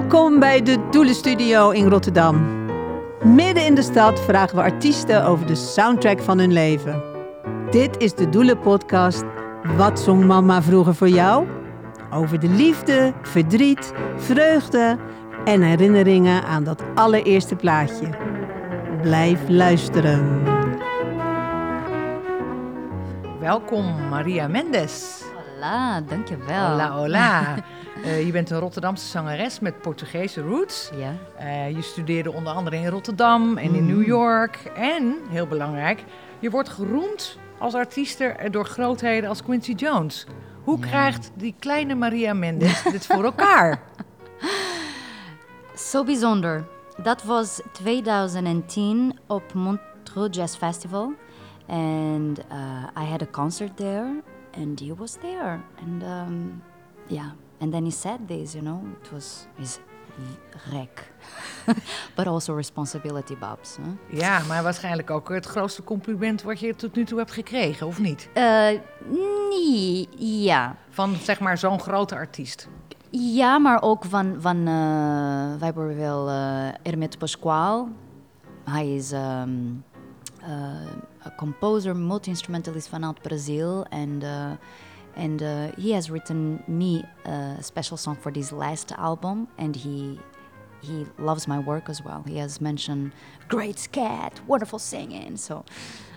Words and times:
Welkom 0.00 0.38
bij 0.38 0.62
de 0.62 0.88
Doelenstudio 0.90 1.70
in 1.70 1.88
Rotterdam. 1.88 2.66
Midden 3.24 3.64
in 3.64 3.74
de 3.74 3.82
stad 3.82 4.20
vragen 4.20 4.56
we 4.56 4.62
artiesten 4.62 5.24
over 5.24 5.46
de 5.46 5.54
soundtrack 5.54 6.20
van 6.20 6.38
hun 6.38 6.52
leven. 6.52 7.02
Dit 7.70 7.96
is 7.96 8.14
de 8.14 8.28
Doelen-podcast 8.28 9.22
Wat 9.76 10.00
zong 10.00 10.24
mama 10.24 10.62
vroeger 10.62 10.94
voor 10.94 11.08
jou? 11.08 11.46
Over 12.10 12.40
de 12.40 12.48
liefde, 12.48 13.12
verdriet, 13.22 13.92
vreugde 14.16 14.98
en 15.44 15.62
herinneringen 15.62 16.44
aan 16.44 16.64
dat 16.64 16.82
allereerste 16.94 17.56
plaatje. 17.56 18.08
Blijf 19.02 19.40
luisteren. 19.48 20.42
Welkom 23.40 24.08
Maria 24.08 24.48
Mendes. 24.48 25.22
Hola, 25.54 26.00
dankjewel. 26.00 26.70
Hola, 26.70 26.90
hola. 26.90 27.54
Uh, 28.04 28.26
je 28.26 28.32
bent 28.32 28.50
een 28.50 28.58
Rotterdamse 28.58 29.06
zangeres 29.06 29.60
met 29.60 29.80
Portugese 29.80 30.40
roots. 30.40 30.90
Ja. 30.96 31.14
Uh, 31.40 31.70
je 31.76 31.82
studeerde 31.82 32.32
onder 32.32 32.52
andere 32.52 32.76
in 32.76 32.86
Rotterdam 32.88 33.56
en 33.56 33.74
in. 33.74 33.86
New 33.86 34.06
York. 34.06 34.56
En, 34.76 35.16
heel 35.28 35.46
belangrijk, 35.46 36.04
je 36.38 36.50
wordt 36.50 36.68
geroemd 36.68 37.38
als 37.58 37.74
artieste 37.74 38.36
door 38.50 38.64
grootheden 38.64 39.28
als 39.28 39.42
Quincy 39.42 39.72
Jones. 39.72 40.26
Hoe 40.64 40.78
Ja. 40.78 40.86
krijgt 40.86 41.30
die 41.34 41.54
kleine 41.58 41.94
Maria 41.94 42.32
Mendes 42.34 42.82
dit 42.92 43.06
voor 43.06 43.24
elkaar? 43.24 43.82
Zo 45.76 46.04
bijzonder. 46.04 46.64
Dat 47.02 47.22
was 47.22 47.60
2010 47.72 49.18
op 49.26 49.52
Montreux 49.54 50.36
Jazz 50.36 50.56
Festival. 50.56 51.12
And 51.66 52.38
uh, 52.38 53.02
I 53.02 53.04
had 53.10 53.22
a 53.22 53.26
concert 53.30 53.76
there, 53.76 54.22
and 54.56 54.80
he 54.80 54.94
was 54.96 55.12
there. 55.20 55.60
And 55.82 56.02
um, 56.02 56.62
yeah, 57.06 57.30
and 57.60 57.72
then 57.72 57.84
he 57.84 57.90
said 57.90 58.28
this, 58.28 58.54
you 58.54 58.62
know, 58.62 58.80
it 59.02 59.12
was 59.12 59.46
his 59.58 59.80
wreck. 60.70 61.04
but 62.16 62.26
also 62.26 62.52
responsibility, 62.54 63.34
Babs. 63.34 63.76
Huh? 63.76 64.18
ja, 64.20 64.42
maar 64.48 64.62
waarschijnlijk 64.62 65.10
ook 65.10 65.28
het 65.28 65.46
grootste 65.46 65.84
compliment 65.84 66.42
wat 66.42 66.60
je 66.60 66.74
tot 66.74 66.94
nu 66.94 67.04
toe 67.04 67.18
hebt 67.18 67.32
gekregen, 67.32 67.86
of 67.86 67.98
niet? 67.98 68.28
Uh, 68.34 68.68
nee, 69.50 70.08
ja. 70.42 70.76
Van 70.88 71.14
zeg 71.22 71.40
maar 71.40 71.58
zo'n 71.58 71.80
grote 71.80 72.14
artiest. 72.14 72.68
Ja, 73.10 73.58
maar 73.58 73.82
ook 73.82 74.04
van, 74.04 74.36
van 74.38 74.66
eh 74.66 75.58
bijvoorbeeld 75.58 76.28
eh 76.28 76.68
Hermeto 76.82 77.18
Pascoal. 77.18 77.88
Hij 78.64 78.94
is 78.94 79.12
ehm, 79.12 79.50
eh, 80.40 80.48
een 81.22 81.34
composer, 81.36 81.96
multi-instrumentalist 81.96 82.88
vanuit 82.88 83.22
Brazil. 83.22 83.86
Uh, 83.94 84.50
and 85.16 85.42
uh, 85.42 85.72
he 85.72 85.92
has 85.92 86.10
written 86.10 86.62
me 86.66 87.04
a 87.24 87.58
special 87.62 87.96
song 87.96 88.16
for 88.16 88.30
this 88.30 88.52
last 88.52 88.92
album. 88.92 89.48
And 89.58 89.74
he, 89.76 90.18
he 90.82 91.06
loves 91.18 91.46
my 91.46 91.58
work 91.58 91.88
as 91.88 92.02
well. 92.02 92.22
He 92.26 92.38
has 92.38 92.60
mentioned 92.60 93.12
great 93.48 93.78
scat, 93.78 94.40
wonderful 94.46 94.78
singing. 94.78 95.36
So 95.36 95.64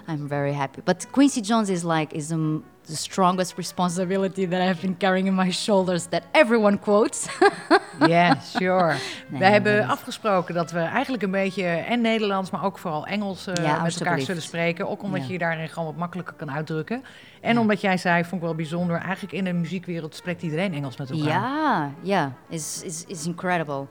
I'm 0.07 0.27
very 0.27 0.53
happy. 0.53 0.81
But 0.83 1.07
Quincy 1.11 1.41
Jones 1.41 1.69
is 1.69 1.83
like 1.83 2.15
is 2.15 2.27
the, 2.27 2.59
the 2.85 2.95
strongest 2.95 3.53
responsibility 3.57 4.47
that 4.47 4.61
I've 4.61 4.81
been 4.81 4.97
carrying 4.97 5.27
in 5.27 5.33
my 5.35 5.51
shoulders 5.51 6.05
that 6.05 6.23
everyone 6.31 6.79
quotes. 6.79 7.27
Ja, 8.07 8.37
sure. 8.57 8.95
Nee, 9.29 9.39
Wij 9.39 9.51
hebben 9.51 9.87
afgesproken 9.87 10.53
dat 10.55 10.71
we 10.71 10.79
eigenlijk 10.79 11.23
een 11.23 11.31
beetje 11.31 11.65
en 11.65 12.01
Nederlands, 12.01 12.51
maar 12.51 12.63
ook 12.63 12.77
vooral 12.77 13.05
Engels 13.05 13.47
eh, 13.47 13.63
Ja, 13.65 13.81
met 13.81 13.99
elkaar 13.99 14.19
zullen 14.21 14.41
spreken. 14.41 14.89
Ook 14.89 15.03
omdat 15.03 15.19
Ja. 15.21 15.25
je 15.27 15.31
je 15.33 15.37
daarin 15.39 15.69
gewoon 15.69 15.85
wat 15.87 15.97
makkelijker 15.97 16.33
kan 16.35 16.51
uitdrukken. 16.51 17.03
En 17.41 17.53
Ja. 17.53 17.59
omdat 17.59 17.81
jij 17.81 17.97
zei, 17.97 18.23
vond 18.23 18.41
ik 18.41 18.47
wel 18.47 18.55
bijzonder, 18.55 18.97
eigenlijk 18.97 19.33
in 19.33 19.43
de 19.43 19.53
muziekwereld 19.53 20.15
spreekt 20.15 20.41
iedereen 20.41 20.73
Engels 20.73 20.97
met 20.97 21.09
elkaar. 21.09 21.25
Yeah, 21.27 21.85
yeah, 22.01 22.27
is 22.49 22.81
is 22.83 23.05
is 23.07 23.25
incredible. 23.25 23.87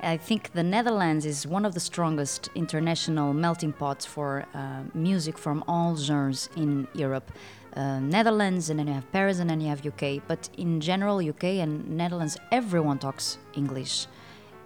I 0.00 0.16
think 0.18 0.52
the 0.52 0.62
Netherlands 0.62 1.24
is 1.24 1.46
one 1.46 1.64
of 1.64 1.74
the 1.74 1.80
strongest 1.80 2.50
international 2.54 3.32
melting 3.32 3.72
pots 3.72 4.04
for 4.04 4.46
uh, 4.54 4.82
music 4.94 5.38
from 5.38 5.64
all 5.66 5.96
genres 5.96 6.48
in 6.56 6.86
Europe. 6.94 7.30
Uh, 7.74 8.00
Netherlands, 8.00 8.70
and 8.70 8.78
then 8.78 8.86
you 8.86 8.94
have 8.94 9.10
Paris, 9.12 9.38
and 9.38 9.50
then 9.50 9.60
you 9.60 9.68
have 9.68 9.84
UK. 9.84 10.22
But 10.26 10.48
in 10.56 10.80
general, 10.80 11.18
UK 11.18 11.44
and 11.60 11.88
Netherlands, 11.90 12.38
everyone 12.50 12.98
talks 12.98 13.38
English. 13.54 14.06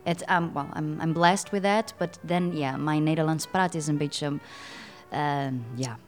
It, 0.06 0.22
um, 0.28 0.54
well, 0.54 0.68
I'm, 0.72 1.00
I'm 1.00 1.12
blessed 1.12 1.52
with 1.52 1.62
that. 1.64 1.92
But 1.98 2.18
then, 2.22 2.52
yeah, 2.52 2.76
my 2.76 2.98
Nederlands 2.98 3.47
praat 3.47 3.74
is 3.74 3.88
een 3.88 3.98
beetje, 3.98 4.26
um, 5.12 5.64
ja, 5.74 5.98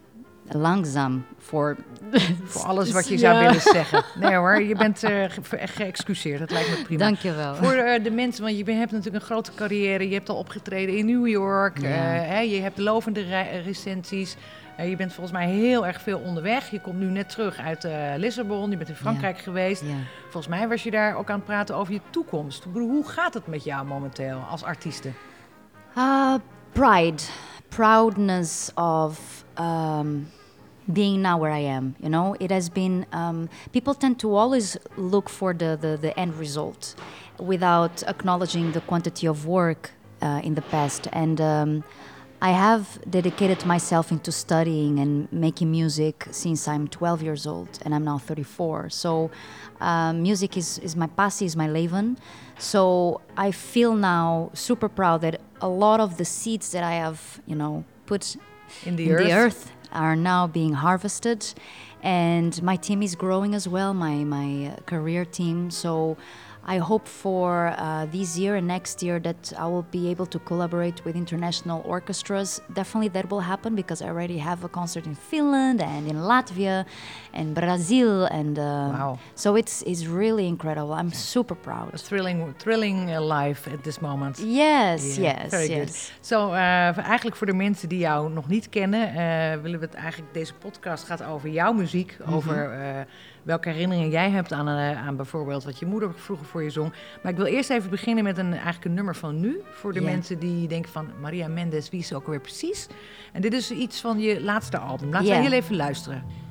langzaam 0.55 1.25
voor 1.39 1.77
Voor 2.45 2.63
alles 2.63 2.91
wat 2.93 3.09
je 3.09 3.19
zou 3.19 3.35
Ja. 3.35 3.41
willen 3.41 3.61
zeggen. 3.61 4.05
Nee 4.15 4.35
hoor, 4.35 4.63
je 4.63 4.77
bent 4.77 4.99
ge- 4.99 5.29
geëxcuseerd. 5.51 6.39
Dat 6.39 6.51
lijkt 6.51 6.69
me 6.79 6.85
prima. 6.85 7.05
Dankjewel. 7.05 7.55
Voor 7.55 7.73
eh, 7.73 8.05
de 8.05 8.11
mensen, 8.11 8.45
want 8.45 8.57
je 8.59 8.65
hebt 8.73 8.91
natuurlijk 8.93 9.15
een 9.23 9.31
grote 9.31 9.53
carrière. 9.55 10.09
Je 10.09 10.15
hebt 10.15 10.29
al 10.29 10.37
opgetreden 10.37 10.97
in 10.97 11.07
New 11.07 11.27
York. 11.29 11.79
Ja. 11.81 11.89
eh, 11.89 12.29
hè, 12.29 12.39
je 12.39 12.61
hebt 12.61 12.79
lovende 12.79 13.21
re- 13.23 13.61
recensies. 13.65 14.37
Je 14.87 14.97
bent 14.97 15.13
volgens 15.13 15.37
mij 15.37 15.49
heel 15.49 15.87
erg 15.87 16.01
veel 16.03 16.19
onderweg. 16.19 16.71
Je 16.71 16.81
komt 16.81 16.99
nu 16.99 17.07
net 17.07 17.29
terug 17.29 17.59
uit 17.59 17.87
Lissabon. 18.17 18.71
Je 18.71 18.77
bent 18.77 18.89
in 18.89 18.95
Frankrijk 18.95 19.39
geweest. 19.39 19.83
Volgens 20.23 20.47
mij 20.49 20.69
was 20.69 20.83
je 20.83 20.91
daar 20.91 21.17
ook 21.17 21.31
aan 21.31 21.37
het 21.37 21.45
praten 21.45 21.77
over 21.77 21.93
je 21.93 22.01
toekomst. 22.11 22.65
Hoe 22.73 23.09
gaat 23.09 23.35
het 23.35 23.47
met 23.47 23.65
jou 23.65 23.87
momenteel 23.87 24.39
als 24.51 24.63
artieste? 24.63 25.09
Uh, 25.99 26.35
pride, 26.73 27.23
proudness 27.69 28.71
of 28.75 29.45
um, 29.61 30.29
being 30.91 31.23
now 31.23 31.39
where 31.39 31.51
I 31.51 31.59
am. 31.61 31.95
You 32.01 32.09
know, 32.09 32.37
it 32.41 32.51
has 32.51 32.69
been. 32.69 33.07
Um, 33.13 33.49
people 33.73 33.95
tend 33.95 34.19
to 34.21 34.35
always 34.35 34.77
look 34.97 35.29
for 35.29 35.53
the, 35.53 35.79
the, 35.81 35.97
the 36.01 36.19
end 36.19 36.35
result 36.37 36.95
without 37.39 38.03
acknowledging 38.05 38.73
the 38.73 38.81
quantity 38.81 39.27
of 39.27 39.47
work 39.47 39.91
uh, 40.21 40.41
in 40.43 40.55
the 40.55 40.63
past. 40.63 41.09
And 41.13 41.41
um, 41.41 41.85
I 42.41 42.51
have 42.51 42.99
dedicated 43.09 43.65
myself 43.65 44.11
into 44.11 44.33
studying 44.33 44.99
and 44.99 45.33
making 45.33 45.71
music 45.71 46.27
since 46.31 46.67
I'm 46.67 46.89
12 46.89 47.23
years 47.23 47.47
old, 47.47 47.79
and 47.83 47.95
I'm 47.95 48.05
now 48.05 48.19
34. 48.19 48.91
So, 48.91 49.31
uh, 49.81 50.13
music 50.13 50.57
is, 50.57 50.79
is 50.79 50.97
my 50.97 51.07
passie, 51.07 51.45
is 51.45 51.57
my 51.57 51.69
leven. 51.69 52.19
So 52.59 53.21
I 53.37 53.51
feel 53.51 53.95
now 53.95 54.51
super 54.55 54.89
proud 54.89 55.21
that 55.23 55.41
a 55.61 55.69
lot 55.69 56.01
of 56.01 56.17
the 56.17 56.25
seeds 56.25 56.73
that 56.73 56.83
I 56.85 56.93
have, 56.93 57.41
you 57.47 57.55
know, 57.57 57.85
put 58.07 58.37
In 58.85 58.97
the 58.97 59.05
in 59.07 59.13
earth? 59.13 59.25
the 59.25 59.33
earth 59.33 59.73
are 59.93 60.17
now 60.17 60.47
being 60.47 60.73
harvested, 60.75 61.55
and 62.03 62.63
my 62.63 62.77
team 62.77 63.03
is 63.03 63.15
growing 63.15 63.55
as 63.55 63.69
well. 63.69 63.95
My 63.95 64.25
my 64.25 64.77
career 64.87 65.25
team. 65.25 65.71
So. 65.71 66.17
I 66.65 66.79
hope 66.79 67.09
for 67.09 67.75
uh, 67.77 68.07
this 68.13 68.37
year 68.39 68.55
and 68.55 68.67
next 68.69 69.03
year 69.03 69.19
that 69.21 69.53
I 69.59 69.67
will 69.67 69.85
be 69.91 70.11
able 70.11 70.27
to 70.27 70.39
collaborate 70.39 71.05
with 71.05 71.17
international 71.17 71.83
orchestras. 71.85 72.61
Definitely 72.73 73.09
that 73.11 73.29
will 73.31 73.41
happen 73.41 73.75
because 73.75 74.01
I 74.05 74.09
already 74.09 74.39
have 74.39 74.63
a 74.65 74.69
concert 74.69 75.05
in 75.07 75.17
Finland 75.17 75.81
and 75.81 76.07
in 76.09 76.17
Latvia 76.17 76.85
and 77.33 77.55
Brazil 77.55 78.27
and 78.27 78.59
uh, 78.59 78.63
Wow. 78.65 79.19
so 79.35 79.57
it's 79.57 79.83
it's 79.87 80.07
really 80.07 80.47
incredible. 80.47 80.95
I'm 80.95 81.13
super 81.13 81.57
proud. 81.57 81.95
A 81.95 81.99
thrilling, 81.99 82.55
thrilling 82.59 83.11
uh, 83.11 83.21
life 83.39 83.69
at 83.73 83.83
this 83.83 83.99
moment. 84.01 84.39
Yes, 84.39 85.17
Yeah, 85.17 85.43
yes, 85.43 85.51
very 85.51 85.69
good. 85.69 86.13
So 86.21 86.53
eh, 86.53 86.99
eigenlijk 86.99 87.37
voor 87.37 87.47
de 87.47 87.55
mensen 87.55 87.89
die 87.89 87.99
jou 87.99 88.31
nog 88.31 88.49
niet 88.49 88.69
kennen, 88.69 89.09
eh, 89.09 89.61
willen 89.63 89.79
we 89.81 89.85
het 89.87 89.95
eigenlijk. 89.95 90.35
Deze 90.35 90.55
podcast 90.55 91.05
gaat 91.05 91.23
over 91.25 91.49
jouw 91.49 91.73
muziek, 91.73 92.17
Mhm. 92.25 92.35
over 92.35 92.73
eh, 92.73 93.01
welke 93.43 93.69
herinneringen 93.69 94.11
jij 94.11 94.31
hebt 94.31 94.53
aan, 94.53 94.69
eh, 94.69 95.07
aan 95.07 95.17
bijvoorbeeld 95.17 95.65
wat 95.65 95.79
je 95.79 95.87
moeder 95.87 96.15
vroeger 96.15 96.47
voor 96.47 96.63
je 96.63 96.71
zong. 96.71 96.93
Maar 97.23 97.33
ik 97.33 97.39
wil 97.39 97.47
eerst 97.47 97.71
even 97.71 97.91
beginnen 97.91 98.25
met 98.25 98.39
een, 98.39 98.53
eigenlijk 98.53 98.85
een 98.85 98.95
nummer 98.95 99.17
van 99.17 99.41
nu, 99.41 99.61
voor 99.71 99.93
de 99.93 100.01
mensen 100.01 100.39
die 100.39 100.69
denken 100.69 100.91
van 100.91 101.09
Maria 101.21 101.49
Mendes, 101.49 101.91
wie 101.91 102.01
is 102.01 102.07
ze 102.07 102.15
ook 102.15 102.27
weer 102.27 102.41
precies? 102.41 102.87
En 103.33 103.41
dit 103.41 103.53
is 103.53 103.71
iets 103.71 104.01
van 104.01 104.19
je 104.19 104.43
laatste 104.43 104.79
album. 104.79 105.11
Laten 105.11 105.29
we 105.29 105.35
heel 105.35 105.53
even 105.53 105.77
luisteren. 105.77 106.42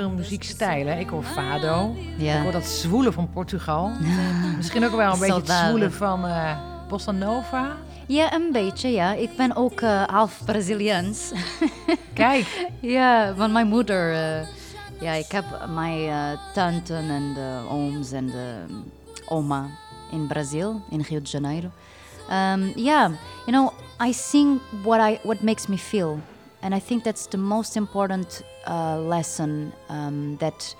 Veel 0.00 0.10
muziekstijlen. 0.10 0.98
Ik 0.98 1.08
hoor 1.08 1.22
fado, 1.22 1.94
Ja. 2.16 2.36
ik 2.36 2.42
hoor 2.42 2.52
dat 2.52 2.64
zwoelen 2.64 3.12
van 3.12 3.30
Portugal. 3.32 3.90
Misschien 4.56 4.84
ook 4.84 4.96
wel 4.96 5.12
een 5.12 5.18
beetje 5.18 5.34
het 5.34 5.48
zwoelen 5.66 5.92
van 5.92 6.26
eh 6.26 6.58
Bossa 6.88 7.10
Nova. 7.12 7.76
Ja, 8.06 8.32
een 8.34 8.52
beetje, 8.52 8.88
ja. 8.88 9.12
Ik 9.12 9.36
ben 9.36 9.56
ook 9.56 9.80
eh, 9.80 10.02
half 10.02 10.40
Braziliaans. 10.44 11.30
Kijk, 12.14 12.68
ja, 12.80 13.34
want 13.34 13.52
mijn 13.52 13.66
moeder... 13.68 14.12
eh, 14.12 14.46
ja, 15.00 15.12
ik 15.12 15.30
heb 15.32 15.44
mijn 15.74 16.38
tanten 16.54 17.10
en 17.10 17.34
de 17.34 17.58
ooms 17.70 18.12
en 18.12 18.26
de 18.26 18.54
oma 19.28 19.66
in 20.12 20.26
Brazil, 20.26 20.80
in 20.90 21.00
Rio 21.08 21.20
de 21.22 21.28
Janeiro. 21.28 21.68
Um, 22.30 22.72
yeah, 22.76 23.10
you 23.46 23.52
know, 23.52 23.70
I 24.08 24.12
sing 24.12 24.60
what 24.82 25.10
I 25.10 25.18
what 25.22 25.40
makes 25.42 25.66
me 25.66 25.78
feel, 25.78 26.18
and 26.62 26.74
I 26.74 26.78
think 26.78 27.04
that's 27.04 27.26
the 27.26 27.38
most 27.38 27.76
important 27.76 28.42
uh, 28.66 28.98
lesson 28.98 29.72
um, 29.88 30.36
that 30.38 30.74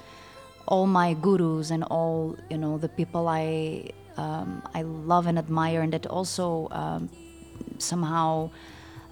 all 0.67 0.87
my 0.87 1.15
gurus 1.15 1.71
and 1.71 1.85
all 1.85 2.37
you 2.51 2.59
know 2.59 2.79
the 2.79 2.89
people 2.89 3.29
I 3.29 3.91
um, 4.17 4.63
I 4.75 4.83
love 4.83 5.27
and 5.27 5.39
admire, 5.39 5.81
and 5.81 5.93
that 5.93 6.07
also 6.07 6.69
um, 6.71 7.09
somehow 7.79 8.51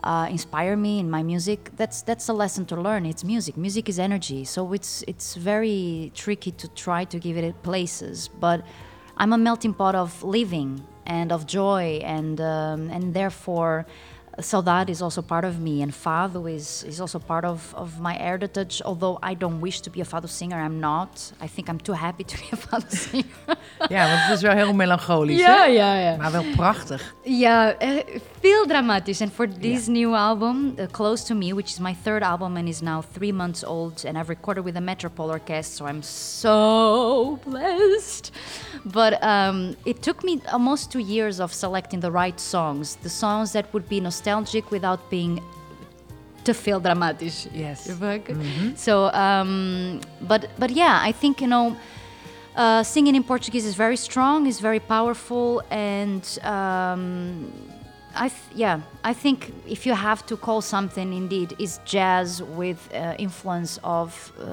uh, 0.04 0.28
inspire 0.30 0.76
me 0.76 0.98
in 0.98 1.10
my 1.10 1.22
music. 1.22 1.70
That's 1.76 2.02
that's 2.02 2.28
a 2.28 2.32
lesson 2.32 2.66
to 2.66 2.76
learn. 2.76 3.06
It's 3.06 3.24
music. 3.24 3.56
Music 3.56 3.88
is 3.88 3.98
energy, 3.98 4.44
so 4.44 4.72
it's 4.72 5.02
it's 5.08 5.34
very 5.34 6.12
tricky 6.14 6.52
to 6.52 6.68
try 6.68 7.04
to 7.04 7.18
give 7.18 7.36
it 7.36 7.62
places. 7.62 8.28
But 8.28 8.64
I'm 9.16 9.32
a 9.32 9.38
melting 9.38 9.74
pot 9.74 9.94
of 9.94 10.22
living 10.22 10.84
and 11.06 11.32
of 11.32 11.46
joy, 11.46 12.00
and 12.04 12.40
um, 12.40 12.90
and 12.90 13.14
therefore. 13.14 13.86
Saudade 14.40 14.90
is 14.90 15.02
also 15.02 15.22
part 15.22 15.44
of 15.44 15.58
me, 15.58 15.82
and 15.82 15.92
Fado 15.92 16.46
is, 16.46 16.84
is 16.84 17.00
also 17.00 17.18
part 17.18 17.44
of, 17.44 17.74
of 17.74 18.00
my 18.00 18.14
heritage. 18.14 18.80
Although 18.84 19.18
I 19.22 19.34
don't 19.34 19.60
wish 19.60 19.80
to 19.80 19.90
be 19.90 20.00
a 20.00 20.04
Fado 20.04 20.28
singer, 20.28 20.56
I'm 20.56 20.80
not. 20.80 21.32
I 21.40 21.48
think 21.48 21.68
I'm 21.68 21.78
too 21.78 21.92
happy 21.92 22.24
to 22.24 22.36
be 22.36 22.44
a 22.52 22.56
Fado 22.56 22.90
singer. 23.06 23.56
ja, 23.88 24.08
want 24.08 24.20
het 24.20 24.36
is 24.36 24.42
wel 24.42 24.52
heel 24.52 24.74
melancholisch, 24.74 25.38
ja, 25.38 25.56
hè? 25.56 25.64
ja, 25.64 25.94
ja. 25.94 26.16
maar 26.16 26.32
wel 26.32 26.44
prachtig. 26.56 27.14
Yeah, 27.22 27.74
feel 28.40 28.66
dramatic. 28.66 29.20
And 29.20 29.32
for 29.32 29.46
this 29.46 29.88
new 29.88 30.14
album, 30.14 30.76
uh, 30.78 30.86
Close 30.86 31.24
to 31.24 31.34
Me, 31.34 31.52
which 31.52 31.72
is 31.72 31.80
my 31.80 31.94
third 31.94 32.22
album 32.22 32.56
and 32.56 32.68
is 32.68 32.82
now 32.82 33.02
three 33.02 33.32
months 33.32 33.64
old, 33.64 34.04
and 34.04 34.16
I've 34.18 34.28
recorded 34.28 34.62
with 34.64 34.74
the 34.74 34.80
Metropole 34.80 35.30
Orchestra, 35.30 35.76
so 35.78 35.86
I'm 35.86 36.02
so 36.02 37.38
blessed. 37.44 38.32
But 38.84 39.22
um, 39.22 39.76
it 39.84 40.02
took 40.02 40.22
me 40.24 40.40
almost 40.52 40.92
two 40.92 41.00
years 41.00 41.40
of 41.40 41.52
selecting 41.52 42.00
the 42.00 42.10
right 42.10 42.38
songs, 42.38 42.96
the 42.96 43.10
songs 43.10 43.52
that 43.52 43.72
would 43.72 43.88
be 43.88 44.00
nostalgic 44.00 44.70
without 44.70 45.10
being 45.10 45.40
te 46.44 46.52
feel 46.52 46.80
dramatic. 46.80 47.32
Yes. 47.52 47.86
Could. 48.24 48.78
So, 48.78 49.10
um, 49.12 50.00
but 50.22 50.48
but 50.58 50.70
yeah, 50.70 51.00
I 51.02 51.12
think 51.12 51.40
you 51.40 51.48
know, 51.48 51.76
uh, 52.56 52.82
singing 52.82 53.14
in 53.16 53.24
Portuguese 53.24 53.66
is 53.66 53.74
very 53.74 53.96
strong, 53.96 54.46
is 54.46 54.60
very 54.60 54.80
powerful, 54.80 55.62
and 55.70 56.24
um, 56.42 57.52
I 58.20 58.28
th- 58.28 58.58
yeah, 58.58 58.80
I 59.10 59.14
think 59.14 59.42
if 59.64 59.84
you 59.84 59.96
have 59.96 60.24
to 60.24 60.36
call 60.36 60.60
something, 60.60 61.12
indeed, 61.14 61.54
is 61.56 61.78
jazz 61.84 62.42
with 62.56 62.78
uh, 62.92 63.12
influence 63.16 63.80
of 63.82 64.32
uh, 64.40 64.46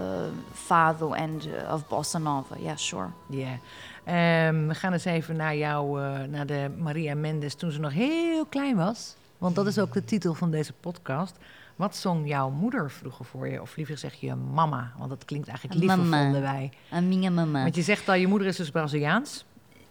fado 0.53 1.11
and 1.17 1.45
uh, 1.47 1.73
of 1.73 1.87
bossa 1.87 2.19
nova. 2.19 2.55
Yeah, 2.59 2.77
sure. 2.77 3.07
Ja. 3.29 3.59
Ehm, 4.03 4.67
we 4.67 4.75
gaan 4.75 4.93
eens 4.93 5.05
even 5.05 5.35
naar 5.35 5.55
jou, 5.55 6.01
eh, 6.01 6.23
naar 6.23 6.45
de 6.45 6.71
Maria 6.77 7.15
Mendes 7.15 7.55
toen 7.55 7.71
ze 7.71 7.79
nog 7.79 7.93
heel 7.93 8.45
klein 8.45 8.75
was. 8.75 9.15
Want 9.37 9.55
dat 9.55 9.67
is 9.67 9.79
ook 9.79 9.93
de 9.93 10.03
titel 10.03 10.33
van 10.33 10.51
deze 10.51 10.73
podcast. 10.73 11.35
Wat 11.75 11.95
zong 11.95 12.27
jouw 12.27 12.49
moeder 12.49 12.91
vroeger 12.91 13.25
voor 13.25 13.47
je? 13.47 13.61
Of 13.61 13.75
liever 13.75 13.97
zeg 13.97 14.13
je 14.13 14.35
mama, 14.35 14.91
want 14.97 15.09
dat 15.09 15.25
klinkt 15.25 15.47
eigenlijk 15.47 15.79
liever 15.79 15.99
Mama. 15.99 16.23
vonden 16.23 16.41
wij. 16.41 16.71
A 16.93 16.99
minha 17.01 17.29
mamã. 17.29 17.61
Want 17.61 17.75
je 17.75 17.81
zegt 17.81 18.09
al, 18.09 18.15
je 18.15 18.27
moeder 18.27 18.47
is 18.47 18.55
dus 18.55 18.69
Braziliaans. 18.69 19.45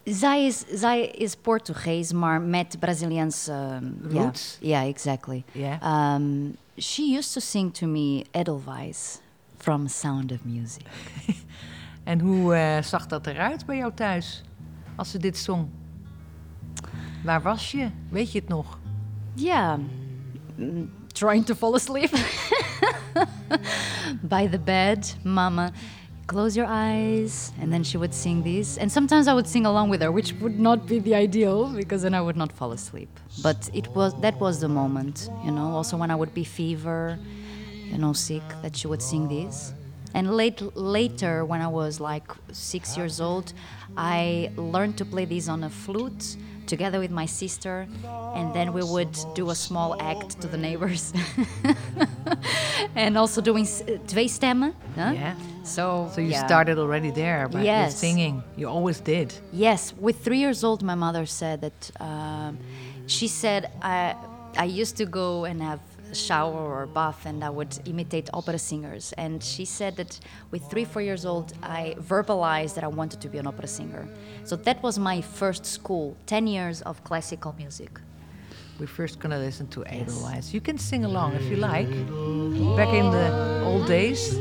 Zij 0.04 0.46
is, 0.46 0.64
zij 0.72 1.06
is 1.06 1.36
Portugees, 1.36 2.12
maar 2.12 2.40
met 2.40 2.76
Braziliaanse 2.80 3.52
um, 3.52 3.98
yeah. 4.08 4.22
Roots. 4.22 4.58
Yeah, 4.60 4.88
exactly. 4.88 5.44
Ja. 5.52 6.14
Um, 6.14 6.56
she 6.78 7.14
used 7.16 7.32
to 7.32 7.40
sing 7.40 7.74
to 7.74 7.86
me 7.86 8.24
Edelweiss 8.30 9.18
from 9.56 9.88
Sound 9.88 10.32
of 10.32 10.38
Music. 10.44 10.86
En 12.04 12.20
hoe 12.20 12.54
eh, 12.54 12.82
zag 12.82 13.06
dat 13.06 13.26
eruit 13.26 13.66
bij 13.66 13.76
jou 13.76 13.94
thuis 13.94 14.42
als 14.96 15.10
ze 15.10 15.18
dit 15.18 15.38
zong? 15.38 15.68
Waar 17.22 17.42
was 17.42 17.70
je? 17.70 17.88
Weet 18.08 18.32
je 18.32 18.38
het 18.38 18.48
nog? 18.48 18.78
Yeah, 19.34 19.78
mm, 20.56 20.92
trying 21.06 21.46
to 21.46 21.54
fall 21.54 21.74
asleep 21.74 22.10
by 24.34 24.48
the 24.48 24.58
bed, 24.58 25.16
Mama. 25.22 25.70
Close 26.26 26.56
your 26.56 26.66
eyes, 26.66 27.52
and 27.60 27.70
then 27.70 27.84
she 27.84 27.98
would 27.98 28.14
sing 28.14 28.42
these 28.42 28.78
And 28.78 28.90
sometimes 28.90 29.28
I 29.28 29.34
would 29.34 29.46
sing 29.46 29.66
along 29.66 29.90
with 29.90 30.00
her, 30.00 30.10
which 30.10 30.32
would 30.40 30.58
not 30.58 30.86
be 30.86 30.98
the 30.98 31.14
ideal 31.14 31.68
because 31.68 32.00
then 32.02 32.14
I 32.14 32.22
would 32.22 32.36
not 32.36 32.50
fall 32.50 32.72
asleep. 32.72 33.10
But 33.42 33.68
it 33.74 33.88
was 33.94 34.14
that 34.20 34.40
was 34.40 34.60
the 34.60 34.68
moment, 34.68 35.28
you 35.44 35.50
know. 35.50 35.66
Also 35.76 35.98
when 35.98 36.10
I 36.10 36.14
would 36.14 36.32
be 36.32 36.44
fever, 36.44 37.18
you 37.90 37.98
know, 37.98 38.14
sick, 38.14 38.42
that 38.62 38.74
she 38.76 38.86
would 38.86 39.02
sing 39.02 39.28
these 39.28 39.74
And 40.14 40.34
late, 40.34 40.62
later, 40.76 41.44
when 41.44 41.60
I 41.60 41.68
was 41.68 42.00
like 42.00 42.28
six 42.52 42.96
years 42.96 43.20
old, 43.20 43.52
I 43.96 44.50
learned 44.56 44.96
to 44.98 45.04
play 45.04 45.24
these 45.26 45.48
on 45.48 45.64
a 45.64 45.70
flute 45.70 46.36
together 46.66 46.98
with 47.00 47.10
my 47.10 47.26
sister, 47.26 47.86
and 48.34 48.52
then 48.54 48.72
we 48.72 48.82
would 48.82 49.16
do 49.34 49.50
a 49.50 49.54
small 49.54 49.96
act 50.00 50.40
to 50.40 50.48
the 50.48 50.56
neighbors, 50.56 51.12
and 52.96 53.16
also 53.18 53.40
doing 53.40 53.66
twee 54.06 54.28
stemmen. 54.28 54.74
Huh? 54.96 55.12
Yeah. 55.14 55.34
So, 55.62 56.10
So 56.14 56.20
you 56.20 56.30
yeah. 56.30 56.46
started 56.46 56.78
already 56.78 57.10
there 57.10 57.48
by 57.48 57.62
Yes. 57.62 57.96
singing. 57.96 58.42
You 58.56 58.68
always 58.68 59.00
did. 59.00 59.32
Yes, 59.52 59.94
with 59.98 60.22
three 60.24 60.38
years 60.38 60.62
old, 60.64 60.82
my 60.82 60.94
mother 60.94 61.26
said 61.26 61.60
that. 61.60 61.90
Um, 62.00 62.58
she 63.06 63.28
said 63.28 63.70
I, 63.82 64.14
I 64.56 64.64
used 64.64 64.96
to 64.96 65.04
go 65.04 65.44
and 65.44 65.60
have 65.62 65.80
shower 66.14 66.82
or 66.82 66.86
bath, 66.86 67.26
and 67.26 67.42
I 67.44 67.50
would 67.50 67.78
imitate 67.84 68.30
opera 68.32 68.58
singers. 68.58 69.12
And 69.18 69.42
she 69.42 69.64
said 69.64 69.96
that 69.96 70.18
with 70.50 70.62
three, 70.70 70.84
four 70.84 71.02
years 71.02 71.26
old, 71.26 71.52
I 71.62 71.96
verbalized 71.98 72.74
that 72.76 72.84
I 72.84 72.88
wanted 72.88 73.20
to 73.20 73.28
be 73.28 73.38
an 73.38 73.46
opera 73.46 73.66
singer. 73.66 74.08
So 74.44 74.56
that 74.56 74.82
was 74.82 74.98
my 74.98 75.20
first 75.20 75.66
school. 75.66 76.16
Ten 76.26 76.46
years 76.46 76.82
of 76.82 77.02
classical 77.04 77.54
music. 77.58 78.00
We're 78.78 78.86
first 78.86 79.20
gonna 79.20 79.38
listen 79.38 79.68
to 79.68 79.84
Edelweiss. 79.86 80.52
You 80.52 80.60
can 80.60 80.78
sing 80.78 81.04
along 81.04 81.34
if 81.34 81.44
you 81.44 81.56
like. 81.56 81.88
Mm. 81.88 82.76
Back 82.76 82.92
in 82.92 83.10
the 83.10 83.62
old 83.64 83.86
days. 83.86 84.34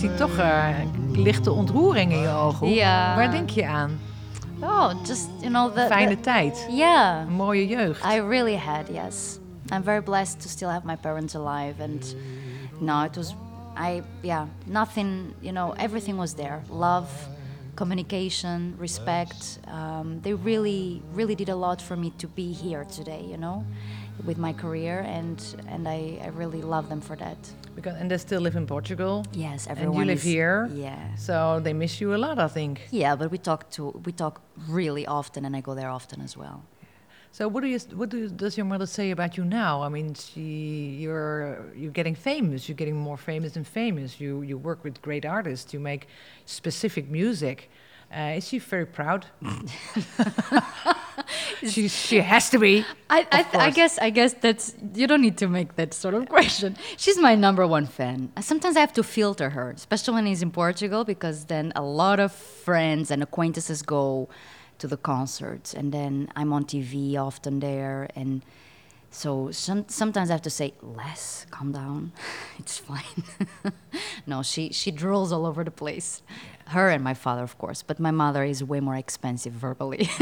Zie 0.00 0.14
toch 0.14 0.38
eh, 0.38 0.68
lichte 1.12 1.52
ontroering 1.52 2.12
in 2.12 2.18
je 2.18 2.28
ogen. 2.28 2.68
Ja. 2.68 3.16
Waar 3.16 3.30
denk 3.30 3.50
je 3.50 3.66
aan? 3.66 3.98
Oh, 4.60 4.90
just 5.06 5.28
you 5.38 5.50
know 5.50 5.74
the, 5.74 5.86
Fijne 5.86 6.08
the 6.08 6.20
tijd. 6.20 6.66
yeah. 6.70 7.20
Een 7.20 7.32
mooie 7.32 7.66
jeugd. 7.66 8.04
I 8.04 8.20
really 8.20 8.56
had, 8.56 8.88
yes. 8.88 9.38
I'm 9.72 9.82
very 9.82 10.02
blessed 10.02 10.40
to 10.40 10.48
still 10.48 10.68
have 10.68 10.86
my 10.86 10.96
parents 10.96 11.34
alive, 11.34 11.82
and 11.82 12.14
no, 12.78 13.04
it 13.04 13.16
was, 13.16 13.34
I 13.76 14.02
yeah, 14.22 14.44
nothing, 14.64 15.34
you 15.40 15.52
know, 15.52 15.72
everything 15.76 16.18
was 16.18 16.34
there. 16.34 16.60
Love, 16.70 17.08
communication, 17.74 18.74
respect. 18.78 19.58
Um, 19.66 20.20
they 20.22 20.34
really, 20.34 21.02
really 21.14 21.34
did 21.34 21.48
a 21.48 21.56
lot 21.56 21.82
for 21.82 21.96
me 21.96 22.12
to 22.16 22.26
be 22.26 22.52
here 22.52 22.84
today, 22.96 23.24
you 23.30 23.36
know, 23.36 23.64
with 24.26 24.38
my 24.38 24.52
career, 24.52 25.04
and 25.06 25.38
and 25.68 25.86
I, 25.86 26.18
I 26.24 26.28
really 26.38 26.62
love 26.62 26.88
them 26.88 27.00
for 27.00 27.16
that. 27.16 27.36
Because, 27.74 27.96
and 28.00 28.10
they 28.10 28.18
still 28.18 28.40
live 28.40 28.56
in 28.56 28.66
Portugal. 28.66 29.24
Yes, 29.32 29.66
everyone. 29.68 29.96
And 29.96 30.00
you 30.00 30.12
live 30.12 30.18
is- 30.18 30.24
here. 30.24 30.68
Yeah. 30.74 31.14
So 31.16 31.60
they 31.62 31.72
miss 31.72 32.00
you 32.00 32.14
a 32.14 32.18
lot, 32.18 32.38
I 32.38 32.48
think. 32.48 32.80
Yeah, 32.90 33.16
but 33.16 33.30
we 33.30 33.38
talk 33.38 33.70
to 33.70 33.82
we 34.04 34.12
talk 34.12 34.40
really 34.68 35.06
often, 35.06 35.44
and 35.44 35.56
I 35.56 35.60
go 35.60 35.74
there 35.74 35.90
often 35.90 36.20
as 36.20 36.36
well. 36.36 36.62
So 37.32 37.46
what 37.46 37.60
do 37.62 37.68
you 37.68 37.78
what 37.94 38.08
do 38.08 38.18
you, 38.18 38.28
does 38.28 38.56
your 38.56 38.66
mother 38.66 38.86
say 38.86 39.12
about 39.12 39.36
you 39.36 39.44
now? 39.44 39.82
I 39.82 39.88
mean, 39.88 40.14
she 40.14 40.96
you're 41.02 41.64
you're 41.76 41.92
getting 41.92 42.16
famous. 42.16 42.68
You're 42.68 42.80
getting 42.82 42.96
more 42.96 43.16
famous 43.16 43.56
and 43.56 43.66
famous. 43.66 44.20
You 44.20 44.42
you 44.42 44.58
work 44.58 44.82
with 44.82 45.00
great 45.00 45.24
artists. 45.24 45.72
You 45.72 45.80
make 45.80 46.08
specific 46.44 47.08
music. 47.08 47.70
Uh, 48.14 48.34
is 48.36 48.48
she 48.48 48.58
very 48.58 48.86
proud? 48.86 49.26
She, 51.66 51.88
she 51.88 52.18
has 52.18 52.48
to 52.50 52.58
be. 52.58 52.84
I, 53.10 53.26
I, 53.30 53.42
th- 53.42 53.54
I 53.54 53.70
guess 53.70 53.98
I 53.98 54.10
guess 54.10 54.32
that's 54.34 54.74
you 54.94 55.06
don't 55.06 55.20
need 55.20 55.36
to 55.38 55.48
make 55.48 55.76
that 55.76 55.92
sort 55.92 56.14
of 56.14 56.28
question. 56.28 56.76
She's 56.96 57.18
my 57.18 57.34
number 57.34 57.66
one 57.66 57.86
fan. 57.86 58.32
Sometimes 58.40 58.76
I 58.76 58.80
have 58.80 58.94
to 58.94 59.02
filter 59.02 59.50
her, 59.50 59.70
especially 59.70 60.14
when 60.14 60.26
he's 60.26 60.42
in 60.42 60.50
Portugal, 60.50 61.04
because 61.04 61.44
then 61.46 61.72
a 61.76 61.82
lot 61.82 62.18
of 62.18 62.32
friends 62.32 63.10
and 63.10 63.22
acquaintances 63.22 63.82
go 63.82 64.28
to 64.78 64.86
the 64.86 64.96
concerts, 64.96 65.74
and 65.74 65.92
then 65.92 66.30
I'm 66.34 66.52
on 66.52 66.64
TV 66.64 67.16
often 67.16 67.60
there, 67.60 68.08
and 68.16 68.42
so 69.10 69.50
some, 69.50 69.86
sometimes 69.88 70.30
I 70.30 70.34
have 70.34 70.42
to 70.42 70.50
say, 70.50 70.72
less, 70.80 71.44
calm 71.50 71.72
down, 71.72 72.12
it's 72.58 72.78
fine." 72.78 73.24
no, 74.26 74.42
she 74.42 74.72
she 74.72 74.90
drools 74.90 75.30
all 75.30 75.44
over 75.44 75.62
the 75.62 75.70
place. 75.70 76.22
Her 76.70 76.90
and 76.92 77.02
my 77.02 77.14
father, 77.14 77.42
of 77.42 77.56
course, 77.56 77.82
but 77.86 77.98
my 77.98 78.10
mother 78.10 78.42
is 78.44 78.62
way 78.64 78.80
more 78.80 78.96
expensive 78.98 79.54
verbally. 79.58 80.08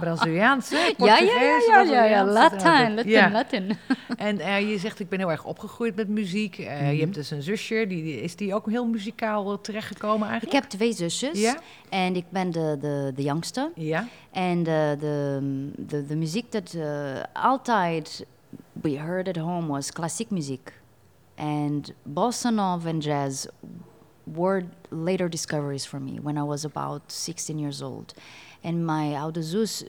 Braziliaans, 0.00 0.70
hè? 0.70 0.76
ja, 0.96 1.18
ja, 1.18 1.40
ja, 1.42 1.58
ja, 1.68 1.80
ja, 1.82 2.04
ja, 2.04 2.24
Latin, 2.24 2.94
Latin, 2.94 3.08
Ja. 3.10 3.30
Latin. 3.30 3.76
En 4.16 4.38
eh, 4.40 4.70
je 4.70 4.78
zegt, 4.78 5.00
ik 5.00 5.08
ben 5.08 5.18
heel 5.18 5.30
erg 5.30 5.44
opgegroeid 5.44 5.96
met 5.96 6.08
muziek. 6.08 6.58
Eh, 6.58 6.92
Je 6.92 7.00
hebt 7.00 7.14
dus 7.14 7.30
een 7.30 7.42
zusje, 7.42 7.84
die, 7.88 8.22
is 8.22 8.36
die 8.36 8.54
ook 8.54 8.70
heel 8.70 8.86
muzikaal 8.86 9.60
terechtgekomen 9.60 10.26
Ik 10.26 10.30
eigenlijk? 10.32 10.52
heb 10.62 10.70
twee 10.70 10.92
zusjes 10.92 11.40
Ja? 11.40 11.56
en 11.88 12.16
ik 12.16 12.24
ben 12.28 12.50
de, 12.50 12.76
de, 12.80 13.12
de 13.14 13.22
jongste. 13.22 13.70
Ja? 13.74 14.06
En 14.30 14.62
de, 14.62 14.96
de, 15.00 15.38
de, 15.76 16.06
de 16.06 16.16
muziek 16.16 16.52
dat 16.52 16.76
altijd 17.32 18.26
we 18.72 18.98
heard 18.98 19.28
at 19.28 19.36
home 19.36 19.66
was 19.66 19.92
klassiek 19.92 20.30
muziek. 20.30 20.72
And 21.36 21.92
bossa 22.02 22.50
nova 22.50 22.88
and 22.88 23.04
jazz 23.04 23.46
were 24.26 24.64
later 24.90 25.28
discoveries 25.28 25.84
for 25.84 26.00
me 26.00 26.18
when 26.18 26.36
I 26.38 26.42
was 26.42 26.64
about 26.64 27.10
16 27.10 27.58
years 27.58 27.82
old. 27.82 28.14
And 28.62 28.86
my 28.86 29.14
zus, 29.40 29.84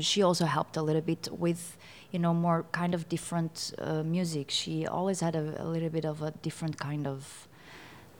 she 0.00 0.22
also 0.22 0.46
helped 0.46 0.76
a 0.76 0.82
little 0.82 1.02
bit 1.02 1.28
with, 1.30 1.76
you 2.10 2.18
know, 2.18 2.32
more 2.34 2.64
kind 2.72 2.94
of 2.94 3.08
different 3.08 3.74
uh, 3.78 4.02
music. 4.02 4.50
She 4.50 4.86
always 4.86 5.20
had 5.20 5.36
a, 5.36 5.62
a 5.62 5.66
little 5.66 5.90
bit 5.90 6.04
of 6.04 6.22
a 6.22 6.30
different 6.30 6.78
kind 6.78 7.06
of 7.06 7.48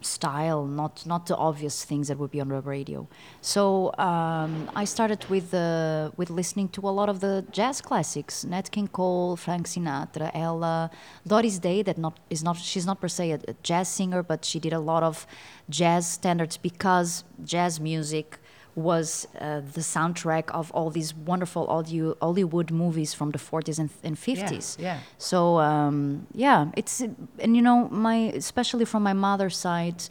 style, 0.05 0.67
not 0.67 1.05
not 1.07 1.27
the 1.27 1.37
obvious 1.37 1.85
things 1.85 2.09
that 2.09 2.19
would 2.19 2.31
be 2.31 2.41
on 2.41 2.49
the 2.49 2.61
radio. 2.61 3.07
So 3.41 3.93
um, 3.99 4.71
I 4.75 4.85
started 4.85 5.25
with 5.29 5.55
uh, 5.55 6.11
with 6.17 6.31
listening 6.31 6.69
to 6.71 6.81
a 6.89 6.93
lot 7.01 7.09
of 7.09 7.21
the 7.21 7.45
jazz 7.51 7.81
classics: 7.81 8.45
Nat 8.45 8.71
King 8.71 8.89
Cole, 8.89 9.37
Frank 9.37 9.67
Sinatra, 9.67 10.31
Ella, 10.35 10.91
Doris 11.27 11.59
Day. 11.59 11.83
That 11.83 11.99
not 11.99 12.19
is 12.31 12.43
not 12.43 12.57
she's 12.57 12.87
not 12.87 13.01
per 13.01 13.09
se 13.09 13.33
a, 13.33 13.41
a 13.49 13.55
jazz 13.63 13.89
singer, 13.89 14.23
but 14.23 14.45
she 14.45 14.59
did 14.59 14.73
a 14.73 14.81
lot 14.81 15.03
of 15.03 15.27
jazz 15.69 16.07
standards 16.07 16.57
because 16.57 17.25
jazz 17.45 17.81
music 17.81 18.39
was 18.77 19.29
uh, 19.41 19.61
the 19.61 19.81
soundtrack 19.81 20.51
of 20.51 20.71
all 20.73 20.91
these 20.91 21.15
wonderful 21.15 21.67
audio, 21.69 22.17
Hollywood 22.21 22.71
movies 22.71 23.15
from 23.15 23.31
the 23.31 23.39
40s 23.39 23.79
and, 23.79 23.91
and 24.03 24.17
50s. 24.17 24.79
yeah. 24.79 24.85
yeah. 24.85 24.99
So 25.19 25.59
um, 25.59 26.27
yeah, 26.35 26.71
it's 26.77 27.01
and 27.39 27.57
you 27.57 27.63
know 27.63 27.89
my 27.91 28.33
especially 28.35 28.85
from 28.85 29.03
my 29.03 29.13
mother's 29.13 29.57
side, 29.57 30.03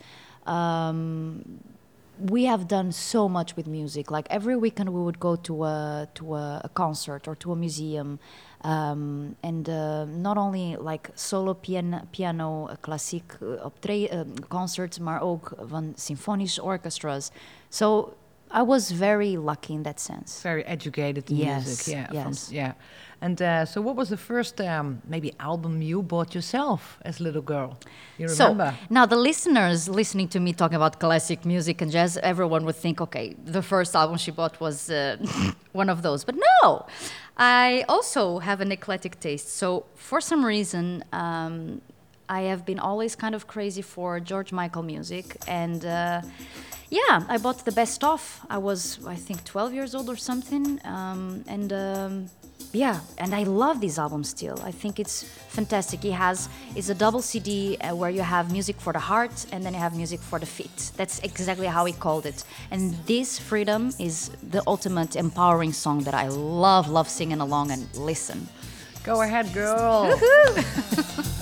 um, 0.46 1.60
we 2.20 2.46
have 2.46 2.68
done 2.68 2.92
so 2.92 3.28
much 3.28 3.56
with 3.56 3.68
music. 3.68 4.12
Like 4.12 4.28
every 4.30 4.56
weekend 4.56 4.94
we 4.94 5.02
would 5.02 5.20
go 5.20 5.36
to 5.36 5.64
a 5.64 6.08
to 6.16 6.36
a, 6.36 6.62
a 6.64 6.70
concert 6.70 7.28
or 7.28 7.36
to 7.36 7.52
a 7.52 7.56
museum, 7.56 8.20
um, 8.62 9.36
and 9.44 9.68
uh, 9.68 10.06
not 10.06 10.38
only 10.38 10.78
like 10.78 11.10
solo 11.16 11.54
pian 11.54 12.08
piano, 12.12 12.68
uh, 12.68 12.76
klassiek 12.78 13.24
uh, 13.42 13.68
optre- 13.70 14.14
um, 14.14 14.34
concerts, 14.48 15.00
maar 15.00 15.22
ook 15.22 15.54
van 15.70 15.94
symfonische 15.96 16.64
orchestras. 16.64 17.32
So 17.70 18.14
I 18.54 18.62
was 18.62 18.92
very 18.92 19.36
lucky 19.38 19.74
in 19.74 19.84
that 19.84 20.00
sense. 20.00 20.42
Very 20.44 20.64
educated 20.66 21.30
in 21.32 21.38
Yes, 21.38 21.66
music. 21.66 21.94
Yeah. 22.14 22.24
from- 22.24 22.56
yeah. 22.56 22.74
And 23.22 23.42
uh, 23.42 23.66
so 23.66 23.80
what 23.82 23.96
was 23.96 24.10
the 24.10 24.18
first 24.18 24.60
um, 24.60 25.02
maybe 25.08 25.32
album 25.40 25.82
you 25.82 26.02
bought 26.04 26.36
yourself 26.36 27.00
as 27.06 27.20
a 27.22 27.24
little 27.24 27.42
girl? 27.42 27.80
You 28.18 28.28
remember? 28.28 28.72
So 28.72 28.86
now 28.90 29.06
the 29.06 29.16
listeners 29.16 29.88
listening 29.88 30.28
to 30.30 30.40
me 30.42 30.52
talking 30.54 30.76
about 30.76 31.00
classic 31.00 31.46
music 31.46 31.82
and 31.82 31.90
jazz, 31.90 32.18
everyone 32.18 32.66
would 32.66 32.76
think, 32.76 33.00
okay, 33.02 33.34
the 33.46 33.62
first 33.62 33.96
album 33.96 34.18
she 34.18 34.32
bought 34.32 34.60
was 34.60 34.90
uh, 34.90 35.18
one 35.72 35.90
of 35.90 36.02
those. 36.02 36.26
But 36.26 36.36
no, 36.36 36.86
I 37.38 37.86
also 37.88 38.40
have 38.40 38.60
an 38.62 38.72
eclectic 38.74 39.20
taste. 39.22 39.50
So 39.56 39.86
for 39.96 40.20
some 40.22 40.44
reason, 40.46 41.04
um, 41.14 41.82
I 42.30 42.42
have 42.42 42.66
been 42.66 42.80
always 42.80 43.16
kind 43.16 43.36
of 43.36 43.48
crazy 43.48 43.82
for 43.82 44.20
George 44.20 44.52
Michael 44.52 44.84
music, 44.84 45.38
and 45.48 45.86
uh, 45.86 46.22
yeah, 46.90 47.24
I 47.28 47.38
bought 47.38 47.66
the 47.66 47.72
best 47.72 48.04
of. 48.04 48.46
I 48.50 48.58
was, 48.58 49.00
I 49.06 49.16
think, 49.16 49.44
12 49.44 49.74
years 49.74 49.96
old 49.96 50.10
or 50.10 50.18
something, 50.18 50.80
um, 50.86 51.44
and. 51.48 51.74
Um, 51.74 52.30
yeah, 52.74 53.02
and 53.20 53.36
I 53.36 53.44
love 53.44 53.82
this 53.82 54.00
album 54.00 54.24
still. 54.24 54.60
I 54.64 54.72
think 54.72 55.00
it's 55.00 55.24
fantastic. 55.24 56.02
He 56.02 56.10
has 56.10 56.50
it's 56.76 56.90
a 56.90 56.96
double 56.96 57.22
CD 57.22 57.78
uh, 57.78 57.96
where 57.96 58.10
you 58.10 58.22
have 58.22 58.52
music 58.52 58.78
for 58.82 58.92
the 58.94 59.00
heart 59.00 59.46
and 59.52 59.64
then 59.64 59.74
you 59.74 59.80
have 59.80 59.96
music 59.96 60.20
for 60.20 60.40
the 60.40 60.48
feet. 60.48 60.92
That's 60.98 61.20
exactly 61.20 61.68
how 61.68 61.86
he 61.86 61.94
called 61.94 62.26
it. 62.26 62.44
And 62.72 62.96
this 63.06 63.38
freedom 63.38 63.92
is 64.00 64.30
the 64.50 64.64
ultimate 64.66 65.16
empowering 65.16 65.72
song 65.72 66.04
that 66.04 66.16
I 66.16 66.30
love, 66.30 66.90
love 66.90 67.08
singing 67.10 67.42
along 67.42 67.70
and 67.70 67.88
listen. 67.96 68.48
Go 69.04 69.22
ahead, 69.22 69.54
girl. 69.54 70.20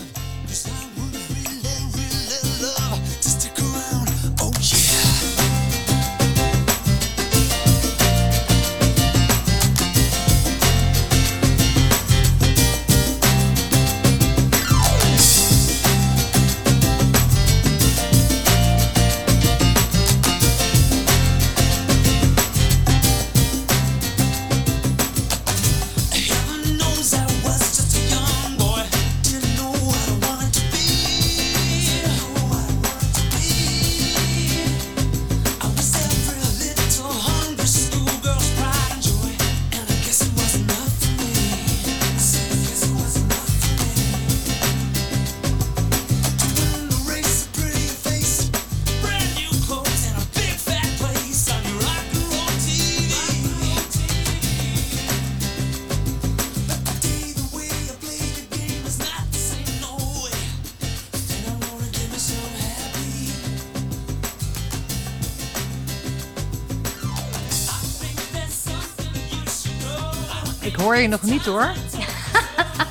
je 71.01 71.07
nog 71.07 71.21
niet 71.21 71.45
hoor. 71.45 71.71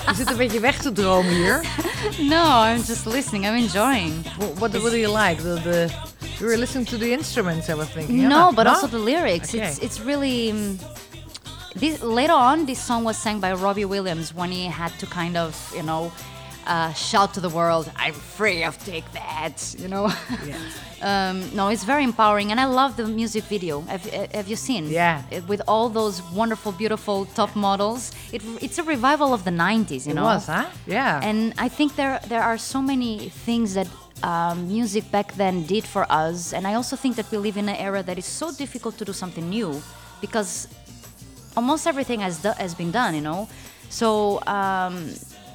Je 0.09 0.15
zit 0.17 0.31
een 0.31 0.37
beetje 0.37 0.61
weg 0.61 0.77
te 0.79 0.93
dromen 0.93 1.35
hier. 1.35 1.61
No, 2.19 2.65
I'm 2.65 2.83
just 2.87 3.05
listening. 3.07 3.45
I'm 3.47 3.55
enjoying. 3.55 4.25
What, 4.39 4.59
what, 4.59 4.73
what 4.83 4.91
do 4.91 4.97
you 4.97 5.19
like? 5.19 5.43
The, 5.43 5.61
the, 5.63 5.89
you 6.39 6.47
were 6.49 6.57
listening 6.59 6.87
to 6.89 6.97
the 6.99 7.11
instruments, 7.11 7.69
I 7.69 7.75
was 7.75 7.89
thinking. 7.89 8.17
No, 8.29 8.29
Yeah. 8.29 8.55
but 8.55 8.67
also 8.67 8.87
the 8.87 8.99
lyrics. 8.99 9.55
Okay. 9.55 9.67
It's 9.69 9.79
it's 9.79 10.01
really. 10.01 10.51
um, 10.51 10.79
this, 11.81 12.03
later 12.03 12.33
on, 12.35 12.65
this 12.67 12.79
song 12.87 13.05
was 13.05 13.17
sang 13.23 13.41
by 13.41 13.53
Robbie 13.53 13.85
Williams 13.85 14.33
when 14.35 14.51
he 14.51 14.65
had 14.67 14.93
to 14.99 15.07
kind 15.07 15.37
of, 15.37 15.55
you 15.77 15.83
know, 15.83 16.11
uh, 16.67 16.93
shout 16.93 17.35
to 17.35 17.41
the 17.41 17.49
world, 17.49 17.91
"I'm 17.97 18.15
free 18.15 18.65
of 18.65 18.77
Take 18.85 19.05
That," 19.13 19.75
you 19.79 19.89
know. 19.89 20.07
um, 21.03 21.51
no, 21.55 21.69
it's 21.69 21.85
very 21.85 22.05
empowering, 22.05 22.51
and 22.51 22.61
I 22.61 22.67
love 22.67 22.97
the 22.97 23.07
music 23.07 23.45
video. 23.45 23.81
Have, 23.83 24.05
have 24.35 24.49
you 24.49 24.57
seen? 24.57 24.87
Yeah. 24.91 25.23
Uh, 25.33 25.41
With 25.49 25.63
all 25.67 25.89
those 25.89 26.23
wonderful, 26.35 26.73
beautiful 26.73 27.25
top 27.35 27.55
models, 27.57 28.13
it, 28.33 28.43
it's 28.61 28.79
a 28.79 28.83
revival 28.83 29.33
of 29.33 29.45
the 29.45 29.51
'90s. 29.51 30.05
You 30.07 30.13
It 30.13 30.15
know. 30.17 30.25
was, 30.25 30.47
huh? 30.47 30.67
Yeah. 30.87 31.21
And 31.23 31.55
I 31.59 31.69
think 31.69 31.97
there 31.97 32.21
there 32.29 32.43
are 32.43 32.59
so 32.59 32.81
many 32.83 33.31
things 33.47 33.75
that 33.75 33.89
um, 34.23 34.69
music 34.69 35.11
back 35.11 35.35
then 35.35 35.65
did 35.67 35.85
for 35.85 36.05
us, 36.11 36.53
and 36.53 36.67
I 36.67 36.75
also 36.75 36.97
think 36.97 37.17
that 37.17 37.31
we 37.31 37.39
live 37.39 37.57
in 37.57 37.69
an 37.69 37.77
era 37.77 38.03
that 38.03 38.19
is 38.19 38.27
so 38.27 38.53
difficult 38.53 38.97
to 38.99 39.05
do 39.05 39.13
something 39.13 39.49
new 39.49 39.81
because 40.21 40.69
almost 41.57 41.87
everything 41.87 42.21
has 42.21 42.39
do- 42.43 42.55
has 42.59 42.75
been 42.75 42.91
done, 42.93 43.15
you 43.15 43.23
know. 43.23 43.49
So 43.89 44.41
um, 44.47 45.11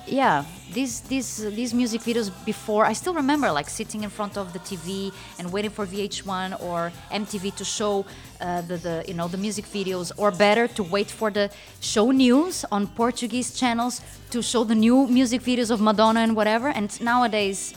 yeah, 0.08 0.46
these 0.72 1.02
these 1.02 1.38
these 1.56 1.74
music 1.74 2.02
videos 2.02 2.30
before 2.46 2.86
I 2.86 2.94
still 2.94 3.14
remember 3.14 3.52
like 3.52 3.70
sitting 3.70 4.04
in 4.04 4.10
front 4.10 4.38
of 4.38 4.54
the 4.54 4.60
TV 4.60 5.12
and 5.40 5.52
waiting 5.52 5.72
for 5.72 5.86
VH1 5.86 6.62
or 6.62 6.92
MTV 7.12 7.56
to 7.56 7.66
show 7.66 8.06
uh, 8.42 8.62
the 8.62 8.78
the 8.78 9.04
you 9.08 9.14
know 9.14 9.28
the 9.28 9.38
music 9.38 9.66
videos, 9.66 10.12
or 10.18 10.32
better 10.32 10.68
to 10.68 10.84
wait 10.84 11.10
for 11.10 11.32
the 11.32 11.50
show 11.80 12.12
news 12.12 12.66
on 12.72 12.88
Portuguese 12.88 13.54
channels 13.60 14.02
to 14.32 14.42
show 14.42 14.64
the 14.64 14.76
new 14.76 15.08
music 15.08 15.42
videos 15.42 15.72
of 15.72 15.80
Madonna 15.82 16.20
and 16.22 16.36
whatever. 16.36 16.68
And 16.70 16.90
nowadays, 17.02 17.74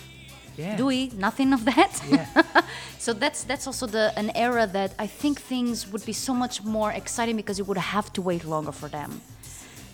Yeah. 0.56 0.76
do 0.76 0.87
we 0.87 1.11
nothing 1.16 1.52
of 1.54 1.64
that? 1.64 1.92
Yeah. 2.11 2.26
so 2.99 3.12
that's 3.12 3.44
that's 3.44 3.66
also 3.66 3.87
the 3.87 4.12
an 4.16 4.30
era 4.35 4.66
that 4.66 4.90
I 4.99 5.06
think 5.06 5.40
things 5.40 5.87
would 5.92 6.04
be 6.04 6.12
so 6.12 6.35
much 6.35 6.62
more 6.64 6.90
exciting 6.92 7.37
because 7.37 7.58
you 7.61 7.64
would 7.68 7.78
have 7.78 8.12
to 8.14 8.20
wait 8.23 8.44
longer 8.44 8.73
for 8.73 8.88
them. 8.88 9.20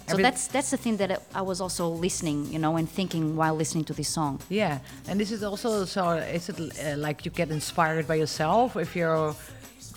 So 0.06 0.16
that's 0.18 0.48
that's 0.48 0.70
the 0.70 0.76
thing 0.76 0.96
that 0.98 1.22
I 1.34 1.42
was 1.42 1.60
also 1.60 1.88
listening, 1.88 2.52
you 2.52 2.58
know, 2.58 2.76
and 2.76 2.88
thinking 2.88 3.36
while 3.36 3.54
listening 3.54 3.84
to 3.84 3.94
this 3.94 4.08
song. 4.08 4.40
Yeah, 4.48 4.78
and 5.08 5.18
this 5.18 5.30
is 5.30 5.42
also 5.42 5.84
so. 5.86 6.10
Is 6.10 6.48
it 6.48 6.58
uh, 6.60 6.96
like 6.98 7.24
you 7.24 7.30
get 7.30 7.50
inspired 7.50 8.06
by 8.06 8.16
yourself? 8.16 8.76
If 8.76 8.94
you're, 8.94 9.34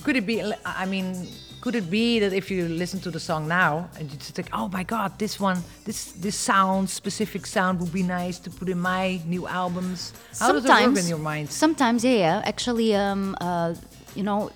could 0.04 0.16
it 0.16 0.26
be? 0.26 0.42
I 0.64 0.86
mean, 0.86 1.28
could 1.60 1.74
it 1.74 1.90
be 1.90 2.20
that 2.20 2.32
if 2.32 2.50
you 2.50 2.68
listen 2.68 3.00
to 3.00 3.10
the 3.10 3.20
song 3.20 3.48
now 3.48 3.90
and 3.98 4.10
you 4.10 4.16
just 4.16 4.34
think, 4.34 4.48
oh 4.52 4.68
my 4.68 4.82
God, 4.82 5.18
this 5.18 5.38
one, 5.38 5.62
this 5.84 6.12
this 6.12 6.36
sound, 6.36 6.88
specific 6.88 7.46
sound 7.46 7.80
would 7.80 7.92
be 7.92 8.02
nice 8.02 8.38
to 8.40 8.50
put 8.50 8.68
in 8.68 8.80
my 8.80 9.20
new 9.26 9.46
albums. 9.46 10.12
How 10.38 10.52
does 10.52 10.64
it 10.64 10.70
work 10.70 10.96
in 10.96 11.08
your 11.08 11.18
mind? 11.18 11.50
Sometimes, 11.50 12.04
yeah, 12.04 12.12
yeah. 12.12 12.42
Actually, 12.44 12.94
um, 12.94 13.36
uh, 13.40 13.74
you 14.14 14.22
know, 14.22 14.50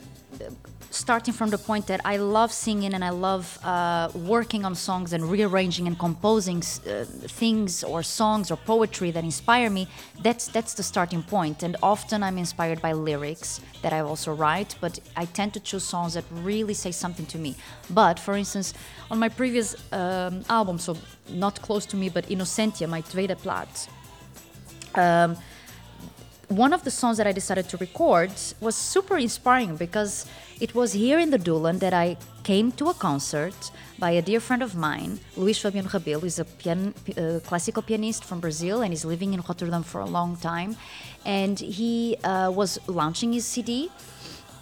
starting 0.92 1.32
from 1.32 1.50
the 1.50 1.58
point 1.58 1.86
that 1.86 2.00
I 2.04 2.18
love 2.18 2.52
singing 2.52 2.92
and 2.94 3.04
I 3.04 3.10
love 3.10 3.58
uh, 3.64 4.10
working 4.14 4.64
on 4.64 4.74
songs 4.74 5.12
and 5.12 5.24
rearranging 5.24 5.86
and 5.86 5.98
composing 5.98 6.58
uh, 6.58 7.04
things 7.04 7.82
or 7.82 8.02
songs 8.02 8.50
or 8.50 8.56
poetry 8.56 9.10
that 9.10 9.24
inspire 9.24 9.70
me. 9.70 9.88
That's 10.22 10.46
that's 10.48 10.74
the 10.74 10.82
starting 10.82 11.22
point. 11.22 11.62
And 11.62 11.76
often 11.82 12.22
I'm 12.22 12.38
inspired 12.38 12.80
by 12.82 12.92
lyrics 12.92 13.60
that 13.82 13.92
I 13.92 14.00
also 14.00 14.34
write, 14.34 14.76
but 14.80 15.00
I 15.16 15.24
tend 15.24 15.54
to 15.54 15.60
choose 15.60 15.84
songs 15.84 16.14
that 16.14 16.24
really 16.30 16.74
say 16.74 16.92
something 16.92 17.26
to 17.26 17.38
me. 17.38 17.56
But 17.90 18.20
for 18.20 18.34
instance, 18.34 18.74
on 19.10 19.18
my 19.18 19.28
previous 19.30 19.74
um, 19.92 20.44
album, 20.48 20.78
so 20.78 20.96
not 21.28 21.60
close 21.62 21.86
to 21.86 21.96
me, 21.96 22.10
but 22.10 22.26
Innocentia, 22.28 22.86
my 22.86 23.00
tweede 23.00 23.36
plaat. 23.38 23.88
Um, 24.94 25.36
one 26.56 26.72
of 26.72 26.84
the 26.84 26.90
songs 26.90 27.16
that 27.16 27.26
I 27.26 27.32
decided 27.32 27.68
to 27.70 27.76
record 27.78 28.30
was 28.60 28.74
super 28.76 29.16
inspiring 29.16 29.76
because 29.76 30.26
it 30.60 30.74
was 30.74 30.92
here 30.92 31.18
in 31.18 31.30
the 31.30 31.38
Doelen 31.38 31.78
that 31.80 31.94
I 31.94 32.16
came 32.42 32.72
to 32.72 32.88
a 32.90 32.94
concert 32.94 33.70
by 33.98 34.10
a 34.10 34.22
dear 34.22 34.40
friend 34.40 34.62
of 34.62 34.74
mine, 34.74 35.18
Luís 35.36 35.60
Fabiano 35.60 35.88
Rabelo, 35.88 36.24
is 36.24 36.38
a 36.38 36.44
pian- 36.44 36.92
uh, 37.16 37.40
classical 37.40 37.82
pianist 37.82 38.24
from 38.24 38.40
Brazil 38.40 38.82
and 38.82 38.92
is 38.92 39.04
living 39.04 39.32
in 39.32 39.40
Rotterdam 39.40 39.82
for 39.82 40.00
a 40.00 40.06
long 40.06 40.36
time. 40.36 40.76
And 41.24 41.58
he 41.58 42.16
uh, 42.24 42.50
was 42.54 42.78
launching 42.86 43.32
his 43.32 43.46
CD, 43.46 43.90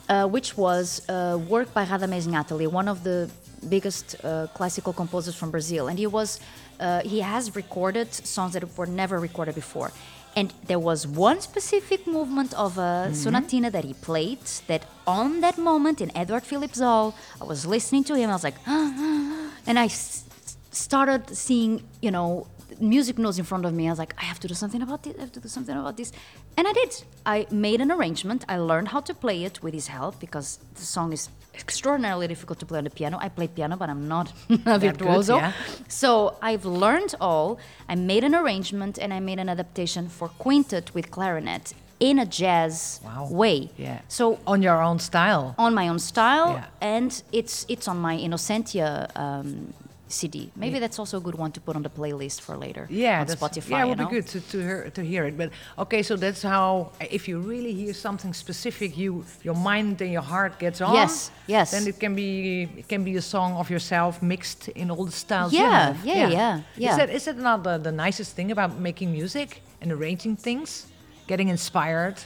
uh, 0.09 0.26
which 0.26 0.56
was 0.56 1.09
uh, 1.09 1.38
work 1.49 1.73
by 1.75 1.85
Radamés 1.85 2.26
Gnattali, 2.26 2.70
one 2.70 2.88
of 2.88 3.02
the 3.02 3.30
biggest 3.68 4.16
uh, 4.25 4.47
classical 4.54 4.92
composers 4.92 5.35
from 5.35 5.50
Brazil. 5.50 5.88
And 5.88 5.99
he 5.99 6.06
was, 6.06 6.40
uh, 6.78 7.00
he 7.00 7.20
has 7.20 7.54
recorded 7.56 8.12
songs 8.14 8.52
that 8.52 8.64
were 8.78 8.87
never 8.87 9.18
recorded 9.18 9.54
before. 9.54 9.92
And 10.37 10.54
there 10.66 10.78
was 10.78 11.06
one 11.06 11.40
specific 11.40 12.06
movement 12.06 12.54
of 12.54 12.78
a 12.78 12.80
mm-hmm. 12.80 13.12
sonatina 13.12 13.72
that 13.72 13.84
he 13.84 13.94
played 13.94 14.38
that 14.68 14.84
on 15.06 15.40
that 15.40 15.58
moment 15.58 16.00
in 16.00 16.16
Eduard 16.16 16.44
Flipse 16.44 16.80
Hall, 16.80 17.14
I 17.40 17.44
was 17.44 17.66
listening 17.66 18.04
to 18.04 18.14
him, 18.14 18.30
I 18.30 18.34
was 18.34 18.44
like, 18.44 18.54
and 18.66 19.78
I 19.78 19.87
s- 19.87 20.25
started 20.70 21.37
seeing, 21.37 21.82
you 22.00 22.12
know, 22.12 22.46
music 22.80 23.18
notes 23.18 23.38
in 23.38 23.44
front 23.44 23.64
of 23.64 23.72
me. 23.72 23.86
I 23.88 23.90
was 23.90 23.98
like, 23.98 24.14
I 24.18 24.24
have 24.24 24.38
to 24.40 24.48
do 24.48 24.54
something 24.54 24.82
about 24.82 25.02
this. 25.02 25.14
I 25.18 25.20
have 25.20 25.32
to 25.32 25.40
do 25.40 25.48
something 25.48 25.76
about 25.76 25.96
this. 25.96 26.12
And 26.56 26.66
I 26.68 26.72
did. 26.72 27.02
I 27.26 27.46
made 27.50 27.80
an 27.80 27.90
arrangement. 27.90 28.44
I 28.48 28.56
learned 28.58 28.88
how 28.88 29.00
to 29.00 29.14
play 29.14 29.44
it 29.44 29.62
with 29.62 29.74
his 29.74 29.88
help 29.88 30.20
because 30.20 30.58
the 30.74 30.82
song 30.82 31.12
is 31.12 31.28
extraordinarily 31.54 32.26
difficult 32.28 32.59
to 32.61 32.66
play 32.66 32.78
on 32.78 32.85
the 32.85 32.90
piano. 32.90 33.18
I 33.20 33.28
play 33.28 33.48
piano, 33.48 33.76
but 33.76 33.88
I'm 33.90 34.06
not 34.09 34.33
a 34.50 34.56
good, 34.56 34.80
virtuoso. 34.98 35.37
yeah. 35.37 35.52
So 35.88 36.37
I've 36.42 36.64
learned 36.64 37.14
all. 37.20 37.59
I 37.88 37.94
made 37.96 38.24
an 38.24 38.35
arrangement 38.35 38.98
and 38.98 39.12
I 39.12 39.20
made 39.20 39.38
an 39.38 39.48
adaptation 39.48 40.09
for 40.09 40.28
quintet 40.28 40.94
with 40.94 41.11
clarinet 41.11 41.74
in 41.98 42.18
a 42.18 42.24
jazz 42.24 43.00
Wow. 43.04 43.28
way. 43.30 43.68
Yeah. 43.76 44.00
So 44.09 44.38
on 44.46 44.62
your 44.62 44.80
own 44.83 44.98
style. 45.00 45.54
on 45.59 45.74
my 45.74 45.88
own 45.88 45.98
style, 45.98 46.52
Yeah. 46.52 46.64
and 46.96 47.22
it's 47.33 47.66
it's 47.68 47.87
on 47.88 47.98
my 47.98 48.16
Innocentia 48.16 49.11
um, 49.16 49.74
CD. 50.11 50.51
Maybe 50.57 50.79
that's 50.79 50.99
also 50.99 51.18
a 51.18 51.20
good 51.20 51.37
one 51.37 51.53
to 51.53 51.61
put 51.61 51.77
on 51.77 51.83
the 51.83 51.90
playlist 51.90 52.40
for 52.40 52.57
later. 52.57 52.87
Yeah, 52.90 53.20
on 53.20 53.27
Spotify. 53.27 53.70
Yeah, 53.70 53.85
it 53.85 53.88
would 53.88 53.99
know? 53.99 54.09
be 54.09 54.16
good 54.16 54.27
to 54.29 54.40
to 54.40 54.59
hear, 54.61 54.90
to 54.90 55.03
hear 55.03 55.25
it. 55.27 55.37
But 55.38 55.51
okay, 55.79 56.03
so 56.03 56.16
that's 56.16 56.42
how. 56.42 56.92
If 57.01 57.29
you 57.29 57.38
really 57.38 57.73
hear 57.73 57.94
something 57.94 58.35
specific, 58.35 58.99
you 58.99 59.25
your 59.42 59.55
mind 59.55 60.03
and 60.03 60.12
your 60.12 60.23
heart 60.23 60.59
gets 60.59 60.81
on. 60.81 60.94
Yes, 60.94 61.31
yes. 61.46 61.70
Then 61.70 61.87
it 61.87 61.99
can 61.99 62.14
be 62.14 62.68
it 62.77 62.88
can 62.88 63.05
be 63.05 63.16
a 63.16 63.23
song 63.23 63.55
of 63.57 63.70
yourself 63.70 64.23
mixed 64.23 64.68
in 64.68 64.90
all 64.90 65.05
the 65.05 65.12
styles. 65.25 65.53
you 65.53 65.61
Yeah, 65.61 65.94
yeah, 66.05 66.29
yeah, 66.29 66.61
yeah. 66.77 66.90
Is 66.90 66.96
that 66.96 67.11
is 67.11 67.25
that 67.25 67.38
not 67.38 67.62
the, 67.62 67.79
the 67.79 67.92
nicest 67.92 68.37
thing 68.37 68.51
about 68.51 68.79
making 68.79 69.12
music 69.12 69.62
and 69.81 69.92
arranging 69.92 70.37
things? 70.37 70.87
Getting 71.27 71.49
inspired 71.49 72.16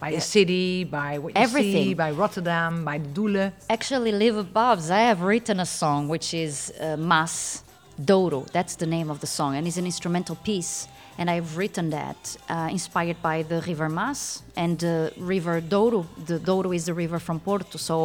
by 0.00 0.10
the 0.12 0.20
city, 0.20 0.84
by 0.84 1.18
what 1.18 1.30
you 1.36 1.36
see, 1.36 1.42
Everything. 1.42 1.96
by 1.96 2.10
Rotterdam, 2.10 2.84
by 2.84 2.98
the 2.98 3.08
Doelen. 3.08 3.52
Actually, 3.68 4.12
Live 4.12 4.52
Bobs, 4.52 4.90
I 4.90 5.00
have 5.00 5.20
written 5.22 5.60
a 5.60 5.66
song 5.66 6.08
which 6.08 6.32
is 6.34 6.72
uh, 6.80 6.96
Maas 6.96 7.62
Douro. 8.02 8.46
That's 8.52 8.76
the 8.76 8.86
name 8.86 9.10
of 9.10 9.20
the 9.20 9.26
song, 9.26 9.56
and 9.56 9.66
it's 9.66 9.76
an 9.76 9.84
instrumental 9.86 10.36
piece. 10.36 10.88
And 11.18 11.28
I've 11.28 11.58
written 11.58 11.90
that 11.90 12.36
uh, 12.48 12.68
inspired 12.70 13.20
by 13.20 13.42
the 13.42 13.60
River 13.66 13.90
Maas 13.90 14.42
and 14.62 14.72
the 14.86 14.96
River 15.34 15.54
Douro. 15.72 16.00
The 16.30 16.38
Douro 16.48 16.70
is 16.78 16.84
the 16.90 16.94
river 17.04 17.18
from 17.26 17.36
Porto, 17.48 17.76
so 17.78 17.96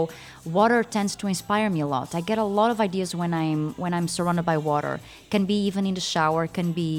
water 0.59 0.79
tends 0.95 1.13
to 1.21 1.25
inspire 1.33 1.69
me 1.75 1.79
a 1.87 1.89
lot. 1.95 2.07
I 2.19 2.21
get 2.31 2.37
a 2.37 2.49
lot 2.59 2.69
of 2.73 2.77
ideas 2.87 3.09
when 3.21 3.31
I'm 3.43 3.61
when 3.83 3.91
I'm 3.97 4.07
surrounded 4.17 4.45
by 4.51 4.57
water. 4.71 4.93
Can 5.33 5.43
be 5.45 5.57
even 5.69 5.83
in 5.89 5.93
the 5.99 6.05
shower, 6.15 6.43
can 6.57 6.69
be 6.83 6.91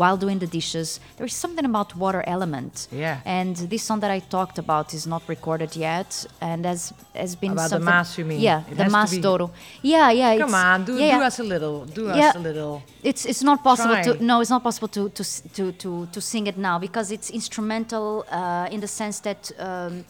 while 0.00 0.16
doing 0.24 0.38
the 0.44 0.50
dishes. 0.58 0.88
There 1.16 1.26
is 1.32 1.36
something 1.44 1.64
about 1.72 1.88
water 2.04 2.22
element. 2.34 2.74
Yeah. 3.04 3.16
And 3.40 3.54
this 3.72 3.82
song 3.88 3.98
that 4.04 4.10
I 4.18 4.20
talked 4.36 4.58
about 4.64 4.86
is 4.98 5.04
not 5.14 5.22
recorded 5.34 5.70
yet, 5.88 6.10
and 6.40 6.60
has 6.72 6.80
has 7.22 7.32
been 7.42 7.52
About 7.52 7.70
the 7.70 7.76
something- 7.76 7.94
Maas, 7.98 8.18
you 8.18 8.24
mean? 8.30 8.40
Yeah, 8.48 8.60
It 8.70 8.76
the 8.78 8.82
has 8.84 8.92
to 8.92 8.96
Maas 8.98 9.10
be- 9.16 9.20
Douro. 9.26 9.46
Yeah, 9.82 10.10
yeah. 10.20 10.38
Come 10.44 10.54
on, 10.54 10.78
do, 10.88 10.92
yeah, 10.92 11.12
do 11.14 11.18
yeah. 11.20 11.26
us 11.30 11.36
a 11.38 11.46
little. 11.54 11.76
Do 11.98 12.02
Yeah. 12.06 12.28
us 12.30 12.36
a 12.40 12.42
little. 12.48 12.74
It's 13.10 13.22
it's 13.30 13.42
not 13.50 13.58
possible 13.70 13.94
Try. 14.02 14.16
to 14.18 14.24
no, 14.30 14.34
it's 14.42 14.50
not 14.56 14.62
possible 14.68 14.90
to 14.96 15.02
to 15.18 15.22
to 15.56 15.62
to, 15.82 15.90
to 16.14 16.20
sing 16.32 16.44
it 16.52 16.56
now 16.68 16.76
because 16.86 17.06
it's 17.16 17.28
instrumental 17.40 18.06
uh, 18.38 18.74
in 18.74 18.80
the 18.84 18.88
sense 18.96 19.20
that. 19.20 19.50
Um, 19.58 20.04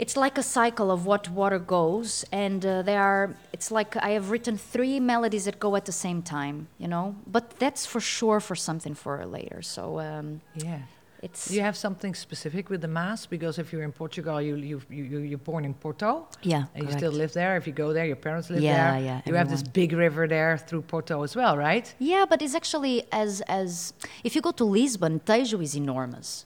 it's 0.00 0.16
like 0.16 0.38
a 0.38 0.44
cycle 0.44 0.92
of 0.92 1.06
what 1.06 1.28
water 1.28 1.58
goes, 1.58 2.24
and 2.30 2.64
uh, 2.64 2.82
there 2.82 3.02
are. 3.02 3.34
It's 3.52 3.72
like 3.72 3.96
I 3.96 4.10
have 4.10 4.30
written 4.30 4.56
three 4.56 5.00
melodies 5.00 5.44
that 5.46 5.58
go 5.58 5.74
at 5.74 5.84
the 5.86 5.92
same 6.06 6.22
time, 6.22 6.68
you 6.78 6.86
know. 6.86 7.16
But 7.26 7.44
that's 7.58 7.84
for 7.84 8.00
sure 8.00 8.38
for 8.40 8.54
something 8.54 8.94
for 8.94 9.26
later. 9.26 9.60
So 9.62 9.98
um, 9.98 10.40
Yeah. 10.54 10.82
it's 11.20 11.48
Do 11.48 11.54
you 11.54 11.62
have 11.62 11.76
something 11.76 12.14
specific 12.14 12.70
with 12.70 12.80
the 12.80 12.86
Maas? 12.98 13.26
Because 13.26 13.58
if 13.62 13.72
you're 13.72 13.82
in 13.82 13.92
Portugal, 13.92 14.40
you 14.40 14.54
you 14.70 14.80
you 14.98 15.04
you- 15.12 15.26
you're 15.30 15.44
born 15.52 15.64
in 15.64 15.74
Porto, 15.74 16.10
yeah, 16.52 16.64
and 16.76 16.84
you 16.86 16.92
still 16.92 17.12
live 17.22 17.32
there. 17.32 17.56
If 17.60 17.66
you 17.66 17.72
go 17.84 17.92
there, 17.92 18.06
your 18.06 18.20
parents 18.28 18.48
live 18.50 18.62
Yeah, 18.62 18.76
there. 18.76 19.00
yeah, 19.02 19.06
yeah. 19.08 19.28
You 19.28 19.34
have 19.36 19.48
this 19.50 19.64
big 19.80 19.90
river 19.92 20.28
there 20.28 20.58
through 20.66 20.82
Porto 20.92 21.24
as 21.24 21.34
well, 21.34 21.54
right? 21.68 21.86
Yeah, 21.98 22.24
but 22.30 22.40
it's 22.40 22.54
actually 22.54 23.02
as 23.10 23.42
as 23.48 23.92
if 24.22 24.30
you 24.36 24.42
go 24.42 24.52
to 24.52 24.64
Lisbon, 24.64 25.18
Tejo 25.26 25.58
is 25.60 25.74
enormous. 25.74 26.44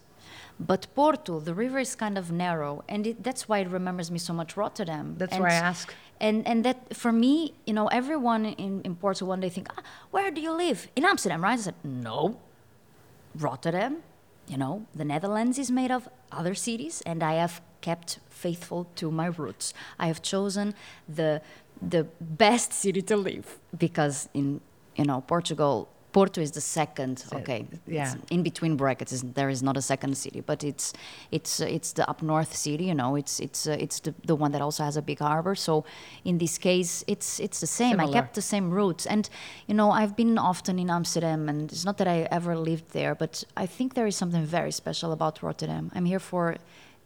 But 0.67 0.87
Porto, 0.95 1.41
the 1.41 1.55
river 1.55 1.79
is 1.81 1.95
kind 1.97 2.17
of 2.17 2.31
narrow, 2.31 2.85
and 2.89 3.07
it, 3.07 3.23
that's 3.23 3.49
why 3.49 3.59
it 3.59 3.69
remembers 3.69 4.11
me 4.11 4.19
so 4.19 4.33
much 4.33 4.57
Rotterdam. 4.57 5.17
That's 5.19 5.33
and, 5.33 5.43
why 5.43 5.51
I 5.51 5.55
ask. 5.55 5.93
And 6.21 6.47
and 6.47 6.65
that 6.65 6.95
for 6.95 7.11
me, 7.11 7.55
you 7.67 7.75
know, 7.75 7.89
everyone 7.89 8.47
in, 8.47 8.81
in 8.83 8.95
Porto 8.95 9.25
one 9.27 9.41
day 9.41 9.49
think, 9.49 9.69
ah, 9.77 9.83
where 10.13 10.31
do 10.31 10.41
you 10.41 10.53
live? 10.53 10.89
In 10.95 11.05
Amsterdam, 11.05 11.43
right? 11.43 11.59
I 11.59 11.63
said, 11.63 11.75
no, 11.83 12.39
Rotterdam. 13.35 14.03
You 14.49 14.57
know, 14.57 14.87
the 14.95 15.05
Netherlands 15.05 15.59
is 15.59 15.71
made 15.71 15.91
of 15.91 16.09
other 16.31 16.55
cities, 16.55 17.01
and 17.07 17.23
I 17.23 17.35
have 17.35 17.61
kept 17.81 18.19
faithful 18.29 18.87
to 18.97 19.11
my 19.11 19.27
roots. 19.27 19.73
I 19.99 20.07
have 20.07 20.21
chosen 20.23 20.75
the 21.09 21.43
the 21.81 22.05
best 22.21 22.73
city 22.73 23.03
to 23.03 23.17
live 23.17 23.59
because 23.77 24.29
in 24.35 24.61
you 24.97 25.05
know 25.05 25.23
Portugal, 25.23 25.89
Porto 26.13 26.41
is 26.41 26.51
the 26.51 26.61
second. 26.61 27.25
Okay, 27.33 27.67
yeah. 27.87 28.13
it's 28.13 28.17
in 28.31 28.43
between 28.43 28.77
brackets. 28.77 29.23
There 29.35 29.49
is 29.49 29.63
not 29.63 29.77
a 29.77 29.83
second 29.83 30.17
city, 30.17 30.41
but 30.41 30.63
it's 30.63 30.93
it's 31.31 31.61
uh, 31.61 31.65
it's 31.65 31.93
the 31.93 32.09
up 32.09 32.23
north 32.23 32.55
city. 32.55 32.85
You 32.85 32.95
know, 32.95 33.17
it's 33.17 33.41
it's 33.41 33.67
uh, 33.67 33.77
it's 33.79 34.01
the, 34.01 34.15
the 34.27 34.35
one 34.35 34.53
that 34.53 34.61
also 34.61 34.85
has 34.85 34.97
a 34.97 35.03
big 35.03 35.21
harbor. 35.21 35.55
So 35.55 35.85
in 36.25 36.39
this 36.39 36.59
case, 36.59 37.03
it's 37.07 37.41
it's 37.41 37.61
the 37.61 37.67
same. 37.67 37.99
I 37.99 38.13
kept 38.13 38.35
the 38.35 38.43
same 38.43 38.71
roots, 38.71 39.07
and 39.07 39.29
you 39.67 39.75
know, 39.75 39.91
I've 39.91 40.15
been 40.15 40.39
often 40.39 40.79
in 40.79 40.91
Amsterdam, 40.91 41.49
and 41.49 41.73
it's 41.73 41.85
not 41.85 41.97
that 41.99 42.09
I 42.09 42.29
ever 42.31 42.57
lived 42.57 42.91
there, 42.93 43.15
but 43.15 43.45
I 43.57 43.67
think 43.67 43.95
there 43.95 44.07
is 44.07 44.17
something 44.17 44.45
very 44.45 44.73
special 44.73 45.13
about 45.13 45.43
Rotterdam. 45.43 45.91
I'm 45.95 46.05
here 46.05 46.21
for 46.21 46.57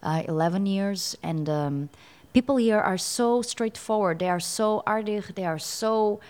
uh, 0.02 0.22
11 0.26 0.66
years, 0.66 1.16
and 1.22 1.48
um, 1.48 1.88
people 2.32 2.56
here 2.56 2.80
are 2.80 2.98
so 2.98 3.42
straightforward. 3.42 4.18
They 4.18 4.28
are 4.28 4.40
so 4.40 4.82
aardig. 4.86 5.34
They 5.34 5.46
are 5.46 5.58
so 5.58 6.20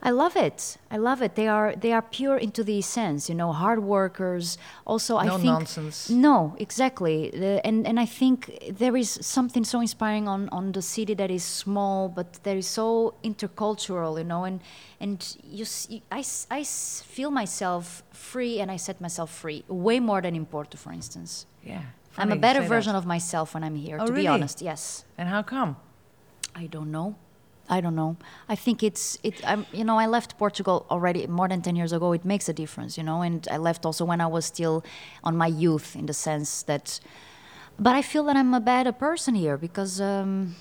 I 0.00 0.10
love 0.10 0.36
it. 0.36 0.78
I 0.90 0.96
love 0.96 1.22
it. 1.22 1.34
They 1.34 1.48
are 1.48 1.74
they 1.74 1.92
are 1.92 2.02
pure 2.02 2.36
into 2.36 2.62
the 2.62 2.78
essence, 2.78 3.28
you 3.28 3.34
know, 3.34 3.52
hard 3.52 3.82
workers. 3.82 4.56
Also, 4.86 5.16
I 5.16 5.28
think 5.28 5.42
No 5.44 5.52
nonsense. 5.58 6.08
No, 6.08 6.54
exactly. 6.58 7.30
The- 7.30 7.60
and 7.66 7.86
and 7.86 7.98
I 7.98 8.06
think 8.06 8.38
there 8.78 8.96
is 8.96 9.18
something 9.20 9.64
so 9.64 9.80
inspiring 9.80 10.28
on 10.28 10.48
on 10.50 10.72
the 10.72 10.82
city 10.82 11.14
that 11.14 11.30
is 11.30 11.42
small, 11.42 12.08
but 12.08 12.26
that 12.44 12.56
is 12.56 12.66
so 12.66 13.14
intercultural, 13.24 14.18
you 14.18 14.24
know. 14.24 14.44
And 14.44 14.60
and 15.00 15.36
you, 15.42 15.64
I, 16.12 16.24
I 16.50 16.64
feel 16.64 17.30
myself 17.30 18.02
free, 18.12 18.60
and 18.60 18.70
I 18.70 18.76
set 18.78 19.00
myself 19.00 19.30
free 19.30 19.64
way 19.68 20.00
more 20.00 20.20
than 20.22 20.34
in 20.36 20.46
Porto, 20.46 20.76
for 20.78 20.92
instance. 20.92 21.46
Yeah. 21.64 21.82
I'm 22.16 22.32
a 22.32 22.36
better 22.36 22.62
version 22.62 22.96
of 22.96 23.04
myself 23.06 23.54
when 23.54 23.62
I'm 23.64 23.76
here. 23.76 23.98
Oh, 24.00 24.06
to 24.06 24.12
be 24.12 24.26
honest, 24.26 24.60
yes. 24.62 25.04
And 25.16 25.28
how 25.28 25.42
come? 25.42 25.76
I 26.54 26.66
don't 26.66 26.90
know. 26.90 27.14
I 27.68 27.80
don't 27.80 27.94
know. 27.94 28.16
I 28.48 28.54
think 28.56 28.82
it's 28.82 29.18
it. 29.22 29.40
I'm 29.46 29.66
you 29.72 29.84
know 29.84 29.98
I 29.98 30.06
left 30.06 30.38
Portugal 30.38 30.86
already 30.90 31.26
more 31.26 31.48
than 31.48 31.60
ten 31.62 31.76
years 31.76 31.92
ago. 31.92 32.12
It 32.12 32.24
makes 32.24 32.48
a 32.48 32.52
difference, 32.52 32.96
you 32.98 33.04
know. 33.04 33.22
And 33.22 33.46
I 33.50 33.58
left 33.58 33.84
also 33.84 34.04
when 34.04 34.20
I 34.20 34.26
was 34.26 34.44
still 34.46 34.84
on 35.22 35.36
my 35.36 35.46
youth, 35.48 35.94
in 35.96 36.06
the 36.06 36.14
sense 36.14 36.62
that. 36.64 37.00
But 37.78 37.94
I 37.94 38.02
feel 38.02 38.24
that 38.24 38.36
I'm 38.36 38.54
a 38.54 38.60
better 38.60 38.90
person 38.90 39.34
here 39.36 39.56
because 39.56 40.00
um, 40.00 40.56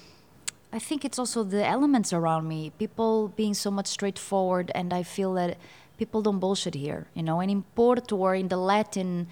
I 0.71 0.79
think 0.79 1.03
it's 1.03 1.17
also 1.17 1.43
the 1.43 1.65
elements 1.65 2.13
around 2.13 2.47
me. 2.47 2.71
People 2.77 3.29
being 3.35 3.55
so 3.55 3.71
much 3.71 3.87
straightforward, 3.87 4.71
and 4.75 4.93
I 4.93 5.01
feel 5.03 5.33
that 5.33 5.57
people 5.97 6.21
don't 6.21 6.39
bullshit 6.39 6.75
here, 6.75 7.07
you 7.15 7.23
know. 7.23 7.39
And 7.39 7.49
in 7.49 7.63
Porto 7.75 8.17
or 8.17 8.35
in 8.35 8.49
the 8.49 8.57
Latin. 8.57 9.27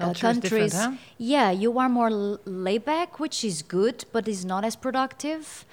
Uh, 0.00 0.06
Culture 0.06 0.28
is 0.30 0.38
different, 0.40 0.72
countries, 0.72 0.74
huh? 0.74 0.92
yeah, 1.18 1.52
you 1.52 1.78
are 1.78 1.88
more 1.88 2.10
l- 2.10 2.40
laid 2.44 2.84
back, 2.84 3.20
which 3.20 3.44
is 3.44 3.62
good, 3.62 4.04
but 4.12 4.26
is 4.26 4.44
not 4.44 4.64
as 4.64 4.74
productive. 4.74 5.64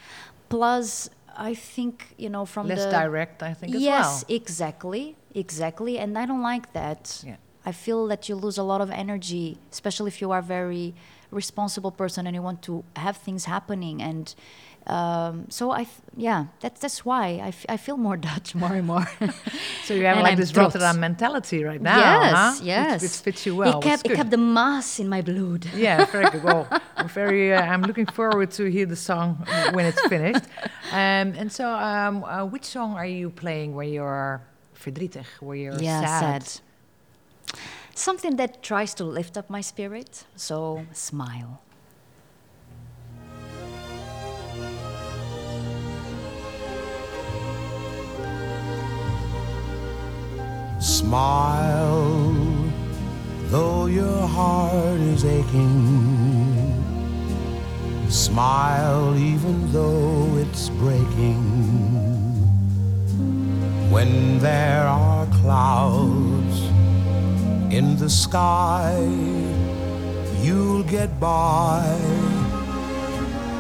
Plus, 0.48 1.10
I 1.38 1.54
think 1.54 2.16
you 2.18 2.30
know 2.30 2.46
from 2.46 2.68
Less 2.68 2.86
the 2.86 2.92
direct, 2.92 3.44
I 3.44 3.54
think, 3.54 3.76
as 3.76 3.82
yes, 3.82 4.06
well. 4.06 4.36
exactly, 4.38 5.16
exactly, 5.34 5.98
and 5.98 6.18
I 6.18 6.26
don't 6.26 6.42
like 6.42 6.74
that. 6.74 7.24
Yeah. 7.26 7.38
I 7.66 7.72
feel 7.72 8.08
that 8.08 8.28
you 8.28 8.36
lose 8.36 8.58
a 8.58 8.64
lot 8.64 8.82
of 8.82 8.90
energy, 8.90 9.58
especially 9.72 10.08
if 10.08 10.20
you 10.22 10.32
are 10.32 10.40
a 10.40 10.44
very 10.44 10.96
responsible 11.30 11.92
person 11.92 12.28
and 12.28 12.36
you 12.36 12.42
want 12.42 12.62
to 12.64 12.84
have 12.96 13.18
things 13.18 13.46
happening. 13.46 14.02
And 14.02 14.34
um, 14.88 15.46
so 15.50 15.72
I, 15.72 15.86
yeah, 16.18 16.46
that's 16.60 16.80
that's 16.82 17.06
why 17.06 17.40
I, 17.44 17.50
f- 17.50 17.66
I 17.70 17.78
feel 17.78 17.98
more 17.98 18.18
Dutch 18.30 18.56
more 18.56 18.74
and 18.74 18.88
more. 18.88 19.08
So 19.84 19.96
you 19.96 20.06
have 20.06 20.18
And 20.18 20.24
like 20.24 20.34
I'm 20.34 20.38
this 20.40 20.52
trots. 20.52 20.76
Rotterdam 20.76 21.00
mentality 21.00 21.64
right 21.64 21.82
now, 21.82 21.98
yes, 21.98 22.34
huh? 22.36 22.64
Yes, 22.64 23.02
Which, 23.02 23.12
fits 23.12 23.46
you 23.46 23.56
well. 23.56 23.80
It 23.80 23.84
kept 23.84 23.96
is 23.96 24.02
it 24.06 24.08
good. 24.10 24.18
kept 24.18 24.30
the 24.30 24.38
Maas 24.38 25.00
in 25.00 25.10
my 25.10 25.22
blood. 25.22 25.66
Yeah, 25.76 26.06
very 26.06 26.30
good. 26.30 26.44
Well, 26.44 26.68
I'm 26.98 27.10
very. 27.10 27.54
Uh, 27.54 27.62
I'm 27.74 27.82
looking 27.82 28.06
forward 28.06 28.52
to 28.52 28.66
hear 28.72 28.86
the 28.86 28.96
song 28.96 29.44
when 29.74 29.86
it's 29.86 30.02
finished. 30.08 30.46
Um, 30.92 31.34
and 31.42 31.52
so, 31.52 31.66
um, 31.68 32.24
uh, 32.24 32.46
which 32.46 32.66
song 32.66 32.94
are 32.96 33.06
you 33.08 33.30
playing 33.32 33.76
when 33.76 33.90
you're 33.92 34.42
verdrietig, 34.84 35.26
where 35.42 35.58
you're 35.58 35.82
yeah, 35.82 36.02
sad? 36.06 36.44
sad. 36.44 36.62
Something 37.96 38.36
that 38.38 38.64
tries 38.64 38.94
to 38.96 39.04
lift 39.04 39.38
up 39.38 39.50
my 39.50 39.62
spirit. 39.62 40.26
So 40.36 40.86
smile. 40.94 41.62
Smile, 50.82 52.34
though 53.52 53.86
your 53.86 54.28
heart 54.28 55.00
is 55.00 55.24
aching. 55.24 56.74
Smile, 58.10 59.16
even 59.16 59.72
though 59.72 60.38
it's 60.38 60.70
breaking. 60.70 61.44
When 63.92 64.40
there 64.40 64.88
are 64.88 65.28
clouds 65.44 66.60
in 67.72 67.96
the 67.98 68.10
sky, 68.10 68.98
you'll 70.42 70.82
get 70.82 71.20
by. 71.20 71.96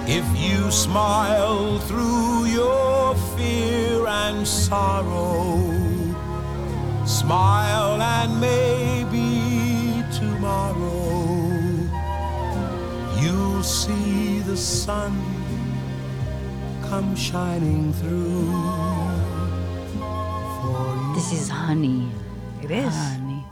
If 0.07 0.25
you 0.36 0.71
smile 0.71 1.77
through 1.81 2.45
your 2.45 3.13
fear 3.38 4.07
and 4.07 4.47
sorrow. 4.47 5.90
Smile 7.05 7.99
and 8.01 8.39
maybe 8.39 10.03
tomorrow 10.13 11.49
you'll 13.19 13.63
see 13.63 14.39
the 14.45 14.55
sun 14.55 15.11
come 16.89 17.15
shining 17.15 17.93
through 17.93 18.51
for 20.61 20.95
you. 20.95 21.13
This 21.15 21.31
is 21.31 21.49
honey. 21.49 22.07
It 22.61 22.69
is. 22.71 22.95
Honey. 22.95 23.43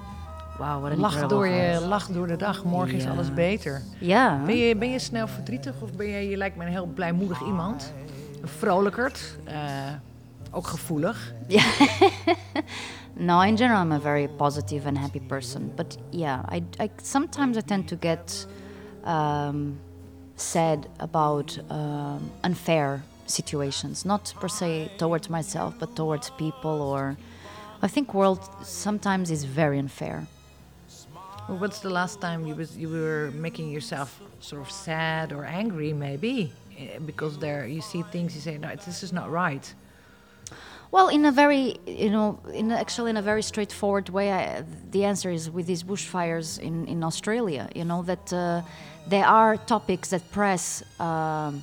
Wow, 0.59 0.81
what 0.81 0.91
an 0.91 0.99
Lach 0.99 1.27
door, 1.27 1.47
je, 1.47 1.73
voice. 1.73 1.87
lach 1.87 2.07
door 2.07 2.27
de 2.27 2.35
dag, 2.35 2.63
morgen 2.63 2.95
is 2.95 3.03
Ja. 3.03 3.09
alles 3.11 3.33
beter. 3.33 3.81
Ja. 3.99 4.41
Ben 4.45 4.57
je, 4.57 4.75
ben 4.75 4.91
je 4.91 4.99
snel 4.99 5.27
verdrietig 5.27 5.73
of 5.81 5.91
ben 5.93 6.07
je, 6.07 6.29
je 6.29 6.37
lijkt 6.37 6.55
me 6.57 6.65
een 6.65 6.71
heel 6.71 6.85
blijmoedig 6.93 7.41
iemand? 7.45 7.93
Een 8.41 8.47
vrolijkerd, 8.47 9.37
eh, 9.43 9.57
ook 10.51 10.67
gevoelig. 10.67 11.33
No, 13.15 13.41
in 13.41 13.57
general, 13.57 13.79
I'm 13.79 13.91
a 13.91 13.99
very 13.99 14.27
positive 14.27 14.85
and 14.85 14.97
happy 14.97 15.19
person. 15.19 15.71
But 15.75 15.97
yeah, 16.11 16.43
I, 16.47 16.63
I 16.79 16.89
sometimes 17.01 17.57
I 17.57 17.61
tend 17.61 17.87
to 17.89 17.95
get 17.95 18.45
um, 19.03 19.77
sad 20.35 20.87
about 20.99 21.57
um, 21.69 22.31
unfair 22.43 23.03
situations, 23.25 24.05
not 24.05 24.33
per 24.39 24.47
se 24.47 24.91
towards 24.97 25.29
myself, 25.29 25.75
but 25.79 25.95
towards 25.95 26.29
people. 26.31 26.81
Or 26.81 27.17
I 27.81 27.87
think 27.87 28.13
world 28.13 28.47
sometimes 28.63 29.31
is 29.31 29.43
very 29.43 29.79
unfair. 29.79 30.27
Well, 31.47 31.57
what's 31.57 31.79
the 31.79 31.89
last 31.89 32.21
time 32.21 32.45
you 32.45 32.55
was 32.55 32.77
you 32.77 32.89
were 32.89 33.31
making 33.33 33.69
yourself 33.71 34.21
sort 34.39 34.61
of 34.61 34.71
sad 34.71 35.33
or 35.33 35.45
angry, 35.45 35.93
maybe 35.93 36.53
Eh, 36.79 36.97
because 37.05 37.37
there 37.37 37.67
you 37.67 37.81
see 37.81 38.03
things 38.03 38.33
you 38.35 38.41
say, 38.41 38.57
no, 38.57 38.73
this 38.75 39.03
is 39.03 39.11
not 39.11 39.29
right. 39.29 39.73
Well, 40.91 41.09
in 41.09 41.25
a 41.25 41.31
very, 41.31 41.77
you 41.85 42.09
know, 42.09 42.39
in 42.51 42.71
actually 42.71 43.11
in 43.11 43.17
a 43.17 43.21
very 43.21 43.43
straightforward 43.43 44.09
way, 44.09 44.31
I, 44.31 44.63
the 44.89 45.05
answer 45.05 45.29
is 45.29 45.49
with 45.49 45.67
these 45.67 45.83
bushfires 45.83 46.57
in, 46.59 46.87
in 46.87 47.03
Australia. 47.03 47.69
You 47.75 47.85
know 47.85 48.01
that 48.03 48.33
uh, 48.33 48.63
there 49.07 49.25
are 49.25 49.57
topics 49.57 50.09
that 50.09 50.31
press 50.31 50.81
um, 50.99 51.61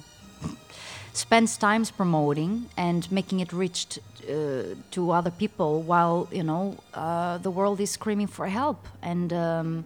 spends 1.12 1.57
times 1.57 1.91
promoting 1.91 2.67
and 2.77 3.11
making 3.11 3.41
it 3.41 3.53
reach 3.53 3.99
uh, 3.99 4.77
to 4.93 5.11
other 5.11 5.33
people, 5.33 5.83
while 5.83 6.29
you 6.31 6.45
know 6.45 6.77
uh, 6.95 7.39
the 7.39 7.51
world 7.51 7.81
is 7.81 7.91
screaming 7.91 8.29
for 8.29 8.47
help 8.47 8.87
and. 9.03 9.33
Um, 9.33 9.85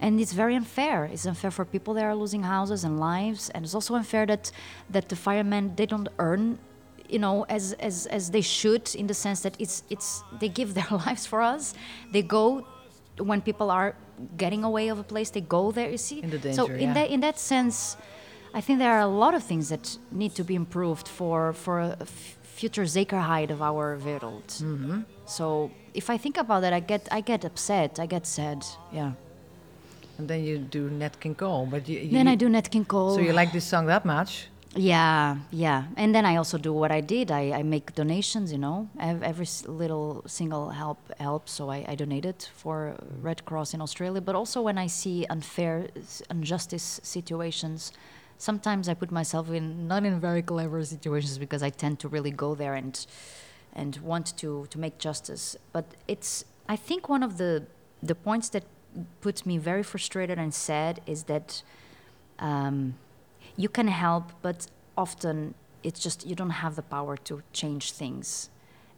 and 0.00 0.20
it's 0.20 0.32
very 0.32 0.54
unfair. 0.54 1.06
It's 1.06 1.26
unfair 1.26 1.50
for 1.50 1.64
people 1.64 1.92
that 1.94 2.04
are 2.04 2.14
losing 2.14 2.44
houses 2.44 2.84
and 2.84 3.00
lives, 3.00 3.50
and 3.50 3.64
it's 3.64 3.74
also 3.74 3.96
unfair 3.96 4.26
that 4.26 4.52
that 4.90 5.08
the 5.08 5.16
firemen 5.16 5.74
they 5.74 5.86
don't 5.86 6.08
earn 6.20 6.56
you 7.08 7.18
know 7.18 7.44
as 7.48 7.72
as 7.88 8.06
as 8.06 8.30
they 8.30 8.40
should 8.42 8.84
in 8.94 9.06
the 9.06 9.14
sense 9.14 9.40
that 9.46 9.54
it's 9.58 9.82
it's 9.90 10.22
they 10.40 10.48
give 10.48 10.74
their 10.74 10.90
lives 11.06 11.24
for 11.26 11.40
us 11.54 11.74
they 12.12 12.22
go 12.22 12.66
when 13.30 13.40
people 13.40 13.70
are 13.70 13.94
getting 14.36 14.62
away 14.64 14.88
of 14.88 14.98
a 14.98 15.02
place 15.12 15.30
they 15.30 15.40
go 15.58 15.72
there 15.72 15.90
you 15.90 15.98
see 15.98 16.18
In 16.22 16.30
the 16.30 16.38
danger, 16.38 16.56
so 16.56 16.66
in 16.66 16.80
yeah. 16.88 16.94
that 16.94 17.10
in 17.14 17.20
that 17.20 17.38
sense 17.38 17.96
i 18.54 18.60
think 18.60 18.78
there 18.78 18.92
are 18.92 19.00
a 19.12 19.12
lot 19.24 19.34
of 19.34 19.42
things 19.42 19.68
that 19.68 19.98
need 20.22 20.34
to 20.34 20.44
be 20.44 20.54
improved 20.54 21.06
for 21.18 21.52
for 21.52 21.80
a 21.80 21.96
f- 22.00 22.36
future 22.60 22.84
zekerheid 22.96 23.50
of 23.50 23.60
our 23.62 23.96
world 24.06 24.46
Mm-hmm. 24.48 25.00
so 25.26 25.70
if 25.94 26.06
i 26.10 26.16
think 26.24 26.36
about 26.36 26.60
that 26.64 26.72
i 26.72 26.80
get 26.80 27.02
i 27.18 27.20
get 27.32 27.44
upset 27.44 27.98
i 27.98 28.06
get 28.06 28.26
sad 28.26 28.58
yeah 28.92 29.12
And 30.20 30.26
then 30.30 30.42
you 30.48 30.58
do 30.58 30.90
Nat 30.90 31.14
King 31.22 31.36
Cole, 31.36 31.64
but 31.70 31.82
you, 31.88 31.96
you 32.00 32.10
then 32.18 32.26
i 32.26 32.36
do 32.42 32.48
Nat 32.48 32.68
King 32.74 32.84
Cole 32.84 33.14
So 33.14 33.20
you 33.28 33.32
like 33.42 33.50
this 33.52 33.64
song 33.72 33.86
that 33.86 34.04
much? 34.04 34.30
Yeah, 34.76 35.38
yeah. 35.50 35.84
And 35.96 36.14
then 36.14 36.26
I 36.26 36.36
also 36.36 36.58
do 36.58 36.72
what 36.72 36.90
I 36.92 37.00
did. 37.00 37.30
I, 37.30 37.52
I 37.52 37.62
make 37.62 37.94
donations, 37.94 38.52
you 38.52 38.58
know. 38.58 38.88
Ev- 39.00 39.22
Every 39.22 39.46
little 39.66 40.22
single 40.26 40.70
help 40.70 40.98
helps, 41.18 41.52
so 41.52 41.70
I, 41.70 41.84
I 41.88 41.94
donated 41.94 42.46
for 42.54 42.94
Red 43.22 43.44
Cross 43.46 43.72
in 43.72 43.80
Australia. 43.80 44.20
But 44.20 44.34
also 44.34 44.60
when 44.60 44.76
I 44.76 44.86
see 44.86 45.24
unfair, 45.30 45.88
injustice 46.30 47.00
situations, 47.02 47.92
sometimes 48.36 48.88
I 48.90 48.94
put 48.94 49.10
myself 49.10 49.50
in 49.50 49.88
not 49.88 50.04
in 50.04 50.20
very 50.20 50.42
clever 50.42 50.84
situations 50.84 51.38
because 51.38 51.62
I 51.62 51.70
tend 51.70 51.98
to 52.00 52.08
really 52.08 52.30
go 52.30 52.54
there 52.54 52.74
and 52.74 53.04
and 53.74 53.96
want 53.98 54.36
to 54.38 54.66
to 54.70 54.78
make 54.78 54.98
justice. 54.98 55.56
But 55.72 55.86
it's 56.06 56.44
I 56.68 56.76
think 56.76 57.08
one 57.08 57.22
of 57.22 57.38
the 57.38 57.64
the 58.02 58.14
points 58.14 58.50
that 58.50 58.64
puts 59.22 59.46
me 59.46 59.56
very 59.56 59.82
frustrated 59.82 60.38
and 60.38 60.52
sad 60.54 61.00
is 61.06 61.24
that 61.24 61.62
um, 62.38 62.94
you 63.62 63.68
can 63.68 63.88
help, 63.88 64.24
but 64.42 64.58
often 64.96 65.54
it's 65.82 66.00
just 66.06 66.18
you 66.26 66.34
don't 66.34 66.56
have 66.64 66.74
the 66.80 66.82
power 66.96 67.16
to 67.28 67.34
change 67.52 67.84
things, 67.92 68.50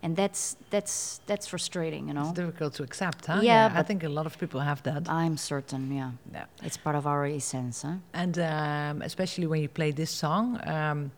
and 0.02 0.16
that's 0.16 0.56
that's 0.70 1.20
that's 1.28 1.46
frustrating, 1.52 2.08
you 2.08 2.14
know. 2.14 2.22
It's 2.28 2.38
difficult 2.42 2.72
to 2.74 2.82
accept, 2.82 3.26
huh? 3.26 3.40
Yeah, 3.42 3.80
I 3.80 3.82
think 3.82 4.04
a 4.04 4.08
lot 4.08 4.26
of 4.26 4.34
people 4.38 4.60
have 4.60 4.80
that. 4.82 5.02
I'm 5.08 5.36
certain, 5.36 5.82
yeah, 6.00 6.10
Yeah. 6.36 6.44
it's 6.66 6.76
part 6.86 6.96
of 6.96 7.04
our 7.06 7.24
essence, 7.26 7.82
huh? 7.86 7.96
And 8.22 8.34
um, 8.38 9.02
especially 9.02 9.46
when 9.46 9.60
you 9.62 9.68
play 9.68 9.92
this 9.92 10.10
song, 10.10 10.44
um, 10.68 11.10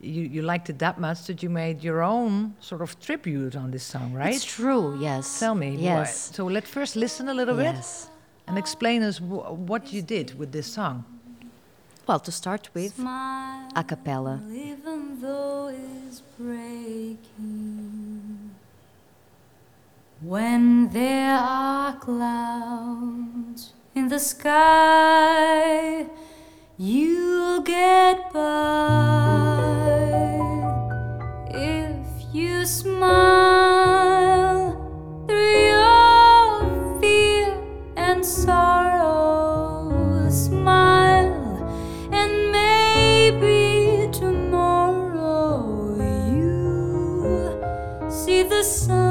you, 0.00 0.22
you 0.34 0.42
liked 0.42 0.68
it 0.70 0.78
that 0.78 0.96
much 0.98 1.18
that 1.28 1.42
you 1.42 1.50
made 1.50 1.84
your 1.84 2.02
own 2.02 2.54
sort 2.60 2.82
of 2.82 2.90
tribute 3.00 3.54
on 3.56 3.70
this 3.70 3.84
song, 3.84 4.12
right? 4.12 4.34
It's 4.34 4.44
true. 4.44 4.98
Yes. 5.00 5.38
Tell 5.40 5.54
me. 5.54 5.70
why- 5.76 5.82
Yes. 5.82 6.30
So 6.34 6.46
let's 6.46 6.68
first 6.68 6.96
listen 6.96 7.28
a 7.28 7.34
little 7.34 7.54
bit 7.56 7.74
Yes. 7.74 8.10
and 8.46 8.58
explain 8.58 9.02
us 9.02 9.18
wh- 9.18 9.52
what 9.70 9.92
you 9.92 10.02
did 10.02 10.34
with 10.38 10.50
this 10.52 10.66
song. 10.66 11.04
Well, 12.06 12.20
to 12.20 12.32
start 12.32 12.68
with, 12.74 12.94
Smile, 12.96 13.68
a 13.76 13.84
cappella. 13.84 14.40
even 14.52 15.20
though 15.20 15.68
it's 15.68 16.20
breaking. 16.38 17.20
When 20.20 20.88
there 20.90 21.36
are 21.36 21.94
clouds 21.96 23.72
in 23.94 24.08
the 24.08 24.18
sky, 24.18 26.06
you'll 26.76 27.60
get 27.62 28.32
by 28.32 29.60
if 31.50 32.34
you 32.34 32.64
smile 32.66 33.64
through 35.28 35.66
your 35.72 37.00
fear 37.00 37.56
and 37.96 38.24
sorrow. 38.24 39.51
Sun 48.72 49.01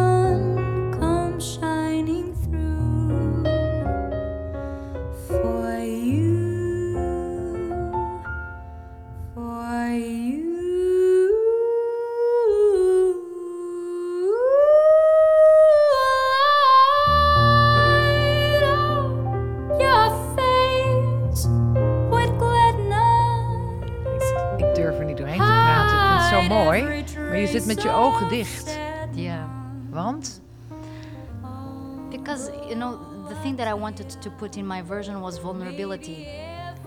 to 34.21 34.29
put 34.29 34.57
in 34.57 34.65
my 34.65 34.81
version 34.81 35.21
was 35.21 35.38
vulnerability, 35.38 36.27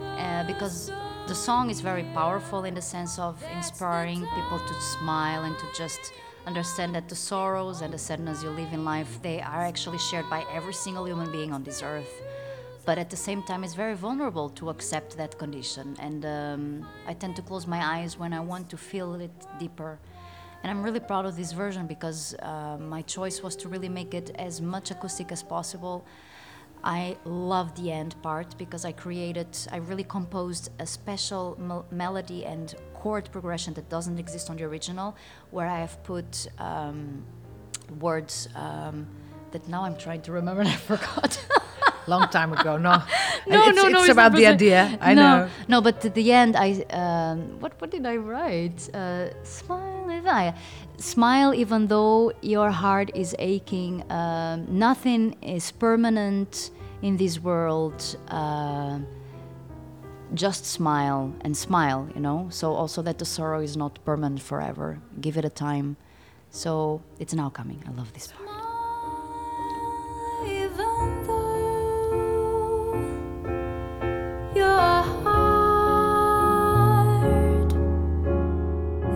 uh, 0.01 0.45
because 0.47 0.91
the 1.27 1.35
song 1.35 1.71
is 1.71 1.81
very 1.81 2.05
powerful 2.15 2.65
in 2.65 2.75
the 2.75 2.83
sense 2.83 3.19
of 3.19 3.43
inspiring 3.57 4.21
people 4.37 4.59
to 4.59 4.75
smile 4.99 5.45
and 5.45 5.59
to 5.59 5.67
just 5.77 6.13
understand 6.47 6.95
that 6.95 7.09
the 7.09 7.15
sorrows 7.15 7.81
and 7.81 7.93
the 7.93 7.99
sadness 7.99 8.43
you 8.43 8.51
live 8.51 8.71
in 8.73 8.85
life 8.85 9.23
they 9.23 9.41
are 9.41 9.63
actually 9.63 9.99
shared 9.99 10.29
by 10.29 10.45
every 10.53 10.75
single 10.75 11.07
human 11.07 11.33
being 11.33 11.53
on 11.53 11.63
this 11.65 11.83
earth. 11.83 12.23
But 12.85 12.99
at 12.99 13.09
the 13.09 13.17
same 13.17 13.43
time, 13.43 13.65
it's 13.65 13.75
very 13.75 13.95
vulnerable 13.95 14.51
to 14.51 14.69
accept 14.69 15.17
that 15.17 15.39
condition, 15.39 15.97
and 15.99 16.27
um, 16.27 16.87
I 17.07 17.15
tend 17.15 17.35
to 17.37 17.43
close 17.43 17.67
my 17.67 17.83
eyes 17.83 18.19
when 18.19 18.35
I 18.35 18.41
want 18.41 18.69
to 18.71 18.77
feel 18.77 19.15
it 19.15 19.33
deeper. 19.59 19.99
And 20.63 20.71
I'm 20.71 20.83
really 20.83 21.01
proud 21.01 21.27
of 21.27 21.37
this 21.37 21.53
version 21.53 21.87
because 21.87 22.35
uh, 22.35 22.79
my 22.79 23.03
choice 23.03 23.43
was 23.43 23.55
to 23.57 23.69
really 23.69 23.89
make 23.89 24.15
it 24.15 24.31
as 24.39 24.61
much 24.61 24.91
acoustic 24.91 25.33
as 25.33 25.43
possible. 25.43 26.07
I 26.85 27.17
love 27.25 27.75
the 27.77 27.91
end 27.91 28.15
part 28.23 28.57
because 28.59 28.85
I 28.85 28.93
created, 28.93 29.49
I 29.73 29.79
really 29.79 30.05
composed 30.05 30.71
a 30.79 30.87
special 30.87 31.57
mel- 31.59 31.87
melody 31.91 32.45
and 32.45 32.75
chord 32.93 33.31
progression 33.33 33.73
that 33.75 33.89
doesn't 33.89 34.19
exist 34.19 34.51
on 34.51 34.57
the 34.59 34.65
original, 34.65 35.17
where 35.51 35.67
I 35.67 35.79
have 35.79 36.03
put 36.05 36.47
um, 36.59 37.25
words 38.01 38.49
um, 38.55 39.07
that 39.55 39.67
now 39.69 39.85
I'm 39.85 39.97
trying 39.97 40.23
to 40.23 40.33
remember 40.33 40.61
and 40.61 40.69
I 40.69 40.77
forgot. 40.93 41.33
Long 42.07 42.29
time 42.29 42.53
ago. 42.53 42.77
No, 42.77 43.03
no, 43.49 43.69
it's, 43.69 43.77
no, 43.77 43.89
no. 43.89 44.01
it's 44.01 44.11
about 44.11 44.35
the 44.35 44.47
idea. 44.47 44.99
I 45.01 45.15
no, 45.15 45.23
know. 45.23 45.49
No, 45.69 45.81
but 45.81 46.05
at 46.05 46.15
the 46.15 46.33
end, 46.33 46.55
I 46.55 46.69
um, 46.91 47.59
what 47.61 47.73
what 47.81 47.91
did 47.91 48.05
I 48.05 48.17
write? 48.17 48.79
Uh, 48.93 49.33
smile, 49.43 50.11
even 50.13 50.55
smile, 50.99 51.55
even 51.55 51.87
though 51.87 52.33
your 52.43 52.71
heart 52.71 53.11
is 53.15 53.35
aching. 53.39 54.05
Um, 54.13 54.67
nothing 54.69 55.37
is 55.41 55.73
permanent 55.73 56.71
in 57.01 57.17
this 57.17 57.41
world. 57.41 57.99
Uh, 58.29 58.99
just 60.35 60.67
smile 60.67 61.33
and 61.41 61.57
smile, 61.57 62.09
you 62.15 62.21
know. 62.21 62.49
So 62.51 62.75
also 62.75 63.01
that 63.03 63.17
the 63.19 63.25
sorrow 63.25 63.61
is 63.61 63.77
not 63.77 63.99
permanent 64.05 64.43
forever. 64.43 64.99
Give 65.23 65.39
it 65.39 65.45
a 65.47 65.55
time. 65.69 65.97
So 66.51 67.01
it's 67.19 67.33
now 67.33 67.49
coming. 67.49 67.83
I 67.89 67.93
love 67.93 68.13
this 68.13 68.27
part. 68.27 68.44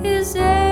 Is 0.05 0.35
aching, 0.37 0.68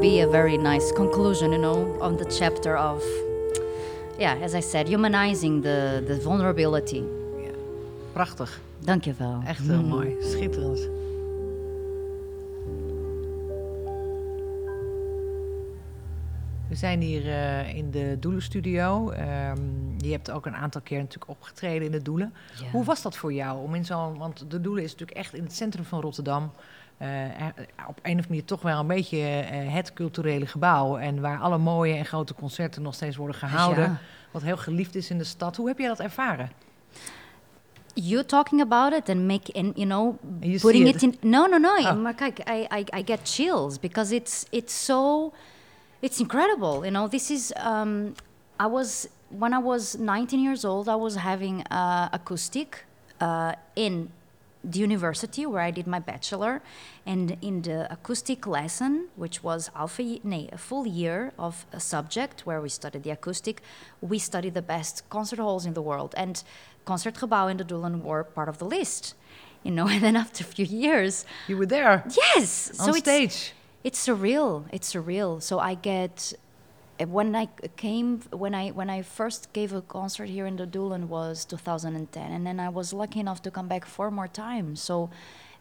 would 0.00 0.08
be 0.08 0.20
a 0.20 0.26
very 0.26 0.56
nice 0.56 0.92
conclusion, 0.92 1.52
you 1.52 1.58
know, 1.58 1.98
on 2.00 2.16
the 2.16 2.24
chapter 2.24 2.74
of, 2.74 3.02
yeah, 4.18 4.34
as 4.40 4.54
I 4.54 4.60
said, 4.60 4.88
humanizing 4.88 5.60
the, 5.60 6.02
the 6.06 6.18
vulnerability. 6.18 7.04
Prachtig. 8.14 8.48
Dankjewel. 8.84 9.42
Echt 9.46 9.66
heel 9.66 9.82
mm. 9.82 9.88
mooi. 9.88 10.16
Schitterend. 10.20 10.99
We 16.70 16.76
zijn 16.76 17.00
hier 17.00 17.28
eh, 17.28 17.74
in 17.74 17.90
de 17.90 18.16
Doelenstudio. 18.20 19.10
Ehm 19.10 19.58
je 19.98 20.10
hebt 20.10 20.30
ook 20.30 20.46
een 20.46 20.54
aantal 20.56 20.80
keer 20.80 20.98
natuurlijk 20.98 21.30
opgetreden 21.30 21.86
in 21.86 21.92
de 21.92 22.02
Doelen. 22.02 22.34
Ja. 22.60 22.70
Hoe 22.70 22.84
was 22.84 23.02
dat 23.02 23.16
voor 23.16 23.32
jou? 23.32 23.62
Om 23.62 23.74
in 23.74 23.84
zo'n, 23.84 24.18
want 24.18 24.50
de 24.50 24.60
Doelen 24.60 24.82
is 24.82 24.90
natuurlijk 24.90 25.18
echt 25.18 25.34
in 25.34 25.42
het 25.42 25.54
centrum 25.54 25.84
van 25.84 26.00
Rotterdam. 26.00 26.52
Eh, 26.96 27.24
eh, 27.24 27.46
op 27.66 27.76
een 27.76 27.86
of 27.86 28.04
andere 28.04 28.28
manier 28.28 28.44
toch 28.44 28.62
wel 28.62 28.80
een 28.80 28.86
beetje 28.86 29.16
het 29.16 29.92
culturele 29.92 30.46
gebouw. 30.46 30.98
En 30.98 31.20
waar 31.20 31.38
alle 31.38 31.58
mooie 31.58 31.94
en 31.94 32.04
grote 32.04 32.34
concerten 32.34 32.82
nog 32.82 32.94
steeds 32.94 33.16
worden 33.16 33.36
gehouden. 33.36 33.84
Ja. 33.84 34.00
Wat 34.30 34.42
heel 34.42 34.56
geliefd 34.56 34.94
is 34.94 35.10
in 35.10 35.18
de 35.18 35.24
stad. 35.24 35.56
Hoe 35.56 35.68
heb 35.68 35.78
jij 35.78 35.88
dat 35.88 36.00
ervaren? 36.00 36.50
You 37.94 38.24
talking 38.24 38.60
about 38.60 38.92
it 38.92 39.08
and 39.08 39.26
make 39.26 39.52
and 39.52 39.76
you 39.76 39.86
know 39.86 40.16
you 40.40 40.58
putting 40.58 40.88
it. 40.88 41.02
in 41.02 41.16
no 41.20 41.46
no 41.46 41.58
no 41.58 41.76
Oh. 41.78 42.02
maar 42.02 42.14
kijk, 42.14 42.38
I, 42.38 42.66
I 42.78 42.84
I 42.98 43.02
get 43.04 43.20
chills 43.22 43.78
because 43.78 44.14
it's 44.14 44.46
it's 44.50 44.84
so 44.84 45.32
it's 46.02 46.20
incredible 46.20 46.84
you 46.84 46.90
know 46.90 47.08
this 47.08 47.30
is 47.30 47.52
um 47.56 48.14
I 48.58 48.66
was 48.66 49.08
when 49.30 49.54
I 49.54 49.58
was 49.58 49.98
19 49.98 50.40
years 50.40 50.64
old 50.64 50.88
I 50.88 50.96
was 50.96 51.16
having 51.16 51.62
uh, 51.62 52.10
acoustic 52.12 52.84
uh, 53.20 53.54
in 53.76 54.10
the 54.62 54.78
university 54.78 55.46
where 55.46 55.62
I 55.62 55.70
did 55.70 55.86
my 55.86 55.98
bachelor. 55.98 56.60
And 57.06 57.38
in 57.40 57.62
the 57.62 57.90
acoustic 57.90 58.46
lesson 58.46 59.08
which 59.16 59.42
was 59.42 59.70
half 59.74 59.98
a, 59.98 60.50
full 60.56 60.86
year 60.86 61.32
of 61.38 61.64
a 61.72 61.80
subject 61.80 62.42
where 62.46 62.60
we 62.60 62.68
studied 62.68 63.02
the 63.02 63.10
acoustic 63.10 63.62
we 64.00 64.18
studied 64.18 64.54
the 64.54 64.62
best 64.62 65.08
concert 65.08 65.38
halls 65.38 65.64
in 65.64 65.74
the 65.74 65.82
world. 65.82 66.14
And 66.16 66.42
Concertgebouw 66.86 67.50
and 67.50 67.60
the 67.60 67.64
Doelen 67.64 68.02
were 68.02 68.24
part 68.24 68.48
of 68.48 68.58
the 68.58 68.64
list 68.64 69.14
you 69.62 69.70
know 69.70 69.88
and 69.94 70.02
then 70.02 70.16
after 70.16 70.44
a 70.44 70.46
few 70.46 70.66
years 70.66 71.24
You 71.48 71.56
were 71.56 71.66
there? 71.66 72.04
Yes! 72.14 72.78
On 72.78 72.92
so 72.92 72.98
stage. 72.98 73.52
It's 73.82 74.06
surreal. 74.06 74.64
It's 74.72 74.92
surreal. 74.92 75.42
So 75.42 75.58
I 75.58 75.74
get 75.74 76.32
uh, 77.00 77.06
when 77.06 77.34
I 77.34 77.46
came 77.76 78.20
when 78.30 78.54
I 78.54 78.68
when 78.70 78.90
I 78.90 79.02
first 79.02 79.52
gave 79.52 79.72
a 79.72 79.80
concert 79.80 80.26
here 80.26 80.46
in 80.46 80.56
the 80.56 80.66
Doelen 80.66 81.06
was 81.08 81.44
2010, 81.44 82.32
and 82.32 82.46
then 82.46 82.60
I 82.60 82.68
was 82.68 82.92
lucky 82.92 83.20
enough 83.20 83.42
to 83.42 83.50
come 83.50 83.68
back 83.68 83.84
four 83.86 84.10
more 84.10 84.28
times. 84.28 84.82
So, 84.82 85.10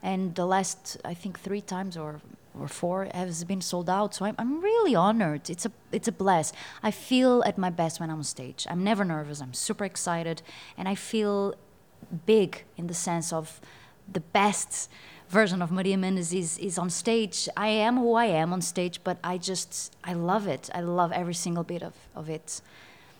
and 0.03 0.35
the 0.35 0.45
last 0.45 0.97
I 1.05 1.13
think 1.13 1.39
three 1.39 1.61
times 1.61 1.95
or 1.95 2.21
or 2.59 2.67
four 2.67 3.07
has 3.13 3.43
been 3.45 3.61
sold 3.61 3.89
out. 3.89 4.15
So 4.15 4.25
I'm 4.25 4.35
I'm 4.37 4.59
really 4.61 4.95
honored. 4.95 5.49
It's 5.49 5.65
a 5.65 5.71
it's 5.91 6.07
a 6.07 6.11
bless. 6.11 6.51
I 6.83 6.91
feel 6.91 7.41
at 7.45 7.57
my 7.57 7.69
best 7.69 7.99
when 7.99 8.09
I'm 8.09 8.17
on 8.17 8.23
stage. 8.23 8.67
I'm 8.69 8.83
never 8.83 9.05
nervous. 9.05 9.41
I'm 9.41 9.53
super 9.53 9.85
excited, 9.85 10.41
and 10.77 10.89
I 10.89 10.95
feel 10.95 11.55
big 12.25 12.63
in 12.77 12.87
the 12.87 12.93
sense 12.93 13.31
of 13.31 13.61
the 14.11 14.19
best 14.19 14.89
version 15.29 15.61
of 15.61 15.71
Maria 15.71 15.97
Mendes 15.97 16.33
is, 16.33 16.57
is 16.57 16.77
on 16.77 16.89
stage. 16.89 17.47
I 17.55 17.67
am 17.67 17.97
who 17.97 18.15
I 18.15 18.25
am 18.25 18.53
on 18.53 18.61
stage, 18.61 18.99
but 19.03 19.17
I 19.23 19.37
just, 19.37 19.95
I 20.03 20.13
love 20.13 20.47
it. 20.47 20.69
I 20.73 20.81
love 20.81 21.11
every 21.11 21.33
single 21.33 21.63
bit 21.63 21.83
of, 21.83 21.93
of 22.15 22.29
it. 22.29 22.61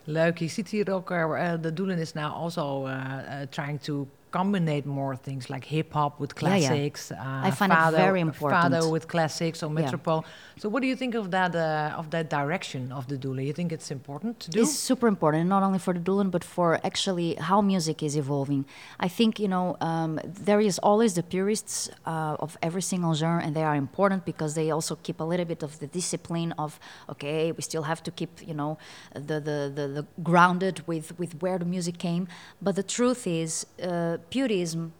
Leuk. 0.06 0.38
Je 0.38 0.48
ziet 0.48 0.70
hier 0.70 0.92
ook, 0.92 1.12
uh, 1.12 1.18
uh, 1.18 1.62
the 1.62 1.74
Doelen 1.74 2.00
is 2.00 2.14
now 2.14 2.34
also 2.34 2.86
uh, 2.86 2.90
uh, 2.90 3.46
trying 3.50 3.80
to 3.82 4.08
combine 4.32 4.84
more 4.86 5.16
things 5.16 5.50
like 5.50 5.66
hip 5.66 5.94
hop 5.94 6.20
with 6.20 6.32
Yeah, 6.42 6.56
yeah. 6.56 6.68
classics. 6.68 7.12
Uh, 7.12 7.48
I 7.48 7.52
find 7.52 7.72
it 7.72 7.92
very 7.92 8.22
important. 8.22 8.74
Fado 8.74 8.92
with 8.92 9.08
classics 9.08 9.64
or 9.64 9.68
Yeah. 9.70 9.82
metropole. 9.82 10.24
So, 10.62 10.70
what 10.70 10.82
do 10.84 10.88
you 10.88 10.96
think 10.96 11.16
of 11.16 11.26
that 11.32 11.56
uh, 11.56 12.00
of 12.02 12.10
that 12.16 12.30
direction 12.30 12.92
of 12.92 13.04
the 13.08 13.18
Doelen? 13.18 13.46
You 13.50 13.54
think 13.54 13.72
it's 13.72 13.92
important 13.92 14.40
to 14.42 14.48
do? 14.52 14.62
It's 14.62 14.78
super 14.90 15.08
important, 15.08 15.48
not 15.56 15.64
only 15.64 15.80
for 15.80 15.94
the 15.94 16.04
Doelen, 16.08 16.30
but 16.32 16.44
for 16.44 16.80
actually 16.84 17.30
how 17.50 17.62
music 17.62 17.98
is 18.04 18.16
evolving. 18.24 18.66
I 19.00 19.08
think, 19.08 19.40
you 19.40 19.48
know, 19.48 19.78
um, 19.90 20.20
there 20.50 20.60
is 20.70 20.80
always 20.90 21.14
the 21.20 21.24
purists 21.24 21.90
uh, 22.06 22.36
of 22.46 22.58
every 22.62 22.82
single 22.92 23.14
genre, 23.22 23.42
and 23.46 23.52
they 23.56 23.64
are 23.64 23.76
important 23.76 24.26
because 24.26 24.52
they 24.60 24.70
also 24.72 24.96
keep 25.08 25.20
a 25.20 25.28
little 25.32 25.46
bit 25.54 25.64
of 25.64 25.72
the 25.80 25.88
discipline 25.88 26.52
of, 26.58 26.80
okay, 27.14 27.52
we 27.52 27.62
still 27.62 27.84
have 27.84 28.02
to 28.04 28.12
keep, 28.12 28.30
you 28.50 28.54
know, 28.54 28.78
the, 29.14 29.40
the, 29.50 29.58
the, 29.78 29.86
the 29.98 30.06
grounded 30.22 30.78
with, 30.88 31.18
with 31.18 31.42
where 31.42 31.58
the 31.58 31.66
music 31.66 31.98
came. 31.98 32.28
But 32.62 32.76
the 32.76 32.84
truth 32.98 33.26
is, 33.26 33.66
uh, 33.82 34.18
purism 34.30 34.94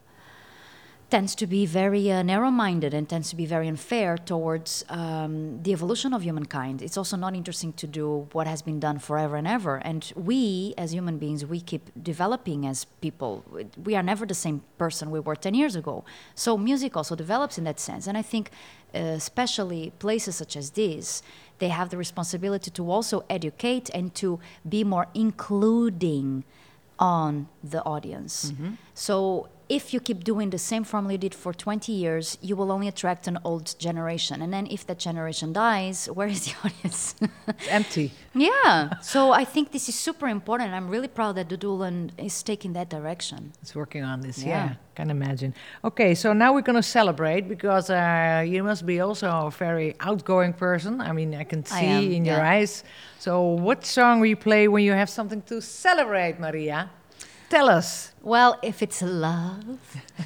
tends 1.10 1.34
to 1.34 1.48
be 1.48 1.66
very 1.66 2.12
uh, 2.12 2.22
narrow-minded 2.22 2.94
and 2.94 3.10
tends 3.10 3.30
to 3.32 3.36
be 3.36 3.46
very 3.46 3.68
unfair 3.68 4.18
towards 4.18 4.86
um, 4.90 5.62
the 5.64 5.72
evolution 5.72 6.14
of 6.14 6.22
humankind. 6.22 6.82
It's 6.82 6.98
also 6.98 7.18
not 7.18 7.36
interesting 7.36 7.74
to 7.74 7.88
do 7.88 8.28
what 8.32 8.46
has 8.46 8.62
been 8.62 8.80
done 8.80 9.00
forever 9.00 9.36
and 9.36 9.48
ever. 9.48 9.78
And 9.78 10.12
we, 10.16 10.76
as 10.78 10.94
human 10.94 11.18
beings, 11.18 11.44
we 11.46 11.62
keep 11.62 11.90
developing 12.02 12.66
as 12.68 12.86
people. 12.86 13.44
We 13.84 13.96
are 13.96 14.04
never 14.04 14.26
the 14.26 14.36
same 14.36 14.62
person 14.78 15.10
we 15.10 15.20
were 15.20 15.36
10 15.36 15.56
years 15.56 15.76
ago. 15.76 16.06
So 16.36 16.58
music 16.58 16.96
also 16.96 17.16
develops 17.16 17.58
in 17.58 17.64
that 17.64 17.80
sense. 17.80 18.06
And 18.06 18.18
I 18.18 18.22
think, 18.22 18.52
uh, 18.94 19.00
especially 19.00 19.92
places 19.98 20.36
such 20.36 20.56
as 20.56 20.72
this, 20.72 21.24
they 21.58 21.70
have 21.70 21.90
the 21.90 21.98
responsibility 21.98 22.70
to 22.72 22.90
also 22.90 23.26
educate 23.30 23.90
and 23.94 24.14
to 24.16 24.40
be 24.68 24.84
more 24.84 25.08
including 25.16 26.44
on 27.00 27.48
the 27.64 27.84
audience. 27.84 28.52
Mm-hmm. 28.52 28.74
So 28.94 29.50
if 29.70 29.94
you 29.94 30.00
keep 30.00 30.24
doing 30.24 30.50
the 30.50 30.58
same 30.58 30.84
formula 30.84 31.14
you 31.14 31.20
did 31.20 31.36
for 31.36 31.54
20 31.54 31.92
years, 31.92 32.40
you 32.42 32.56
will 32.56 32.72
only 32.72 32.88
attract 32.88 33.28
an 33.28 33.38
old 33.44 33.76
generation. 33.78 34.42
And 34.42 34.52
then 34.52 34.68
if 34.70 34.86
that 34.88 34.98
generation 34.98 35.54
dies, 35.54 36.08
where 36.18 36.28
is 36.28 36.46
the 36.46 36.56
audience? 36.64 37.16
It's 37.48 37.68
empty. 37.70 38.12
yeah. 38.34 39.00
So 39.02 39.32
I 39.32 39.46
think 39.46 39.72
this 39.72 39.88
is 39.88 39.96
super 39.96 40.28
important. 40.28 40.74
I'm 40.74 40.90
really 40.90 41.08
proud 41.08 41.36
that 41.36 41.50
the 41.50 41.58
Doelen 41.58 42.10
is 42.18 42.42
taking 42.42 42.74
that 42.74 42.90
direction. 42.90 43.54
It's 43.62 43.76
working 43.76 44.04
on 44.04 44.22
this. 44.22 44.44
Yeah. 44.44 44.50
Yeah, 44.50 44.74
can 44.96 45.12
imagine. 45.12 45.54
Okay, 45.84 46.16
so 46.16 46.34
now 46.34 46.52
we're 46.54 46.62
going 46.62 46.76
to 46.76 46.90
celebrate 47.00 47.48
because 47.48 47.92
uh, 47.92 48.44
you 48.46 48.64
must 48.64 48.86
be 48.86 49.00
also 49.00 49.28
a 49.28 49.52
very 49.52 49.96
outgoing 50.00 50.54
person. 50.54 51.00
I 51.00 51.12
mean, 51.12 51.36
I 51.36 51.44
can 51.44 51.64
I 51.72 51.80
see 51.80 51.86
am, 51.86 52.12
in 52.12 52.26
your 52.26 52.42
eyes. 52.42 52.84
So, 53.20 53.42
what 53.42 53.86
song 53.86 54.20
will 54.20 54.28
you 54.28 54.38
play 54.38 54.68
when 54.68 54.84
you 54.84 54.94
have 54.94 55.10
something 55.10 55.42
to 55.44 55.62
celebrate, 55.62 56.40
Maria? 56.40 56.90
Tell 57.50 57.68
us. 57.70 58.12
Well, 58.22 58.60
if 58.62 58.82
it's 58.84 59.02
love, 59.02 59.80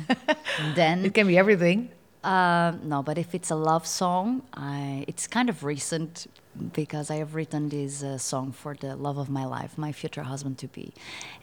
then 0.75 1.05
It 1.05 1.13
can 1.13 1.27
be 1.27 1.37
everything. 1.37 1.89
Uh, 2.23 2.73
no, 2.83 3.03
but 3.03 3.17
if 3.17 3.35
it's 3.35 3.49
a 3.49 3.55
love 3.55 3.85
song, 3.85 4.43
I, 4.53 5.05
it's 5.07 5.27
kind 5.27 5.49
of 5.49 5.63
recent 5.63 6.27
because 6.73 7.09
I 7.11 7.15
have 7.15 7.35
written 7.35 7.69
this 7.69 8.03
uh, 8.03 8.17
song 8.17 8.51
for 8.51 8.75
the 8.75 8.95
love 8.95 9.17
of 9.17 9.29
my 9.29 9.45
life, 9.45 9.77
my 9.77 9.91
future 9.91 10.23
husband 10.23 10.57
to 10.59 10.67
be, 10.67 10.93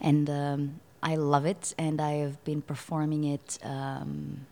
and 0.01 0.31
um, 0.31 0.81
I 1.03 1.17
love 1.17 1.45
it, 1.45 1.75
and 1.77 2.01
I 2.01 2.13
have 2.13 2.43
been 2.45 2.63
performing 2.63 3.25
it. 3.25 3.59
Um, 3.63 4.47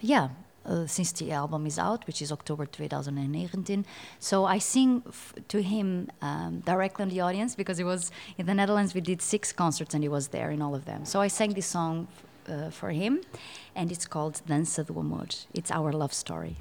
yeah. 0.00 0.28
Uh, 0.66 0.86
since 0.86 1.12
the 1.12 1.30
album 1.30 1.66
is 1.66 1.78
out, 1.78 2.06
which 2.06 2.22
is 2.22 2.32
October 2.32 2.64
2019. 2.64 3.84
So 4.18 4.46
I 4.46 4.56
sing 4.56 5.02
to 5.48 5.60
him 5.60 6.08
um, 6.22 6.60
directly 6.60 7.02
in 7.02 7.10
the 7.10 7.20
audience 7.20 7.54
because 7.54 7.78
it 7.78 7.84
was 7.84 8.10
in 8.38 8.46
the 8.46 8.54
Netherlands. 8.54 8.94
We 8.94 9.02
did 9.02 9.20
six 9.20 9.52
concerts 9.52 9.92
and 9.92 10.02
he 10.02 10.08
was 10.08 10.28
there 10.28 10.50
in 10.50 10.62
all 10.62 10.74
of 10.74 10.86
them. 10.86 11.04
So 11.04 11.20
I 11.20 11.28
sang 11.28 11.52
this 11.52 11.66
song 11.66 12.08
uh, 12.48 12.70
for 12.70 12.90
him, 12.90 13.20
and 13.74 13.92
it's 13.92 14.06
called 14.06 14.40
Dança 14.48 14.86
do 14.86 14.98
Amor. 14.98 15.26
It's 15.52 15.70
our 15.70 15.92
love 15.92 16.14
story. 16.14 16.56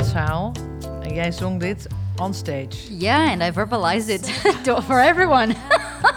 De 0.00 0.06
zaal 0.06 0.52
en 1.02 1.14
jij 1.14 1.32
zong 1.32 1.60
dit 1.60 1.86
on 2.16 2.34
stage. 2.34 2.96
Yeah, 2.98 3.30
and 3.30 3.42
I 3.42 3.52
verbalized 3.52 4.08
it 4.08 4.40
to, 4.64 4.80
for 4.82 5.00
everyone. 5.00 5.54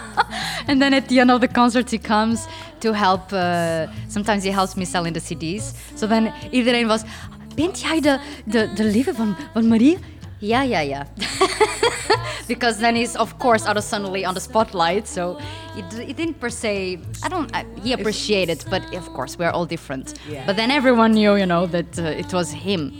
and 0.68 0.80
then 0.80 0.94
at 0.94 1.08
the 1.08 1.20
end 1.20 1.30
of 1.30 1.40
the 1.40 1.48
concert, 1.48 1.90
he 1.90 1.98
comes 1.98 2.46
to 2.78 2.92
help. 2.92 3.32
Uh, 3.32 3.86
sometimes 4.08 4.44
he 4.44 4.52
helps 4.52 4.74
me 4.74 4.84
selling 4.84 5.14
the 5.14 5.20
CDs. 5.20 5.74
So 5.94 6.06
then 6.06 6.32
iedereen 6.50 6.86
was, 6.86 7.02
bent 7.54 7.80
jij 7.80 8.00
de, 8.00 8.18
de, 8.44 8.72
de 8.74 8.84
lieve 8.84 9.14
van, 9.14 9.36
van 9.52 9.68
Marie? 9.68 9.98
Ja, 10.38 10.62
ja, 10.62 10.78
ja. 10.80 11.06
because 12.46 12.78
then 12.80 12.94
he's, 12.94 13.16
of 13.16 13.38
course, 13.38 13.66
out 13.66 13.76
of 13.76 13.84
suddenly 13.84 14.24
on 14.24 14.34
the 14.34 14.40
spotlight. 14.40 15.06
So 15.08 15.38
he, 15.74 15.82
d- 15.82 16.04
he 16.04 16.12
didn't 16.12 16.38
per 16.40 16.50
se, 16.50 16.98
I 17.22 17.28
don't, 17.28 17.50
I, 17.54 17.64
he 17.82 17.92
appreciated, 17.92 18.64
but 18.70 18.82
of 18.94 19.08
course, 19.14 19.38
we're 19.38 19.50
all 19.50 19.66
different. 19.66 20.14
Yeah. 20.28 20.46
But 20.46 20.56
then 20.56 20.70
everyone 20.70 21.12
knew, 21.12 21.36
you 21.36 21.46
know, 21.46 21.66
that 21.66 21.98
uh, 21.98 22.02
it 22.02 22.32
was 22.32 22.50
him. 22.52 22.92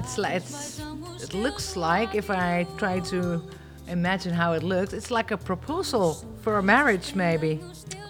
It's 0.00 0.16
like 0.16 0.36
it's, 0.36 0.80
it 1.22 1.34
looks 1.34 1.76
like 1.76 2.14
if 2.14 2.30
I 2.30 2.66
try 2.78 3.00
to 3.12 3.42
imagine 3.86 4.32
how 4.32 4.54
it 4.54 4.62
looked, 4.62 4.94
it's 4.94 5.10
like 5.10 5.30
a 5.30 5.36
proposal 5.36 6.24
for 6.40 6.56
a 6.56 6.62
marriage, 6.62 7.14
maybe. 7.14 7.60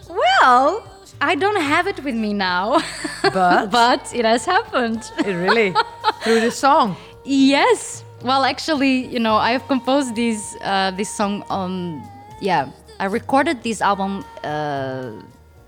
Well, 0.08 0.86
I 1.20 1.34
don't 1.34 1.60
have 1.60 1.88
it 1.88 1.98
with 2.04 2.14
me 2.14 2.32
now. 2.32 2.80
But 3.34 3.70
but 3.70 4.02
it 4.14 4.24
has 4.24 4.44
happened. 4.46 5.02
it 5.18 5.34
really 5.46 5.74
through 6.22 6.40
the 6.40 6.50
song. 6.50 6.96
Yes. 7.24 8.04
Well, 8.22 8.44
actually, 8.44 9.06
you 9.14 9.18
know, 9.18 9.36
I 9.36 9.50
have 9.56 9.66
composed 9.66 10.14
this 10.14 10.56
uh, 10.62 10.92
this 10.96 11.10
song 11.10 11.42
on. 11.50 12.02
Yeah, 12.40 12.70
I 13.00 13.06
recorded 13.06 13.62
this 13.62 13.82
album 13.82 14.24
uh, 14.44 15.10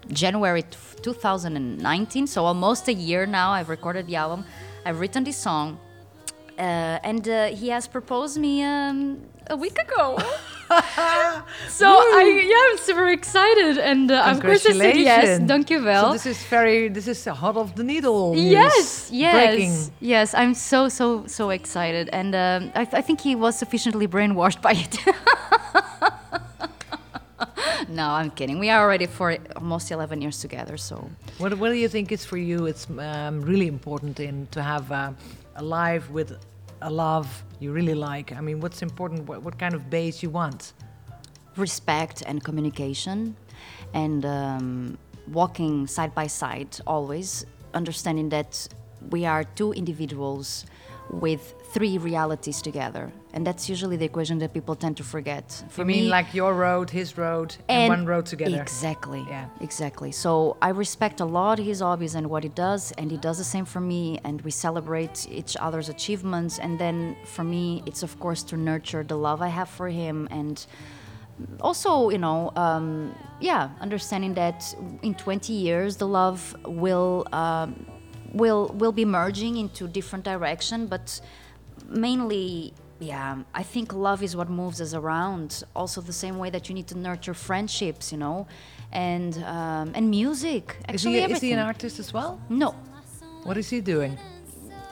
January 0.09 0.63
t- 0.63 0.79
2019, 1.03 2.27
so 2.29 2.45
almost 2.45 2.89
a 2.89 2.95
year 2.95 3.27
now. 3.27 3.51
I've 3.51 3.69
recorded 3.69 4.07
the 4.07 4.17
album. 4.17 4.45
I've 4.87 4.99
written 5.01 5.25
this 5.25 5.37
song, 5.37 5.79
and 7.03 7.29
uh, 7.29 7.47
he 7.47 7.69
has 7.71 7.89
proposed 7.89 8.39
me 8.39 8.63
um, 8.63 9.19
a 9.51 9.57
week 9.57 9.79
ago. 9.79 10.19
so 11.69 11.87
I 11.87 12.43
yeah, 12.47 12.71
I'm 12.71 12.79
super 12.79 13.09
excited, 13.09 13.79
and 13.79 14.11
uh, 14.11 14.31
of 14.31 14.41
course 14.41 14.65
I 14.67 14.73
said 14.73 14.97
yes. 14.97 15.39
Congratulations. 15.39 15.49
Dank 15.49 15.69
je 15.69 15.79
wel. 15.81 16.07
So 16.07 16.13
this 16.13 16.27
is 16.27 16.43
very 16.49 16.89
this 16.89 17.09
is 17.09 17.23
the 17.25 17.35
hot 17.35 17.57
of 17.57 17.75
the 17.75 17.83
needle. 17.85 18.35
news. 18.35 18.51
Yes, 18.51 19.09
yes, 19.11 19.35
Breaking. 19.35 19.93
yes. 20.01 20.35
I'm 20.35 20.55
so 20.55 20.89
so 20.89 21.25
so 21.27 21.51
excited, 21.51 22.09
and 22.13 22.35
um, 22.35 22.71
I, 22.75 22.87
I 22.93 23.03
think 23.03 23.21
he 23.21 23.35
was 23.35 23.59
sufficiently 23.59 24.07
brainwashed 24.07 24.63
by 24.63 24.73
it. 24.73 24.99
no, 27.89 28.09
I'm 28.09 28.31
kidding. 28.31 28.59
We 28.59 28.71
are 28.71 28.83
already 28.83 29.07
for 29.07 29.37
almost 29.57 29.91
11 29.91 30.23
years 30.23 30.41
together, 30.41 30.77
so 30.77 31.11
What, 31.39 31.55
what 31.59 31.69
do 31.71 31.75
you 31.75 31.89
think 31.89 32.13
is 32.13 32.25
for 32.25 32.37
you? 32.39 32.67
It's 32.67 32.87
um, 32.99 33.43
really 33.43 33.67
important 33.67 34.21
in 34.21 34.47
to 34.51 34.63
have 34.63 34.91
uh, 34.93 35.11
a 35.57 35.63
life 35.63 36.11
with 36.11 36.37
love 36.89 37.45
you 37.61 37.73
really 37.73 37.95
like. 37.95 38.33
I 38.33 38.41
mean, 38.41 38.61
what's 38.61 38.83
important? 38.83 39.29
What, 39.29 39.43
what 39.43 39.59
kind 39.59 39.75
of 39.75 39.89
base 39.91 40.23
you 40.23 40.31
want? 40.31 40.73
respect 41.57 42.23
and 42.27 42.43
communication, 42.43 43.37
and 43.95 44.25
um, 44.25 44.99
walking 45.31 45.87
side 45.87 46.15
by 46.15 46.27
side 46.27 46.79
always, 46.87 47.47
understanding 47.75 48.29
that 48.31 48.67
we 49.11 49.25
are 49.27 49.45
two 49.45 49.73
individuals 49.73 50.65
with 51.11 51.55
three 51.73 51.99
realities 51.99 52.63
together, 52.63 53.13
and 53.33 53.47
that's 53.47 53.69
usually 53.69 53.97
the 53.97 54.05
equation 54.05 54.39
that 54.39 54.53
people 54.53 54.75
tend 54.75 54.97
to 54.97 55.05
forget. 55.05 55.65
For 55.69 55.83
you 55.83 55.87
mean 55.87 56.05
me, 56.05 56.11
like 56.11 56.35
your 56.35 56.55
road, 56.55 56.91
his 56.91 57.19
road, 57.19 57.55
and, 57.69 57.89
one 57.89 58.07
road 58.07 58.27
together? 58.27 58.61
Exactly. 58.61 59.25
Yeah. 59.29 59.49
Exactly. 59.61 60.13
So 60.13 60.57
I 60.63 60.71
respect 60.71 61.21
a 61.21 61.25
lot 61.25 61.59
his 61.59 61.81
hobbies 61.81 62.15
and 62.15 62.29
what 62.29 62.43
he 62.43 62.49
does, 62.51 62.93
and 62.93 63.11
he 63.11 63.17
does 63.17 63.39
the 63.39 63.45
same 63.45 63.65
for 63.65 63.81
me, 63.81 64.21
and 64.25 64.41
we 64.43 64.51
celebrate 64.51 65.27
each 65.31 65.57
other's 65.59 65.89
achievements. 65.89 66.59
And 66.59 66.79
then 66.79 67.17
for 67.25 67.45
me, 67.45 67.83
it's 67.87 68.03
of 68.03 68.19
course 68.21 68.43
to 68.45 68.57
nurture 68.57 69.03
the 69.03 69.17
love 69.17 69.43
I 69.43 69.49
have 69.49 69.69
for 69.69 69.89
him 69.89 70.29
and 70.31 70.65
also, 71.61 72.11
you 72.11 72.19
know, 72.19 72.53
um, 72.57 73.15
yeah, 73.41 73.71
understanding 73.81 74.35
that 74.35 74.75
in 75.03 75.15
20 75.15 75.53
years 75.53 75.97
the 75.97 76.07
love 76.07 76.55
will 76.65 77.27
um, 77.33 77.87
will 78.33 78.69
will 78.75 78.93
be 78.93 79.05
merging 79.05 79.57
into 79.57 79.87
different 79.89 80.25
direction, 80.25 80.87
but 80.87 81.21
mainly. 81.89 82.75
Yeah, 83.01 83.39
I 83.53 83.65
think 83.65 83.93
love 83.93 84.23
is 84.23 84.37
what 84.37 84.49
moves 84.49 84.81
us 84.81 84.95
around. 84.95 85.65
Also, 85.75 86.01
the 86.01 86.13
same 86.13 86.39
way 86.39 86.51
that 86.51 86.69
you 86.69 86.75
need 86.75 86.87
to 86.87 86.97
nurture 86.97 87.35
friendships, 87.35 88.13
you 88.13 88.19
know, 88.19 88.47
and 88.93 89.37
um, 89.43 89.91
and 89.97 90.09
music. 90.09 90.77
Is 90.89 90.95
Actually, 90.95 91.21
he, 91.21 91.33
is 91.33 91.41
he 91.41 91.53
an 91.53 91.59
artist 91.59 91.99
as 91.99 92.13
well? 92.13 92.41
No, 92.49 92.77
What 93.43 93.57
is 93.57 93.69
he 93.71 93.81
doing? 93.81 94.17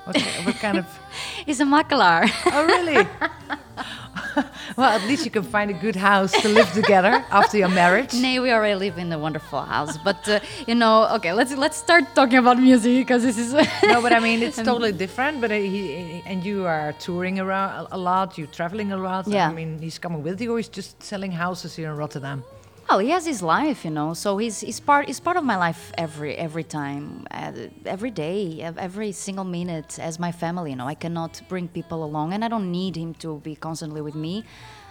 What, 0.04 0.16
what 0.44 0.56
kind 0.56 0.78
of. 0.78 0.86
he's 1.46 1.60
a 1.60 1.64
makelaar. 1.64 2.28
Oh, 2.46 2.64
really? 2.66 3.06
well, 4.76 4.90
at 4.90 5.02
least 5.06 5.24
you 5.24 5.30
can 5.30 5.42
find 5.42 5.70
a 5.70 5.74
good 5.74 5.96
house 5.96 6.32
to 6.42 6.48
live 6.48 6.72
together 6.72 7.24
after 7.30 7.58
your 7.58 7.68
marriage. 7.68 8.14
Nay, 8.24 8.38
we 8.40 8.50
already 8.52 8.74
live 8.74 8.98
in 8.98 9.12
a 9.12 9.18
wonderful 9.18 9.60
house, 9.62 9.98
but 9.98 10.26
uh, 10.28 10.40
you 10.66 10.74
know, 10.74 11.08
okay, 11.16 11.32
let's 11.32 11.54
let's 11.56 11.76
start 11.76 12.04
talking 12.14 12.38
about 12.38 12.58
music 12.58 12.96
because 12.98 13.22
this 13.22 13.38
is 13.38 13.52
no, 13.84 14.00
but 14.02 14.12
I 14.12 14.20
mean 14.20 14.42
it's 14.42 14.56
totally 14.56 14.92
different. 14.92 15.40
But 15.40 15.50
uh, 15.52 15.54
he 15.54 16.22
and 16.26 16.44
you 16.44 16.66
are 16.66 16.92
touring 16.98 17.38
around 17.38 17.70
a- 17.86 17.96
a 17.96 17.98
lot. 17.98 18.38
You're 18.38 18.46
traveling 18.58 18.92
a 18.92 18.96
lot. 18.96 19.26
Yeah. 19.28 19.48
I 19.48 19.52
mean, 19.52 19.78
he's 19.80 19.98
coming 19.98 20.22
with 20.22 20.40
you, 20.40 20.52
or 20.54 20.56
he's 20.58 20.68
just 20.68 21.02
selling 21.02 21.32
houses 21.32 21.76
here 21.76 21.90
in 21.90 21.96
Rotterdam. 21.96 22.42
Well, 22.90 22.98
he 22.98 23.10
has 23.10 23.24
his 23.24 23.40
life, 23.40 23.84
you 23.84 23.92
know. 23.92 24.14
So 24.14 24.38
he's 24.38 24.58
he's 24.62 24.80
part 24.80 25.06
he's 25.06 25.20
part 25.20 25.36
of 25.36 25.44
my 25.44 25.54
life 25.56 25.92
every 25.96 26.34
every 26.36 26.64
time, 26.64 27.24
every 27.86 28.10
day, 28.10 28.60
every 28.62 29.12
single 29.12 29.44
minute 29.44 30.00
as 30.00 30.18
my 30.18 30.32
family. 30.32 30.70
You 30.70 30.76
know, 30.76 30.88
I 30.88 30.96
cannot 30.96 31.40
bring 31.48 31.68
people 31.68 32.02
along, 32.02 32.32
and 32.32 32.44
I 32.44 32.48
don't 32.48 32.72
need 32.72 32.96
him 32.96 33.14
to 33.22 33.38
be 33.44 33.54
constantly 33.54 34.00
with 34.00 34.16
me. 34.16 34.44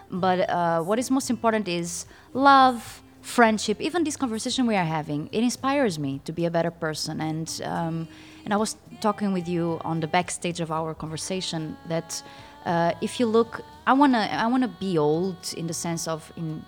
But 0.10 0.50
uh, 0.50 0.82
what 0.82 0.98
is 0.98 1.12
most 1.12 1.30
important 1.30 1.68
is 1.68 2.06
love, 2.32 3.04
friendship. 3.20 3.82
Even 3.82 4.06
this 4.06 4.16
conversation 4.16 4.66
we 4.66 4.78
are 4.78 4.90
having, 4.98 5.28
it 5.34 5.44
inspires 5.44 6.00
me 6.00 6.22
to 6.24 6.32
be 6.32 6.46
a 6.46 6.52
better 6.52 6.72
person. 6.72 7.20
And 7.20 7.48
um, 7.66 8.08
and 8.46 8.54
I 8.54 8.58
was 8.58 8.78
talking 9.02 9.34
with 9.34 9.50
you 9.50 9.78
on 9.84 10.00
the 10.00 10.08
backstage 10.08 10.62
of 10.62 10.72
our 10.72 10.94
conversation 10.94 11.76
that 11.90 12.24
uh, 12.66 12.94
if 13.02 13.20
you 13.20 13.26
look, 13.26 13.62
I 13.86 13.92
wanna 13.92 14.30
I 14.32 14.48
wanna 14.48 14.72
be 14.80 14.98
old 14.98 15.54
in 15.58 15.68
the 15.68 15.74
sense 15.74 16.08
of 16.08 16.32
in 16.38 16.64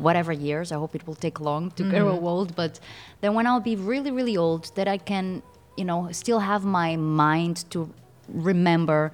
whatever 0.00 0.32
years. 0.32 0.72
I 0.72 0.76
hope 0.76 0.94
it 0.94 1.06
will 1.06 1.14
take 1.14 1.40
long 1.40 1.70
to 1.72 1.82
grow 1.82 2.14
mm-hmm. 2.14 2.26
old, 2.26 2.56
but 2.56 2.80
then 3.20 3.34
when 3.34 3.46
I'll 3.46 3.60
be 3.60 3.76
really, 3.76 4.10
really 4.10 4.36
old, 4.36 4.70
that 4.76 4.88
I 4.88 4.98
can, 4.98 5.42
you 5.76 5.84
know, 5.84 6.08
still 6.12 6.40
have 6.40 6.64
my 6.64 6.96
mind 6.96 7.64
to 7.70 7.92
remember 8.28 9.12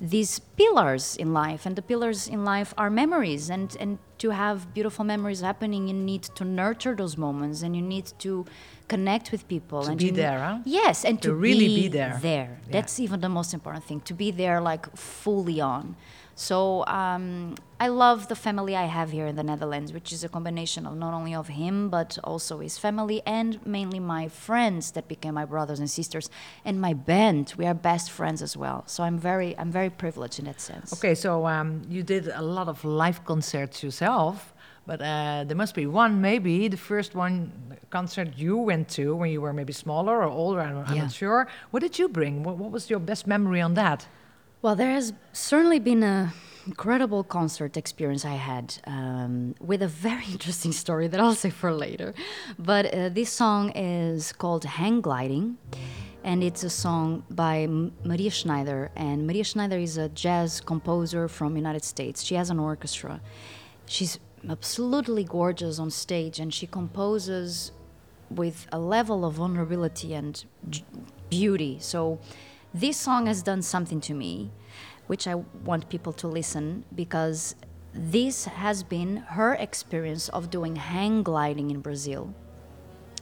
these 0.00 0.38
pillars 0.56 1.16
in 1.16 1.32
life. 1.32 1.66
And 1.66 1.76
the 1.76 1.82
pillars 1.82 2.28
in 2.28 2.44
life 2.44 2.74
are 2.76 2.90
memories. 2.90 3.48
And, 3.48 3.76
and 3.78 3.98
to 4.18 4.30
have 4.30 4.74
beautiful 4.74 5.04
memories 5.04 5.40
happening, 5.40 5.88
you 5.88 5.94
need 5.94 6.22
to 6.22 6.44
nurture 6.44 6.94
those 6.94 7.16
moments 7.16 7.62
and 7.62 7.76
you 7.76 7.82
need 7.82 8.12
to 8.18 8.44
connect 8.88 9.32
with 9.32 9.46
people. 9.48 9.82
To 9.84 9.90
and 9.90 9.98
be 9.98 10.10
there, 10.10 10.38
huh? 10.38 10.58
Yes, 10.64 11.04
and 11.04 11.20
To 11.22 11.28
to, 11.28 11.34
really 11.34 11.68
be 11.68 11.88
there. 11.88 12.18
There, 12.20 12.60
Yeah. 12.66 12.72
that's 12.72 12.98
even 13.00 13.20
the 13.20 13.28
most 13.28 13.54
important 13.54 13.84
thing. 13.84 14.00
To 14.02 14.14
be 14.14 14.30
there, 14.30 14.60
like 14.60 14.94
fully 14.96 15.60
on. 15.60 15.96
So 16.36 16.84
um, 16.86 17.54
I 17.78 17.88
love 17.88 18.28
the 18.28 18.34
family 18.34 18.74
I 18.76 18.86
have 18.86 19.10
here 19.12 19.26
in 19.26 19.36
the 19.36 19.42
Netherlands, 19.44 19.92
which 19.92 20.12
is 20.12 20.24
a 20.24 20.28
combination 20.28 20.86
of 20.86 20.96
not 20.96 21.14
only 21.14 21.34
of 21.34 21.48
him 21.48 21.88
but 21.90 22.18
also 22.24 22.58
his 22.58 22.76
family 22.78 23.22
and 23.24 23.64
mainly 23.66 24.00
my 24.00 24.28
friends 24.28 24.92
that 24.92 25.06
became 25.06 25.34
my 25.34 25.44
brothers 25.44 25.78
and 25.78 25.90
sisters, 25.90 26.30
and 26.64 26.80
my 26.80 26.92
band. 26.92 27.54
We 27.56 27.66
are 27.66 27.74
best 27.74 28.10
friends 28.10 28.42
as 28.42 28.56
well. 28.56 28.82
So 28.86 29.02
I'm 29.04 29.18
very, 29.18 29.56
I'm 29.58 29.70
very 29.70 29.90
privileged 29.90 30.38
in 30.38 30.46
that 30.46 30.60
sense. 30.60 30.92
Okay, 30.94 31.14
so 31.14 31.46
um, 31.46 31.82
you 31.88 32.02
did 32.02 32.28
a 32.28 32.42
lot 32.42 32.68
of 32.68 32.84
live 32.84 33.24
concerts 33.24 33.82
yourself, 33.82 34.54
but 34.86 35.00
uh, 35.00 35.44
there 35.46 35.56
must 35.56 35.74
be 35.74 35.86
one, 35.86 36.20
maybe 36.20 36.68
the 36.68 36.76
first 36.76 37.14
one 37.14 37.52
concert 37.90 38.36
you 38.36 38.56
went 38.56 38.88
to 38.90 39.14
when 39.14 39.30
you 39.30 39.40
were 39.40 39.52
maybe 39.52 39.72
smaller 39.72 40.18
or 40.18 40.28
older. 40.28 40.60
I'm, 40.60 40.78
I'm 40.78 40.96
Yeah. 40.96 41.02
not 41.02 41.12
sure. 41.12 41.46
What 41.70 41.80
did 41.80 41.98
you 41.98 42.08
bring? 42.08 42.42
What, 42.42 42.56
what 42.56 42.70
was 42.72 42.90
your 42.90 42.98
best 42.98 43.26
memory 43.26 43.60
on 43.60 43.74
that? 43.74 44.06
Well, 44.64 44.76
there 44.76 44.92
has 44.92 45.12
certainly 45.34 45.78
been 45.78 46.02
a 46.02 46.32
incredible 46.66 47.22
concert 47.22 47.76
experience 47.76 48.24
I 48.24 48.36
had 48.36 48.74
um, 48.86 49.54
with 49.60 49.82
a 49.82 49.88
very 49.88 50.24
interesting 50.32 50.72
story 50.72 51.06
that 51.06 51.20
I'll 51.20 51.34
say 51.34 51.50
for 51.50 51.70
later. 51.70 52.14
But 52.58 52.86
uh, 52.86 53.10
this 53.10 53.28
song 53.28 53.72
is 53.76 54.32
called 54.32 54.64
Hang 54.64 55.02
Gliding, 55.02 55.58
and 56.22 56.42
it's 56.42 56.64
a 56.64 56.70
song 56.70 57.24
by 57.28 57.66
Maria 57.66 58.30
Schneider. 58.30 58.90
And 58.96 59.26
Maria 59.26 59.44
Schneider 59.44 59.76
is 59.76 59.98
a 59.98 60.08
jazz 60.08 60.62
composer 60.62 61.28
from 61.28 61.56
United 61.56 61.84
States. 61.84 62.22
She 62.22 62.34
has 62.34 62.48
an 62.48 62.58
orchestra. 62.58 63.20
She's 63.84 64.18
absolutely 64.48 65.24
gorgeous 65.24 65.78
on 65.78 65.90
stage, 65.90 66.40
and 66.40 66.54
she 66.54 66.66
composes 66.66 67.70
with 68.30 68.66
a 68.72 68.78
level 68.78 69.26
of 69.26 69.34
vulnerability 69.34 70.14
and 70.14 70.42
beauty. 71.28 71.76
So 71.82 72.18
this 72.74 72.96
song 72.96 73.26
has 73.26 73.42
done 73.42 73.62
something 73.62 74.00
to 74.02 74.14
me, 74.14 74.50
which 75.06 75.26
I 75.28 75.36
want 75.64 75.88
people 75.88 76.12
to 76.14 76.26
listen 76.28 76.84
because 76.94 77.54
this 77.94 78.46
has 78.46 78.82
been 78.82 79.18
her 79.38 79.54
experience 79.54 80.28
of 80.30 80.50
doing 80.50 80.74
hang 80.76 81.22
gliding 81.22 81.70
in 81.70 81.80
Brazil. 81.80 82.34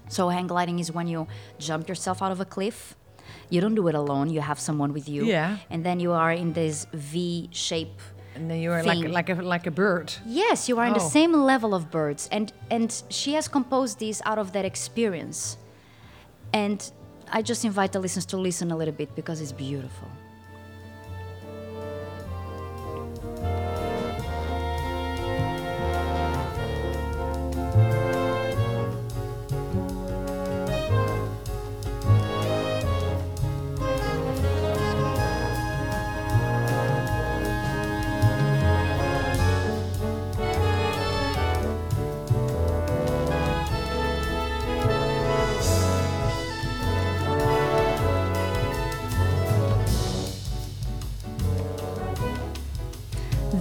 So 0.09 0.29
hang 0.31 0.47
gliding 0.47 0.79
is 0.79 0.91
when 0.91 1.07
you 1.07 1.27
jump 1.59 1.89
yourself 1.89 2.23
out 2.23 2.33
of 2.33 2.41
a 2.41 2.45
cliff. 2.47 2.97
You 3.51 3.61
don't 3.61 3.75
do 3.75 3.87
it 3.89 3.95
alone. 3.95 4.31
You 4.31 4.41
have 4.41 4.59
someone 4.59 4.93
with 4.93 5.09
you, 5.09 5.25
Yeah. 5.25 5.59
and 5.71 5.85
then 5.85 6.01
you 6.01 6.13
are 6.13 6.33
in 6.33 6.53
this 6.55 6.87
V 6.93 7.49
shape 7.53 8.01
And 8.35 8.51
then 8.51 8.61
you 8.61 8.73
are 8.73 8.83
like, 8.83 8.99
Thing. 8.99 9.13
like, 9.13 9.29
a, 9.29 9.35
like 9.35 9.67
a 9.67 9.71
bird. 9.71 10.15
Yes, 10.25 10.67
you 10.67 10.79
are 10.79 10.87
in 10.87 10.95
the 10.95 11.05
Oh. 11.05 11.09
same 11.19 11.35
level 11.35 11.75
of 11.75 11.91
birds, 11.91 12.29
and 12.33 12.51
and 12.71 12.89
she 13.11 13.35
has 13.35 13.47
composed 13.47 13.99
this 13.99 14.23
out 14.25 14.39
of 14.39 14.53
that 14.53 14.65
experience, 14.65 15.59
and 16.55 16.79
I 17.35 17.41
just 17.41 17.65
invite 17.65 17.93
the 17.93 17.99
listeners 17.99 18.27
to 18.27 18.37
listen 18.37 18.71
a 18.73 18.77
little 18.77 18.93
bit 18.93 19.15
because 19.17 19.41
it's 19.41 19.53
beautiful. 19.53 20.07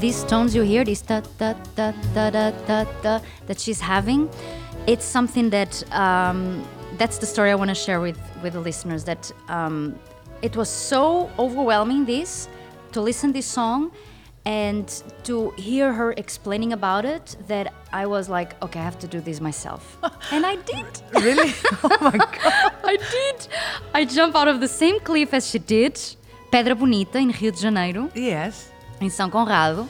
These 0.01 0.23
tones 0.23 0.55
you 0.55 0.63
hear, 0.63 0.83
this 0.83 1.01
da 1.03 1.21
da 1.37 1.53
da 1.75 1.91
da 2.15 2.31
da 2.31 2.49
da 2.67 2.85
da 3.03 3.19
that 3.45 3.59
she's 3.59 3.79
having, 3.79 4.29
it's 4.87 5.05
something 5.05 5.51
that 5.51 5.73
um, 5.93 6.67
that's 6.97 7.19
the 7.19 7.27
story 7.27 7.51
I 7.51 7.55
want 7.55 7.69
to 7.69 7.75
share 7.75 8.01
with 8.01 8.17
with 8.41 8.53
the 8.53 8.59
listeners. 8.61 9.03
That 9.03 9.31
um, 9.47 9.99
it 10.41 10.55
was 10.55 10.69
so 10.69 11.29
overwhelming 11.37 12.05
this 12.05 12.49
to 12.93 12.99
listen 13.01 13.31
this 13.31 13.45
song 13.45 13.91
and 14.43 14.87
to 15.25 15.51
hear 15.51 15.93
her 15.93 16.13
explaining 16.17 16.73
about 16.73 17.05
it 17.05 17.35
that 17.47 17.71
I 17.93 18.07
was 18.07 18.27
like, 18.27 18.59
okay, 18.63 18.79
I 18.79 18.83
have 18.83 18.97
to 18.99 19.07
do 19.07 19.21
this 19.21 19.39
myself, 19.39 19.99
and 20.31 20.47
I 20.47 20.55
did. 20.55 20.87
Really? 21.13 21.53
oh 21.83 21.97
my 22.01 22.17
God. 22.17 22.73
I 22.83 22.97
did. 22.97 23.47
I 23.93 24.05
jumped 24.05 24.35
out 24.35 24.47
of 24.47 24.61
the 24.61 24.67
same 24.67 24.99
cliff 24.99 25.31
as 25.31 25.47
she 25.47 25.59
did, 25.59 25.93
Pedra 26.51 26.75
Bonita 26.75 27.19
in 27.19 27.29
Rio 27.39 27.51
de 27.51 27.57
Janeiro 27.57 28.09
Yes. 28.15 28.70
In 29.01 29.09
São 29.09 29.29
Conrado. 29.31 29.87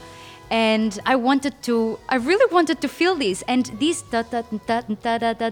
And 0.49 0.99
I 1.05 1.15
wanted 1.15 1.53
to, 1.63 1.97
I 2.09 2.15
really 2.17 2.45
wanted 2.53 2.81
to 2.81 2.87
feel 2.89 3.15
this. 3.15 3.41
And 3.47 3.65
this, 3.79 4.01
da, 4.01 4.23
da, 4.23 4.43
da, 4.67 4.81
da, 4.81 5.17
da, 5.17 5.33
da, 5.33 5.51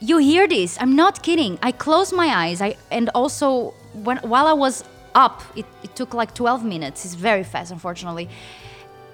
you 0.00 0.16
hear 0.18 0.48
this. 0.48 0.78
I'm 0.80 0.96
not 0.96 1.22
kidding. 1.22 1.58
I 1.62 1.72
closed 1.72 2.14
my 2.14 2.28
eyes. 2.28 2.62
I 2.62 2.76
and 2.90 3.10
also 3.14 3.74
when 3.92 4.16
while 4.18 4.46
I 4.46 4.54
was 4.54 4.82
up, 5.14 5.42
it, 5.56 5.66
it 5.82 5.94
took 5.94 6.14
like 6.14 6.34
12 6.34 6.64
minutes. 6.64 7.04
It's 7.04 7.14
very 7.14 7.44
fast, 7.44 7.70
unfortunately. 7.70 8.30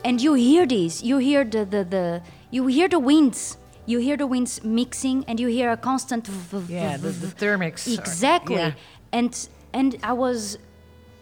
And 0.05 0.21
you 0.23 0.35
hear 0.35 0.65
this. 0.65 1.03
You 1.03 1.19
hear 1.19 1.43
the 1.43 1.65
the, 1.65 1.83
the 1.85 2.23
you 2.53 2.69
hear 2.69 2.87
the 2.89 3.01
winds. 3.01 3.57
You 3.85 3.99
hear 3.99 4.17
the 4.17 4.27
winds 4.29 4.63
mixing, 4.65 5.25
and 5.27 5.39
you 5.41 5.49
hear 5.49 5.71
a 5.73 5.77
constant. 5.77 6.29
Yeah, 6.69 6.97
the, 6.97 7.09
the 7.11 7.27
thermics. 7.29 7.87
are- 7.89 8.01
Exactly. 8.01 8.57
yeah. 8.57 8.73
And 9.13 9.49
and 9.73 9.97
I 10.05 10.13
was 10.13 10.59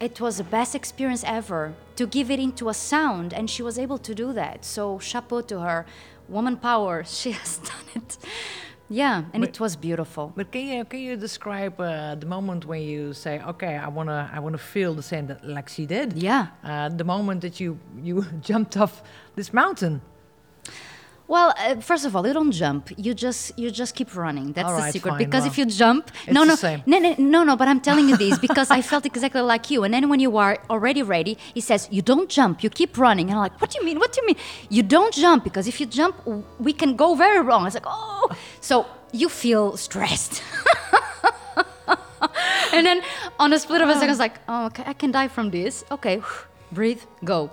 it 0.00 0.20
was 0.20 0.38
the 0.38 0.44
best 0.44 0.74
experience 0.74 1.24
ever 1.24 1.74
to 1.96 2.06
give 2.06 2.30
it 2.30 2.40
into 2.40 2.68
a 2.68 2.74
sound 2.74 3.32
and 3.32 3.48
she 3.48 3.62
was 3.62 3.78
able 3.78 3.98
to 3.98 4.14
do 4.14 4.32
that. 4.32 4.64
So 4.64 4.98
chapeau 4.98 5.40
to 5.42 5.60
her. 5.60 5.86
Woman 6.28 6.56
power. 6.56 7.04
She 7.20 7.32
has 7.32 7.58
done 7.58 7.88
it. 7.94 8.18
Yeah, 8.90 9.24
and 9.32 9.42
it 9.42 9.58
was 9.58 9.76
beautiful. 9.76 10.32
But 10.36 10.52
can 10.52 10.66
you 10.66 10.84
can 10.84 11.00
you 11.00 11.16
describe 11.16 11.80
uh, 11.80 12.14
the 12.16 12.26
moment 12.26 12.66
when 12.66 12.82
you 12.82 13.14
say, 13.14 13.40
okay, 13.40 13.76
I 13.76 13.88
wanna 13.88 14.30
I 14.32 14.40
wanna 14.40 14.58
feel 14.58 14.94
the 14.94 15.02
same 15.02 15.26
that 15.28 15.42
like 15.44 15.68
she 15.68 15.86
did? 15.86 16.12
Yeah. 16.12 16.48
Uh, 16.62 16.90
the 16.90 17.04
moment 17.04 17.40
that 17.40 17.60
you 17.60 17.78
you 18.02 18.26
jumped 18.42 18.76
off 18.76 19.02
this 19.36 19.52
mountain. 19.52 20.02
Well, 21.26 21.54
uh, 21.58 21.80
first 21.80 22.04
of 22.04 22.14
all, 22.14 22.26
you 22.26 22.34
don't 22.34 22.52
jump. 22.52 22.92
You 22.98 23.14
just 23.14 23.58
you 23.58 23.70
just 23.70 23.94
keep 23.94 24.14
running. 24.14 24.52
That's 24.52 24.68
All 24.68 24.76
the 24.76 24.82
right, 24.82 24.92
secret. 24.92 25.12
fine, 25.12 25.18
because 25.18 25.42
well, 25.42 25.52
if 25.52 25.58
you 25.58 25.64
jump, 25.64 26.10
no, 26.30 26.44
no, 26.44 26.54
no, 26.86 26.98
no, 26.98 27.14
no, 27.16 27.44
no. 27.44 27.56
But 27.56 27.68
I'm 27.68 27.80
telling 27.80 28.10
you 28.10 28.16
this 28.16 28.38
because 28.38 28.70
I 28.70 28.82
felt 28.82 29.06
exactly 29.06 29.40
like 29.40 29.70
you. 29.70 29.84
And 29.84 29.94
then 29.94 30.10
when 30.10 30.20
you 30.20 30.36
are 30.36 30.58
already 30.68 31.02
ready, 31.02 31.38
he 31.54 31.62
says 31.62 31.88
you 31.90 32.02
don't 32.02 32.28
jump. 32.28 32.62
You 32.62 32.68
keep 32.68 32.98
running. 32.98 33.30
And 33.30 33.36
I'm 33.36 33.42
like, 33.42 33.58
what 33.60 33.70
do 33.70 33.78
you 33.78 33.86
mean? 33.86 33.98
What 33.98 34.12
do 34.12 34.20
you 34.20 34.26
mean? 34.26 34.36
You 34.68 34.82
don't 34.82 35.14
jump 35.14 35.44
because 35.44 35.66
if 35.66 35.80
you 35.80 35.86
jump, 35.86 36.14
we 36.58 36.74
can 36.74 36.94
go 36.94 37.14
very 37.14 37.40
wrong. 37.40 37.66
It's 37.66 37.74
like 37.74 37.86
oh, 37.86 38.28
so 38.60 38.86
you 39.12 39.28
feel 39.28 39.78
stressed. 39.78 40.42
and 42.72 42.84
then 42.84 43.02
on 43.38 43.52
a 43.52 43.58
split 43.58 43.80
of 43.80 43.88
a 43.88 43.94
second, 43.94 44.08
I 44.08 44.12
was 44.12 44.18
like, 44.18 44.38
oh, 44.48 44.66
okay, 44.66 44.84
I 44.86 44.92
can 44.92 45.10
die 45.10 45.28
from 45.28 45.50
this. 45.50 45.84
Okay, 45.90 46.20
breathe, 46.72 47.00
go. 47.24 47.50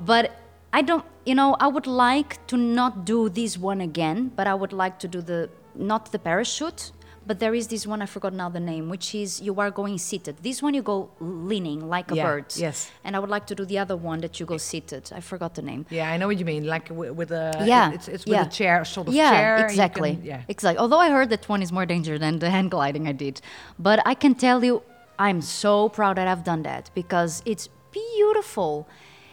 But 0.00 0.36
I 0.72 0.82
don't, 0.82 1.04
you 1.26 1.34
know, 1.34 1.56
I 1.60 1.66
would 1.66 1.86
like 1.86 2.46
to 2.46 2.56
not 2.56 3.04
do 3.04 3.28
this 3.28 3.58
one 3.58 3.80
again, 3.80 4.18
but 4.36 4.46
I 4.46 4.54
would 4.54 4.72
like 4.72 4.98
to 5.00 5.08
do 5.08 5.20
the, 5.20 5.50
not 5.74 6.12
the 6.12 6.18
parachute, 6.18 6.92
but 7.28 7.40
there 7.40 7.54
is 7.60 7.66
this 7.66 7.84
one, 7.88 8.00
I 8.02 8.06
forgot 8.06 8.32
now 8.32 8.48
the 8.48 8.60
name, 8.60 8.88
which 8.88 9.12
is 9.12 9.40
you 9.40 9.58
are 9.58 9.72
going 9.72 9.98
seated. 9.98 10.36
This 10.42 10.62
one 10.62 10.74
you 10.74 10.82
go 10.82 11.10
leaning 11.18 11.80
like 11.88 12.12
a 12.12 12.14
Yeah, 12.14 12.26
bird. 12.26 12.46
yes. 12.56 12.88
And 13.02 13.16
I 13.16 13.18
would 13.18 13.30
like 13.36 13.46
to 13.48 13.54
do 13.56 13.64
the 13.64 13.78
other 13.78 13.96
one 13.96 14.20
that 14.20 14.38
you 14.38 14.46
go 14.46 14.58
seated. 14.58 15.10
I 15.12 15.20
forgot 15.20 15.56
the 15.56 15.62
name. 15.62 15.86
Yeah, 15.90 16.08
I 16.12 16.16
know 16.18 16.28
what 16.28 16.38
you 16.38 16.44
mean. 16.44 16.64
Like 16.74 16.86
wi- 16.88 17.10
with 17.10 17.32
a 17.32 17.64
yeah, 17.66 17.90
it's 17.96 18.06
it's 18.06 18.24
with 18.26 18.34
yeah. 18.38 18.46
a 18.46 18.48
chair 18.48 18.84
sort 18.84 19.08
of 19.08 19.14
yeah, 19.14 19.30
chair. 19.32 19.66
exactly. 19.66 20.12
can- 20.14 20.24
yeah. 20.24 20.42
exactly. 20.54 20.78
Although 20.78 21.00
I 21.00 21.10
heard 21.10 21.30
that 21.30 21.48
one 21.48 21.62
is 21.66 21.72
more 21.72 21.84
dangerous 21.94 22.20
than 22.20 22.38
the 22.38 22.48
hang 22.56 22.68
gliding 22.68 23.08
I 23.08 23.12
did, 23.24 23.40
but 23.76 23.98
I 24.06 24.14
can 24.14 24.36
tell 24.36 24.62
you, 24.64 24.74
I'm 25.18 25.40
so 25.42 25.88
proud 25.88 26.18
that 26.18 26.28
I've 26.28 26.44
done 26.44 26.62
that 26.62 26.90
because 26.94 27.42
it's 27.44 27.68
beautiful. 27.90 28.86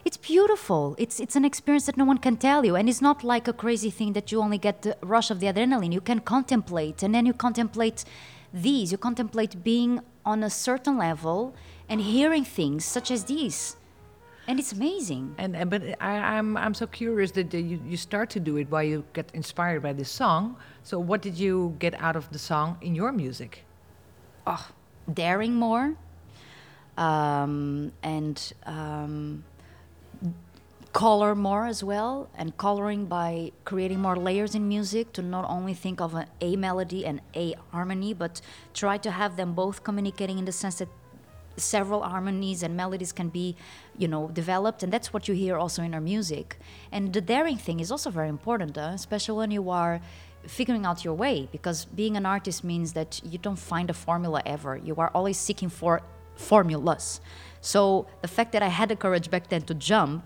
It's 0.06 0.18
beautiful. 0.18 0.95
It's 0.97 1.20
it's 1.20 1.36
an 1.36 1.45
experience 1.45 1.86
that 1.86 1.97
no 1.97 2.06
one 2.06 2.18
can 2.18 2.38
tell 2.38 2.66
you, 2.66 2.76
and 2.76 2.89
it's 2.89 3.01
not 3.01 3.24
like 3.24 3.47
a 3.47 3.54
crazy 3.54 3.89
thing 3.89 4.14
that 4.14 4.32
you 4.32 4.41
only 4.41 4.58
get 4.58 4.82
the 4.82 4.97
rush 5.01 5.32
of 5.32 5.39
the 5.39 5.47
adrenaline. 5.47 5.93
You 5.93 6.01
can 6.01 6.20
contemplate, 6.20 7.04
and 7.04 7.16
then 7.16 7.26
you 7.26 7.34
contemplate 7.34 8.04
these. 8.54 8.91
You 8.91 8.97
contemplate 8.97 9.64
being 9.64 10.01
on 10.26 10.43
a 10.43 10.49
certain 10.49 10.97
level 10.97 11.56
and 11.88 12.01
hearing 12.01 12.43
things 12.43 12.84
such 12.84 13.12
as 13.12 13.24
these, 13.26 13.78
and 14.47 14.60
it's 14.60 14.74
amazing. 14.74 15.36
And, 15.38 15.56
and 15.56 15.70
but 15.70 15.82
I, 16.01 16.38
I'm 16.38 16.58
I'm 16.58 16.74
so 16.74 16.88
curious 16.88 17.32
that 17.32 17.54
you 17.54 17.80
you 17.88 17.97
start 17.97 18.30
to 18.32 18.39
do 18.39 18.58
it 18.58 18.70
while 18.70 18.84
you 18.84 19.06
get 19.14 19.32
inspired 19.34 19.82
by 19.82 19.93
this 19.93 20.10
song. 20.10 20.58
So 20.84 20.99
what 20.99 21.22
did 21.22 21.38
you 21.39 21.76
get 21.80 21.93
out 22.01 22.18
of 22.18 22.30
the 22.32 22.39
song 22.39 22.78
in 22.82 22.93
your 22.93 23.12
music? 23.14 23.64
oh, 24.47 24.70
daring 25.12 25.54
more 25.54 25.95
um, 26.97 27.91
and 28.04 28.54
um, 28.66 29.43
color 30.94 31.34
more 31.34 31.66
as 31.66 31.84
well 31.84 32.30
and 32.36 32.56
coloring 32.56 33.06
by 33.06 33.52
creating 33.66 34.00
more 34.00 34.16
layers 34.16 34.54
in 34.54 34.68
music 34.68 35.12
to 35.12 35.24
not 35.24 35.44
only 35.50 35.74
think 35.74 36.00
of 36.00 36.14
an 36.14 36.28
a 36.39 36.56
melody 36.56 37.04
and 37.04 37.20
a 37.36 37.56
harmony 37.72 38.14
but 38.14 38.39
try 38.76 38.96
to 38.96 39.10
have 39.10 39.36
them 39.36 39.54
both 39.54 39.84
communicating 39.84 40.38
in 40.38 40.46
the 40.46 40.52
sense 40.52 40.76
that 40.76 40.88
several 41.58 42.02
harmonies 42.04 42.62
and 42.62 42.78
melodies 42.78 43.12
can 43.12 43.30
be 43.30 43.56
you 43.98 44.08
know 44.08 44.28
developed 44.30 44.84
and 44.84 44.94
that's 44.94 45.12
what 45.12 45.28
you 45.28 45.34
hear 45.34 45.58
also 45.58 45.82
in 45.82 45.94
our 45.96 46.02
music. 46.02 46.60
And 46.91 47.12
the 47.12 47.22
daring 47.22 47.58
thing 47.58 47.80
is 47.80 47.91
also 47.91 48.12
very 48.12 48.30
important 48.30 48.78
uh, 48.78 48.91
especially 48.94 49.38
when 49.38 49.52
you 49.52 49.72
are 49.72 50.00
figuring 50.46 50.86
out 50.86 51.04
your 51.04 51.16
way 51.16 51.50
because 51.52 51.86
being 51.86 52.18
an 52.18 52.26
artist 52.26 52.64
means 52.64 52.94
that 52.94 53.20
you 53.24 53.39
don't 53.39 53.58
find 53.58 53.89
a 53.89 53.94
formula 53.94 54.44
ever. 54.46 54.78
You 54.78 54.96
are 54.98 55.10
always 55.16 55.38
seeking 55.38 55.70
for 55.70 56.02
formulas. 56.36 57.20
So 57.62 58.08
the 58.22 58.28
fact 58.28 58.52
that 58.52 58.62
i 58.62 58.68
had 58.68 58.89
the 58.89 58.96
courage 58.96 59.32
back 59.32 59.48
then 59.50 59.62
to 59.64 59.74
jump 59.74 60.24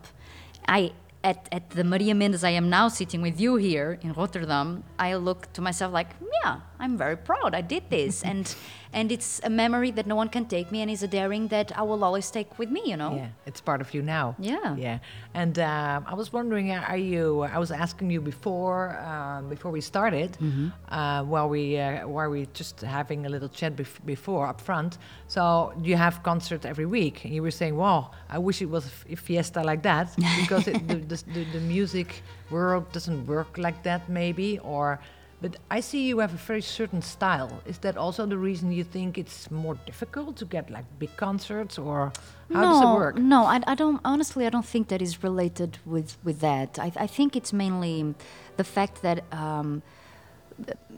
I 0.67 0.91
at, 1.23 1.49
at 1.51 1.71
the 1.71 1.83
Maria 1.83 2.15
Mendes 2.15 2.43
I 2.43 2.51
am 2.51 2.69
now 2.69 2.87
sitting 2.87 3.21
with 3.21 3.39
you 3.39 3.55
here 3.55 3.99
in 4.01 4.13
Rotterdam, 4.13 4.83
I 4.97 5.15
look 5.15 5.51
to 5.53 5.61
myself 5.61 5.91
like, 5.91 6.11
yeah, 6.43 6.61
I'm 6.79 6.97
very 6.97 7.17
proud. 7.17 7.55
I 7.55 7.61
did 7.61 7.83
this, 7.89 8.23
and 8.31 8.55
and 8.93 9.11
it's 9.11 9.41
a 9.43 9.49
memory 9.49 9.91
that 9.91 10.05
no 10.07 10.15
one 10.15 10.29
can 10.29 10.45
take 10.45 10.71
me, 10.71 10.81
and 10.81 10.89
it's 10.91 11.03
a 11.03 11.07
daring 11.07 11.49
that 11.49 11.71
I 11.77 11.81
will 11.83 12.03
always 12.03 12.31
take 12.31 12.57
with 12.59 12.69
me. 12.69 12.81
You 12.85 12.97
know. 12.97 13.15
Yeah, 13.15 13.29
it's 13.45 13.61
part 13.61 13.81
of 13.81 13.93
you 13.93 14.01
now. 14.01 14.35
Yeah. 14.39 14.75
Yeah. 14.77 14.99
And 15.33 15.57
um, 15.59 16.05
I 16.07 16.13
was 16.15 16.31
wondering, 16.33 16.71
uh, 16.71 16.83
are 16.87 16.97
you? 16.97 17.41
I 17.41 17.57
was 17.57 17.71
asking 17.71 18.11
you 18.11 18.21
before, 18.21 18.97
um, 18.99 19.49
before 19.49 19.71
we 19.71 19.81
started, 19.81 20.37
Mm-hmm. 20.41 20.67
uh, 20.93 21.23
while 21.23 21.49
we 21.49 21.77
uh, 21.79 22.07
while 22.07 22.29
we 22.29 22.47
just 22.53 22.81
having 22.81 23.25
a 23.25 23.29
little 23.29 23.49
chat 23.49 23.75
bef- 23.75 24.05
before 24.05 24.47
up 24.47 24.61
front. 24.61 24.97
So 25.27 25.73
you 25.83 25.97
have 25.97 26.21
concert 26.23 26.65
every 26.65 26.85
week, 26.85 27.25
and 27.25 27.33
you 27.33 27.41
were 27.41 27.51
saying, 27.61 27.75
"Wow, 27.75 28.11
I 28.29 28.37
wish 28.39 28.61
it 28.61 28.69
was 28.69 28.85
a 29.11 29.15
fiesta 29.15 29.61
like 29.63 29.81
that 29.83 30.07
because 30.41 30.67
it, 30.67 30.87
the, 30.91 30.95
the, 30.95 31.23
the, 31.33 31.43
the 31.53 31.59
music 31.59 32.23
world 32.49 32.83
doesn't 32.93 33.25
work 33.27 33.57
like 33.57 33.81
that, 33.83 34.07
maybe." 34.09 34.59
Or, 34.63 34.99
but 35.41 35.55
I 35.69 35.81
see 35.81 36.07
you 36.07 36.19
have 36.19 36.33
a 36.33 36.37
very 36.37 36.61
certain 36.61 37.01
style. 37.01 37.61
Is 37.65 37.77
that 37.79 37.95
also 37.95 38.25
the 38.25 38.37
reason 38.37 38.71
you 38.71 38.83
think 38.83 39.17
it's 39.17 39.51
more 39.51 39.75
difficult 39.85 40.37
to 40.37 40.45
get 40.45 40.69
like 40.71 40.85
big 40.97 41.15
concerts, 41.15 41.77
or 41.77 42.11
how 42.51 42.61
no, 42.61 42.71
does 42.71 42.81
it 42.81 42.93
work? 42.99 43.17
No, 43.17 43.45
I, 43.45 43.61
I 43.67 43.75
don't. 43.75 44.01
Honestly, 44.03 44.47
I 44.47 44.49
don't 44.49 44.65
think 44.65 44.87
that 44.87 45.01
is 45.01 45.23
related 45.23 45.77
with 45.85 46.17
with 46.23 46.39
that. 46.39 46.79
I, 46.79 46.91
I 46.95 47.07
think 47.07 47.35
it's 47.35 47.53
mainly 47.53 48.15
the 48.57 48.63
fact 48.63 49.03
that, 49.03 49.31
um, 49.31 49.83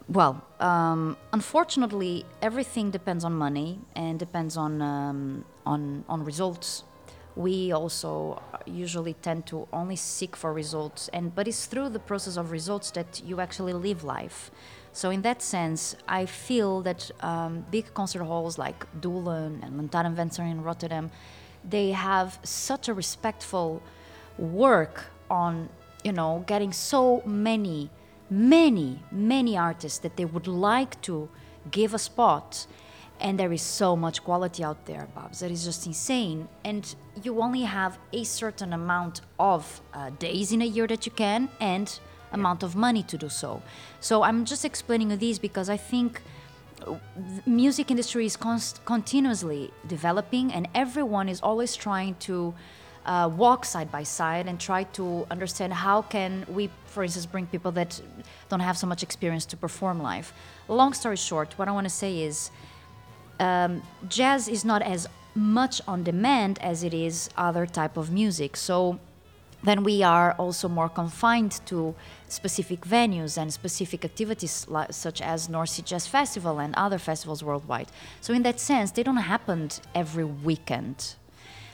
well, 0.08 0.42
um, 0.62 1.18
unfortunately, 1.34 2.26
everything 2.42 2.92
depends 2.92 3.26
on 3.26 3.34
money 3.34 3.80
and 3.94 4.18
depends 4.18 4.56
on 4.56 4.82
um, 4.82 5.44
on 5.66 6.06
on 6.08 6.24
results. 6.24 6.84
We 7.36 7.72
also 7.72 8.42
usually 8.66 9.14
tend 9.14 9.46
to 9.48 9.68
only 9.72 9.96
seek 9.96 10.36
for 10.36 10.52
results, 10.54 11.10
and 11.14 11.34
but 11.34 11.48
it's 11.48 11.66
through 11.66 11.90
the 11.90 12.00
process 12.00 12.38
of 12.38 12.52
results 12.52 12.92
that 12.92 13.22
you 13.26 13.40
actually 13.40 13.74
live 13.74 14.04
life. 14.04 14.52
So 14.92 15.10
in 15.12 15.22
that 15.22 15.42
sense, 15.42 15.96
I 16.08 16.26
feel 16.26 16.82
that 16.82 17.12
um, 17.22 17.66
big 17.72 17.94
concert 17.94 18.24
halls 18.24 18.58
like 18.58 18.86
Doelen 19.00 19.64
and 19.64 19.80
Lantaren 19.80 20.16
Venster 20.16 20.44
in 20.44 20.64
Rotterdam, 20.64 21.12
they 21.64 21.92
have 21.92 22.40
such 22.44 22.90
a 22.90 22.94
respectful 22.94 23.82
work 24.38 25.06
on, 25.30 25.70
you 26.04 26.12
know, 26.12 26.44
getting 26.48 26.74
so 26.74 27.22
many, 27.26 27.90
many, 28.30 29.00
many 29.12 29.58
artists 29.58 30.00
that 30.00 30.18
they 30.18 30.26
would 30.26 30.48
like 30.48 31.00
to 31.04 31.30
give 31.70 31.94
a 31.94 32.00
spot. 32.00 32.66
And 33.22 33.38
there 33.38 33.52
is 33.52 33.62
so 33.62 33.96
much 33.96 34.24
quality 34.24 34.64
out 34.64 34.86
there, 34.86 35.08
Babs. 35.14 35.42
That 35.42 35.52
is 35.52 35.66
just 35.66 35.86
insane. 35.86 36.48
And 36.64 36.96
you 37.24 37.42
only 37.42 37.62
have 37.62 37.98
a 38.14 38.24
certain 38.24 38.74
amount 38.74 39.22
of 39.38 39.82
uh, 39.94 40.10
days 40.20 40.52
in 40.52 40.62
a 40.62 40.66
year 40.66 40.88
that 40.88 41.06
you 41.06 41.12
can, 41.12 41.50
and 41.60 42.00
amount 42.32 42.64
of 42.64 42.76
money 42.76 43.04
to 43.04 43.18
do 43.18 43.30
so. 43.30 43.62
So 44.00 44.24
I'm 44.24 44.46
just 44.46 44.66
explaining 44.66 45.10
this 45.18 45.40
because 45.40 45.70
I 45.70 45.78
think 45.78 46.22
uh, 46.86 46.96
music 47.46 47.92
industry 47.92 48.26
is 48.26 48.38
continuously 48.86 49.72
developing, 49.88 50.54
and 50.54 50.68
everyone 50.76 51.30
is 51.30 51.42
always 51.42 51.76
trying 51.76 52.16
to 52.16 52.54
uh, 53.06 53.28
walk 53.28 53.66
side 53.66 53.92
by 53.92 54.04
side 54.04 54.48
and 54.48 54.60
try 54.60 54.84
to 54.84 55.26
understand 55.32 55.74
how 55.74 56.02
can 56.02 56.46
we, 56.48 56.70
for 56.86 57.04
instance, 57.04 57.26
bring 57.26 57.48
people 57.48 57.72
that 57.72 58.00
don't 58.50 58.60
have 58.60 58.78
so 58.78 58.86
much 58.86 59.04
experience 59.04 59.46
to 59.46 59.58
perform 59.58 60.02
live. 60.02 60.32
Long 60.68 60.94
story 60.94 61.18
short, 61.18 61.58
what 61.58 61.68
I 61.68 61.72
want 61.72 61.86
to 61.86 61.90
say 61.90 62.22
is 62.22 62.52
um, 63.40 63.82
jazz 64.08 64.48
is 64.48 64.64
not 64.64 64.82
as 64.82 65.08
much 65.40 65.82
on 65.88 66.04
demand 66.04 66.60
as 66.60 66.84
it 66.84 66.94
is 66.94 67.30
other 67.38 67.66
type 67.66 67.96
of 67.98 68.12
music 68.12 68.56
so 68.56 69.00
then 69.64 69.84
we 69.84 70.04
are 70.04 70.34
also 70.34 70.70
more 70.70 70.90
confined 70.90 71.60
to 71.66 71.94
specific 72.28 72.82
venues 72.82 73.38
and 73.38 73.52
specific 73.52 74.06
activities 74.06 74.66
such 74.92 75.22
as 75.22 75.50
North 75.50 75.70
Sea 75.70 75.82
Jazz 75.82 76.08
Festival 76.08 76.60
and 76.60 76.74
other 76.76 76.98
festivals 76.98 77.44
worldwide. 77.44 77.88
So 78.22 78.34
in 78.34 78.44
that 78.44 78.60
sense, 78.60 78.92
they 78.92 79.04
don't 79.04 79.18
happen 79.18 79.70
every 79.94 80.24
weekend. 80.24 81.16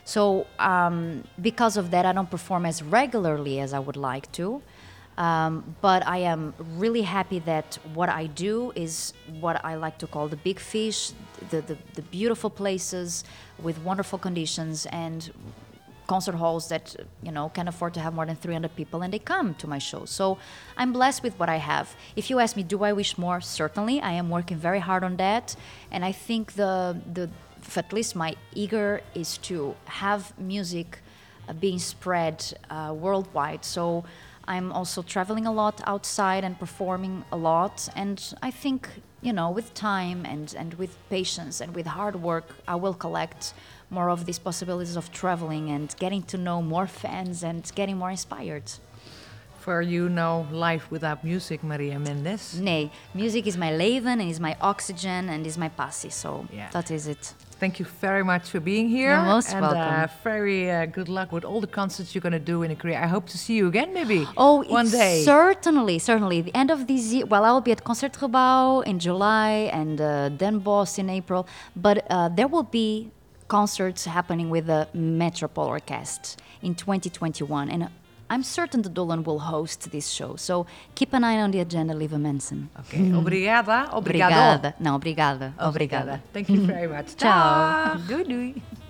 So 0.04 0.48
um, 0.58 1.26
because 1.40 1.78
of 1.78 1.92
that, 1.92 2.06
I 2.06 2.14
don't 2.14 2.30
perform 2.30 2.66
as 2.66 2.82
regularly 2.82 3.60
as 3.60 3.74
I 3.74 3.80
would 3.80 3.98
like 3.98 4.32
to. 4.34 4.62
Um, 5.18 5.76
but 5.82 6.06
I 6.06 6.18
am 6.18 6.54
really 6.76 7.04
happy 7.04 7.40
that 7.40 7.78
what 7.94 8.10
I 8.10 8.28
do 8.28 8.74
is 8.76 9.14
what 9.40 9.64
I 9.64 9.76
like 9.76 9.98
to 10.00 10.08
call 10.08 10.28
the 10.28 10.36
big 10.36 10.60
fish, 10.60 11.14
the, 11.50 11.62
the, 11.62 11.78
the 11.94 12.02
beautiful 12.02 12.50
places 12.50 13.24
with 13.62 13.80
wonderful 13.80 14.20
conditions 14.20 14.86
and 14.88 15.32
concert 16.08 16.36
halls 16.36 16.70
that 16.70 16.96
you 17.24 17.32
know 17.32 17.50
can 17.50 17.68
afford 17.68 17.92
to 17.92 18.00
have 18.00 18.14
more 18.14 18.28
than 18.28 18.36
300 18.36 18.76
people 18.76 19.02
and 19.02 19.12
they 19.12 19.18
come 19.18 19.56
to 19.56 19.66
my 19.66 19.80
shows 19.80 20.12
so 20.12 20.38
i'm 20.78 20.94
blessed 20.94 21.24
with 21.24 21.34
what 21.40 21.50
i 21.50 21.58
have. 21.58 21.96
If 22.16 22.30
you 22.30 22.38
ask 22.40 22.56
me 22.56 22.62
do 22.62 22.84
i 22.84 22.94
wish 22.94 23.18
more? 23.18 23.42
Certainly. 23.42 24.02
I 24.02 24.12
am 24.12 24.30
working 24.30 24.58
very 24.58 24.80
hard 24.80 25.04
on 25.04 25.16
that. 25.18 25.56
And 25.90 26.06
i 26.06 26.12
think 26.12 26.54
the 26.54 27.02
the 27.12 27.30
at 27.76 27.92
least 27.92 28.16
my 28.16 28.36
eager 28.54 29.02
is 29.16 29.38
to 29.40 29.76
have 29.86 30.38
music 30.38 31.00
uh, 31.48 31.54
being 31.54 31.80
spread 31.80 32.44
uh, 32.70 32.94
worldwide. 32.96 33.66
So 33.66 34.04
i'm 34.48 34.72
also 34.72 35.02
traveling 35.02 35.46
a 35.46 35.52
lot 35.52 35.82
outside 35.86 36.44
and 36.44 36.58
performing 36.60 37.24
a 37.32 37.38
lot 37.38 37.90
and 37.96 38.34
i 38.42 38.52
think 38.52 38.88
you 39.22 39.34
know 39.34 39.50
with 39.50 39.74
time 39.74 40.26
and 40.26 40.54
and 40.58 40.74
with 40.76 40.98
patience 41.10 41.62
and 41.62 41.74
with 41.76 41.88
hard 41.88 42.16
work 42.16 42.48
i 42.68 42.76
will 42.76 42.94
collect 42.94 43.54
more 43.90 44.10
of 44.10 44.26
these 44.26 44.40
possibilities 44.40 44.96
of 44.96 45.12
traveling 45.12 45.70
and 45.70 45.96
getting 46.00 46.24
to 46.24 46.38
know 46.38 46.62
more 46.62 46.88
fans 46.88 47.44
and 47.44 47.72
getting 47.76 47.98
more 47.98 48.12
inspired 48.12 48.68
For 49.66 49.82
you, 49.82 50.10
no 50.10 50.46
life 50.52 50.92
without 50.92 51.24
music, 51.24 51.64
Maria 51.64 51.98
Mendes. 51.98 52.60
Nay, 52.62 52.92
music 53.16 53.48
is 53.48 53.58
my 53.58 53.72
leven 53.76 54.20
and 54.22 54.30
is 54.30 54.40
my 54.40 54.56
oxygen 54.62 55.28
and 55.28 55.42
is 55.48 55.58
my 55.58 55.70
passie. 55.70 56.12
So 56.12 56.46
Yeah. 56.52 56.70
that 56.72 56.92
is 56.92 57.08
it. 57.08 57.34
Thank 57.58 57.80
you 57.80 57.86
very 58.02 58.24
much 58.24 58.50
for 58.50 58.60
being 58.60 58.90
here. 58.90 59.12
You're 59.12 59.24
most 59.24 59.54
and, 59.54 59.64
Uh, 59.64 59.70
welcome. 59.72 60.10
very 60.24 60.70
uh, 60.70 60.86
good 60.88 61.08
luck 61.08 61.32
with 61.32 61.46
all 61.46 61.62
the 61.62 61.68
concerts 61.82 62.14
you're 62.14 62.22
going 62.30 62.34
to 62.44 62.48
do 62.54 62.64
in 62.64 62.72
a 62.72 62.76
career. 62.76 63.00
I 63.02 63.08
hope 63.08 63.28
to 63.30 63.38
see 63.38 63.56
you 63.56 63.68
again, 63.68 63.94
maybe. 63.94 64.28
Oh, 64.36 64.64
one 64.64 64.90
day. 64.90 65.24
Certainly, 65.24 66.00
certainly. 66.00 66.42
The 66.42 66.54
end 66.54 66.70
of 66.70 66.86
this 66.88 67.14
year, 67.14 67.26
well, 67.26 67.46
I'll 67.46 67.62
be 67.62 67.72
at 67.72 67.84
Concertgebouw 67.86 68.84
in 68.86 69.00
July 69.00 69.70
and 69.72 70.02
uh, 70.02 70.30
Den 70.30 70.60
Bosch 70.60 71.00
in 71.00 71.10
April, 71.10 71.48
but 71.78 72.06
uh, 72.10 72.28
there 72.28 72.50
will 72.50 72.64
be 72.82 73.10
concerts 73.48 74.04
happening 74.06 74.50
with 74.50 74.66
the 74.68 74.88
Metropole 74.94 75.68
Orchestra 75.68 76.38
in 76.62 76.76
2021. 76.76 77.70
And 77.70 77.88
I'm 78.30 78.44
certain 78.44 78.82
the 78.82 78.90
Doelen 78.90 79.24
will 79.24 79.40
host 79.40 79.92
this 79.92 80.10
show. 80.10 80.36
So 80.36 80.66
keep 80.96 81.14
an 81.14 81.24
eye 81.24 81.42
on 81.42 81.52
the 81.52 81.60
agenda, 81.60 81.94
Liva 81.94 82.20
Manson. 82.20 82.70
Okay. 82.80 82.98
Mm-hmm. 82.98 83.18
Obrigada. 83.18 83.90
Obrigado. 83.94 84.34
Obrigada. 84.34 84.76
Não, 84.80 84.96
obrigada. 84.96 85.54
Obrigada. 85.60 86.22
Thank 86.34 86.50
you 86.50 86.66
very 86.66 86.88
much. 86.88 87.16
Ciao. 87.16 87.96
Dag. 87.96 88.08
Doei 88.08 88.24
doei. 88.24 88.85